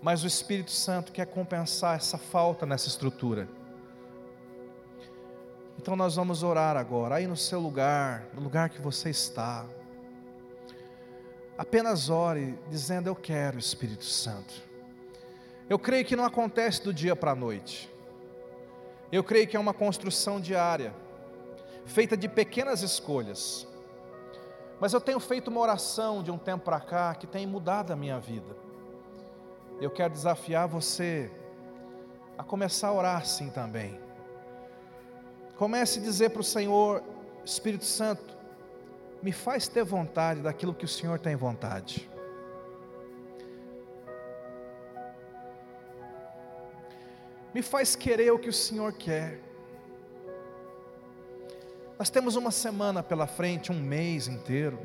Mas 0.02 0.24
o 0.24 0.28
Espírito 0.28 0.72
Santo 0.72 1.12
quer 1.12 1.26
compensar 1.26 1.96
essa 1.96 2.18
falta 2.18 2.66
nessa 2.66 2.88
estrutura. 2.88 3.48
Então 5.78 5.96
nós 5.96 6.16
vamos 6.16 6.44
orar 6.44 6.78
agora, 6.78 7.16
aí 7.16 7.28
no 7.28 7.36
seu 7.36 7.60
lugar, 7.60 8.28
no 8.34 8.42
lugar 8.42 8.70
que 8.70 8.82
você 8.82 9.10
está. 9.10 9.66
Apenas 11.58 12.10
ore 12.10 12.58
dizendo: 12.70 13.08
Eu 13.08 13.16
quero, 13.16 13.60
Espírito 13.60 14.06
Santo. 14.06 14.54
Eu 15.70 15.80
creio 15.80 16.06
que 16.06 16.16
não 16.16 16.26
acontece 16.26 16.84
do 16.84 16.94
dia 16.94 17.16
para 17.16 17.32
a 17.32 17.36
noite. 17.36 17.90
Eu 19.12 19.24
creio 19.24 19.48
que 19.48 19.56
é 19.56 19.60
uma 19.60 19.74
construção 19.74 20.40
diária, 20.40 20.94
feita 21.86 22.18
de 22.18 22.28
pequenas 22.28 22.82
escolhas. 22.82 23.68
Mas 24.80 24.94
eu 24.94 25.00
tenho 25.00 25.20
feito 25.20 25.50
uma 25.50 25.62
oração 25.62 26.22
de 26.22 26.32
um 26.32 26.38
tempo 26.38 26.66
para 26.66 26.80
cá 26.80 27.16
que 27.16 27.28
tem 27.28 27.46
mudado 27.48 27.92
a 27.92 27.96
minha 27.96 28.20
vida. 28.20 28.56
Eu 29.80 29.90
quero 29.92 30.14
desafiar 30.14 30.68
você 30.68 31.32
a 32.38 32.44
começar 32.44 32.90
a 32.90 32.94
orar 32.94 33.22
assim 33.22 33.50
também. 33.50 34.00
Comece 35.58 36.00
a 36.00 36.02
dizer 36.02 36.32
para 36.32 36.42
o 36.42 36.44
Senhor, 36.44 37.02
Espírito 37.46 37.86
Santo, 37.86 38.36
me 39.22 39.32
faz 39.32 39.68
ter 39.68 39.84
vontade 39.84 40.42
daquilo 40.42 40.74
que 40.74 40.86
o 40.86 40.88
Senhor 40.88 41.20
tem 41.20 41.36
vontade. 41.36 42.10
Me 47.56 47.62
faz 47.62 47.96
querer 47.96 48.32
o 48.32 48.38
que 48.38 48.50
o 48.50 48.54
Senhor 48.54 48.92
quer. 48.92 49.40
Nós 51.98 52.10
temos 52.10 52.36
uma 52.36 52.52
semana 52.52 53.02
pela 53.02 53.26
frente, 53.26 53.72
um 53.72 53.80
mês 53.80 54.28
inteiro. 54.28 54.78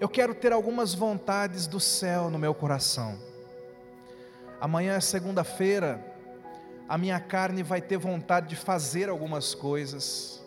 Eu 0.00 0.08
quero 0.08 0.32
ter 0.32 0.52
algumas 0.52 0.94
vontades 0.94 1.66
do 1.66 1.80
céu 1.80 2.30
no 2.30 2.38
meu 2.38 2.54
coração. 2.54 3.18
Amanhã 4.60 4.94
é 4.94 5.00
segunda-feira, 5.00 6.00
a 6.88 6.96
minha 6.96 7.18
carne 7.18 7.64
vai 7.64 7.82
ter 7.82 7.96
vontade 7.96 8.46
de 8.46 8.54
fazer 8.54 9.08
algumas 9.08 9.56
coisas, 9.56 10.40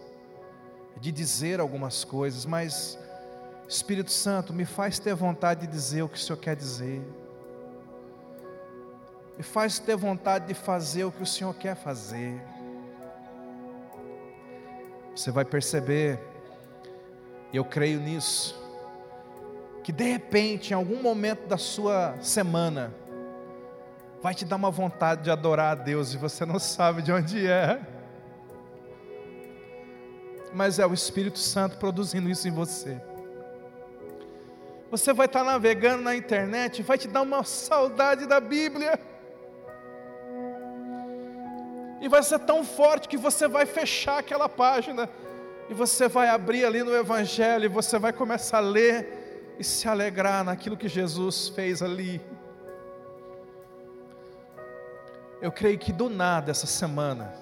de 1.01 1.11
dizer 1.11 1.59
algumas 1.59 2.05
coisas, 2.05 2.45
mas 2.45 2.97
Espírito 3.67 4.11
Santo 4.11 4.53
me 4.53 4.63
faz 4.63 4.99
ter 4.99 5.13
vontade 5.13 5.67
de 5.67 5.73
dizer 5.73 6.03
o 6.03 6.07
que 6.07 6.15
o 6.15 6.17
Senhor 6.17 6.39
quer 6.39 6.55
dizer 6.55 7.03
e 9.39 9.43
faz 9.43 9.79
ter 9.79 9.95
vontade 9.95 10.47
de 10.47 10.53
fazer 10.53 11.03
o 11.03 11.11
que 11.11 11.21
o 11.21 11.25
Senhor 11.25 11.53
quer 11.53 11.75
fazer. 11.75 12.41
Você 15.15 15.31
vai 15.31 15.45
perceber, 15.45 16.19
eu 17.53 17.63
creio 17.63 17.99
nisso, 17.99 18.55
que 19.83 19.91
de 19.91 20.03
repente, 20.03 20.71
em 20.71 20.73
algum 20.73 21.01
momento 21.01 21.47
da 21.47 21.57
sua 21.57 22.15
semana, 22.21 22.93
vai 24.21 24.33
te 24.33 24.43
dar 24.43 24.55
uma 24.55 24.71
vontade 24.71 25.23
de 25.23 25.31
adorar 25.31 25.71
a 25.71 25.75
Deus 25.75 26.13
e 26.13 26.17
você 26.17 26.45
não 26.45 26.59
sabe 26.59 27.01
de 27.01 27.11
onde 27.11 27.47
é. 27.47 27.79
Mas 30.53 30.79
é 30.79 30.85
o 30.85 30.93
Espírito 30.93 31.39
Santo 31.39 31.77
produzindo 31.77 32.29
isso 32.29 32.47
em 32.47 32.51
você. 32.51 32.99
Você 34.89 35.13
vai 35.13 35.25
estar 35.25 35.43
navegando 35.43 36.03
na 36.03 36.15
internet, 36.15 36.81
vai 36.81 36.97
te 36.97 37.07
dar 37.07 37.21
uma 37.21 37.43
saudade 37.43 38.25
da 38.25 38.39
Bíblia. 38.39 38.99
E 41.99 42.07
vai 42.07 42.21
ser 42.21 42.39
tão 42.39 42.63
forte 42.63 43.07
que 43.07 43.17
você 43.17 43.47
vai 43.47 43.65
fechar 43.65 44.19
aquela 44.19 44.47
página. 44.47 45.09
E 45.69 45.73
você 45.73 46.07
vai 46.07 46.29
abrir 46.29 46.63
ali 46.65 46.83
no 46.83 46.95
Evangelho. 46.95 47.65
E 47.65 47.69
você 47.69 47.97
vai 47.97 48.13
começar 48.13 48.57
a 48.57 48.61
ler. 48.61 49.55
E 49.59 49.63
se 49.63 49.87
alegrar 49.87 50.43
naquilo 50.43 50.77
que 50.77 50.87
Jesus 50.87 51.49
fez 51.49 51.81
ali. 51.81 52.21
Eu 55.41 55.51
creio 55.51 55.77
que 55.77 55.91
do 55.91 56.09
nada 56.09 56.51
essa 56.51 56.67
semana. 56.67 57.33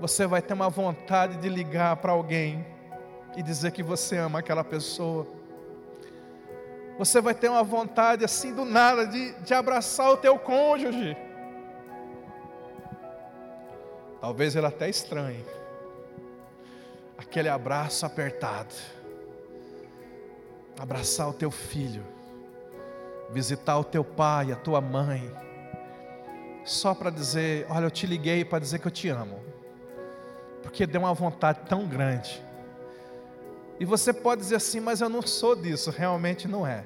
Você 0.00 0.26
vai 0.26 0.42
ter 0.42 0.54
uma 0.54 0.68
vontade 0.68 1.36
de 1.36 1.48
ligar 1.48 1.96
para 1.96 2.12
alguém. 2.12 2.66
E 3.36 3.42
dizer 3.42 3.70
que 3.70 3.82
você 3.82 4.18
ama 4.18 4.40
aquela 4.40 4.64
pessoa. 4.64 5.26
Você 6.98 7.20
vai 7.20 7.34
ter 7.34 7.48
uma 7.48 7.62
vontade 7.62 8.24
assim 8.24 8.52
do 8.52 8.64
nada 8.64 9.06
de, 9.06 9.32
de 9.40 9.54
abraçar 9.54 10.10
o 10.10 10.16
teu 10.16 10.38
cônjuge 10.38 11.16
Talvez 14.22 14.54
ele 14.54 14.66
até 14.66 14.88
estranhe. 14.88 15.44
Aquele 17.18 17.48
abraço 17.48 18.06
apertado. 18.06 18.72
Abraçar 20.78 21.28
o 21.28 21.32
teu 21.32 21.50
filho. 21.50 22.04
Visitar 23.32 23.76
o 23.78 23.82
teu 23.82 24.04
pai, 24.04 24.52
a 24.52 24.56
tua 24.56 24.80
mãe. 24.80 25.28
Só 26.64 26.94
para 26.94 27.10
dizer: 27.10 27.66
Olha, 27.68 27.86
eu 27.86 27.90
te 27.90 28.06
liguei 28.06 28.44
para 28.44 28.60
dizer 28.60 28.78
que 28.78 28.86
eu 28.86 28.92
te 28.92 29.08
amo. 29.08 29.40
Porque 30.62 30.86
deu 30.86 31.00
uma 31.00 31.12
vontade 31.12 31.58
tão 31.68 31.84
grande. 31.84 32.40
E 33.80 33.84
você 33.84 34.12
pode 34.12 34.42
dizer 34.42 34.54
assim, 34.54 34.78
mas 34.78 35.00
eu 35.00 35.08
não 35.08 35.22
sou 35.22 35.56
disso, 35.56 35.90
realmente 35.90 36.46
não 36.46 36.64
é. 36.64 36.84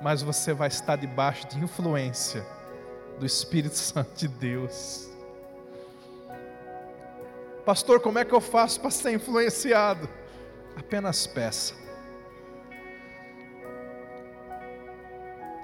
Mas 0.00 0.22
você 0.22 0.54
vai 0.54 0.68
estar 0.68 0.96
debaixo 0.96 1.46
de 1.48 1.58
influência 1.58 2.46
do 3.18 3.26
Espírito 3.26 3.74
Santo 3.78 4.10
de 4.14 4.28
Deus. 4.28 5.08
Pastor, 7.64 8.00
como 8.00 8.18
é 8.18 8.24
que 8.24 8.32
eu 8.32 8.40
faço 8.40 8.80
para 8.80 8.90
ser 8.90 9.12
influenciado? 9.12 10.08
Apenas 10.76 11.26
peça. 11.26 11.74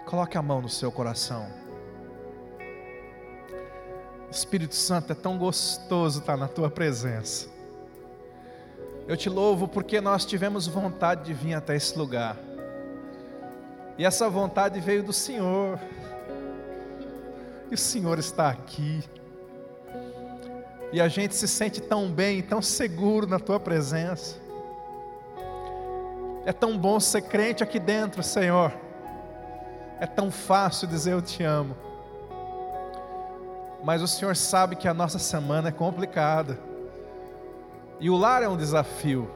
Coloque 0.05 0.37
a 0.37 0.43
mão 0.43 0.61
no 0.61 0.69
seu 0.69 0.93
coração. 0.93 1.51
Espírito 4.31 4.75
Santo, 4.75 5.13
é 5.13 5.15
tão 5.15 5.39
gostoso 5.39 6.21
estar 6.21 6.37
na 6.37 6.49
tua 6.49 6.69
presença. 6.69 7.49
Eu 9.07 9.17
te 9.17 9.29
louvo 9.29 9.69
porque 9.69 10.01
nós 10.01 10.25
tivemos 10.25 10.67
vontade 10.67 11.25
de 11.25 11.33
vir 11.33 11.55
até 11.55 11.77
esse 11.77 11.97
lugar. 11.97 12.37
E 13.97 14.05
essa 14.05 14.29
vontade 14.29 14.81
veio 14.81 15.03
do 15.03 15.13
Senhor 15.13 15.79
o 17.73 17.77
Senhor 17.77 18.19
está 18.19 18.51
aqui. 18.51 19.03
E 20.93 21.01
a 21.01 21.09
gente 21.09 21.35
se 21.35 21.49
sente 21.49 21.81
tão 21.81 22.11
bem, 22.11 22.43
tão 22.43 22.61
seguro 22.61 23.27
na 23.27 23.39
tua 23.39 23.59
presença. 23.59 24.37
É 26.45 26.53
tão 26.53 26.79
bom 26.79 27.01
ser 27.01 27.23
crente 27.23 27.63
aqui 27.63 27.79
dentro, 27.79 28.23
Senhor. 28.23 28.73
É 29.99 30.07
tão 30.07 30.31
fácil 30.31 30.87
dizer 30.87 31.13
eu 31.13 31.23
te 31.23 31.43
amo. 31.43 31.75
Mas 33.83 34.03
o 34.03 34.07
Senhor 34.07 34.37
sabe 34.37 34.77
que 34.77 34.87
a 34.87 34.95
nossa 34.95 35.19
semana 35.19 35.69
é 35.69 35.73
complicada. 35.73 36.59
E 37.99 38.11
o 38.11 38.17
lar 38.17 38.43
é 38.43 38.49
um 38.49 38.57
desafio. 38.57 39.31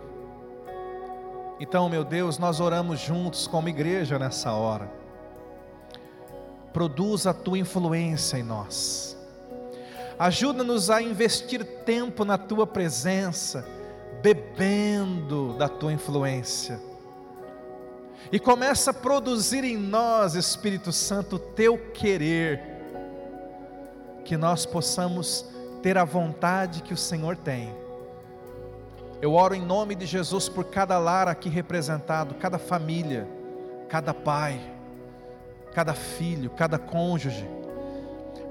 Então, 1.59 1.89
meu 1.89 2.05
Deus, 2.05 2.39
nós 2.39 2.61
oramos 2.61 3.01
juntos 3.01 3.47
como 3.47 3.69
igreja 3.69 4.19
nessa 4.19 4.53
hora 4.53 4.99
produz 6.79 7.27
a 7.27 7.35
tua 7.35 7.59
influência 7.59 8.37
em 8.37 8.45
nós. 8.45 9.19
Ajuda-nos 10.17 10.91
a 10.91 11.03
investir 11.03 11.65
tempo 11.85 12.25
na 12.25 12.39
tua 12.39 12.69
presença, 12.69 13.67
bebendo 14.23 15.55
da 15.55 15.69
tua 15.69 15.93
influência. 15.93 16.79
E 18.31 18.39
começa 18.39 18.93
a 18.93 18.95
produzir 18.95 19.65
em 19.65 19.77
nós, 19.77 20.37
Espírito 20.37 20.93
Santo, 20.93 21.35
o 21.35 21.41
teu 21.41 21.77
querer, 21.93 22.63
que 24.25 24.37
nós 24.37 24.65
possamos 24.65 25.45
ter 25.83 25.99
a 25.99 26.05
vontade 26.05 26.81
que 26.85 26.95
o 26.95 26.97
Senhor 26.97 27.37
tem. 27.37 27.75
Eu 29.21 29.33
oro 29.35 29.53
em 29.53 29.67
nome 29.67 29.97
de 29.97 30.07
Jesus 30.07 30.49
por 30.49 30.67
cada 30.67 30.97
lar 30.97 31.27
aqui 31.27 31.49
representado, 31.49 32.37
cada 32.37 32.57
família, 32.57 33.27
cada 33.89 34.15
pai, 34.15 34.78
cada 35.75 35.95
filho, 35.95 36.51
cada 36.51 36.79
cônjuge 36.79 37.59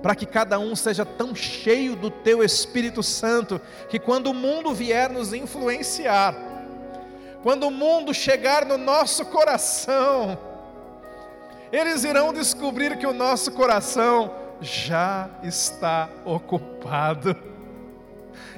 para 0.01 0.15
que 0.15 0.25
cada 0.25 0.59
um 0.59 0.75
seja 0.75 1.05
tão 1.05 1.33
cheio 1.33 1.95
do 1.95 2.09
teu 2.09 2.43
Espírito 2.43 3.01
Santo, 3.01 3.59
que 3.89 3.99
quando 3.99 4.27
o 4.27 4.33
mundo 4.33 4.73
vier 4.73 5.09
nos 5.09 5.33
influenciar, 5.33 6.35
quando 7.43 7.67
o 7.67 7.71
mundo 7.71 8.13
chegar 8.13 8.65
no 8.65 8.77
nosso 8.77 9.25
coração, 9.25 10.37
eles 11.71 12.03
irão 12.03 12.31
descobrir 12.31 12.97
que 12.97 13.07
o 13.07 13.13
nosso 13.13 13.51
coração 13.51 14.33
já 14.61 15.29
está 15.43 16.09
ocupado. 16.25 17.35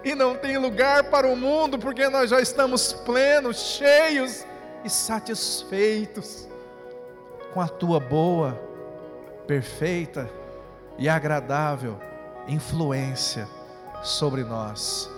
E 0.03 0.15
não 0.15 0.35
tem 0.35 0.57
lugar 0.57 1.05
para 1.05 1.27
o 1.27 1.35
mundo, 1.35 1.77
porque 1.77 2.07
nós 2.09 2.29
já 2.29 2.39
estamos 2.39 2.93
plenos, 2.93 3.57
cheios 3.77 4.45
e 4.83 4.89
satisfeitos 4.89 6.48
com 7.53 7.61
a 7.61 7.67
tua 7.67 7.99
boa, 7.99 8.59
perfeita 9.47 10.29
e 10.97 11.09
agradável 11.09 11.97
influência 12.47 13.47
sobre 14.03 14.43
nós. 14.43 15.09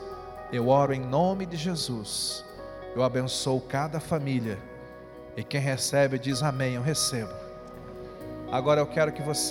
Eu 0.51 0.67
oro 0.67 0.93
em 0.93 0.99
nome 0.99 1.45
de 1.45 1.55
Jesus. 1.55 2.45
Eu 2.95 3.03
abençoo 3.03 3.61
cada 3.61 3.99
família. 3.99 4.59
E 5.35 5.43
quem 5.43 5.61
recebe 5.61 6.19
diz 6.19 6.43
amém, 6.43 6.75
eu 6.75 6.81
recebo. 6.81 7.31
Agora 8.51 8.81
eu 8.81 8.87
quero 8.87 9.13
que 9.13 9.21
você 9.21 9.39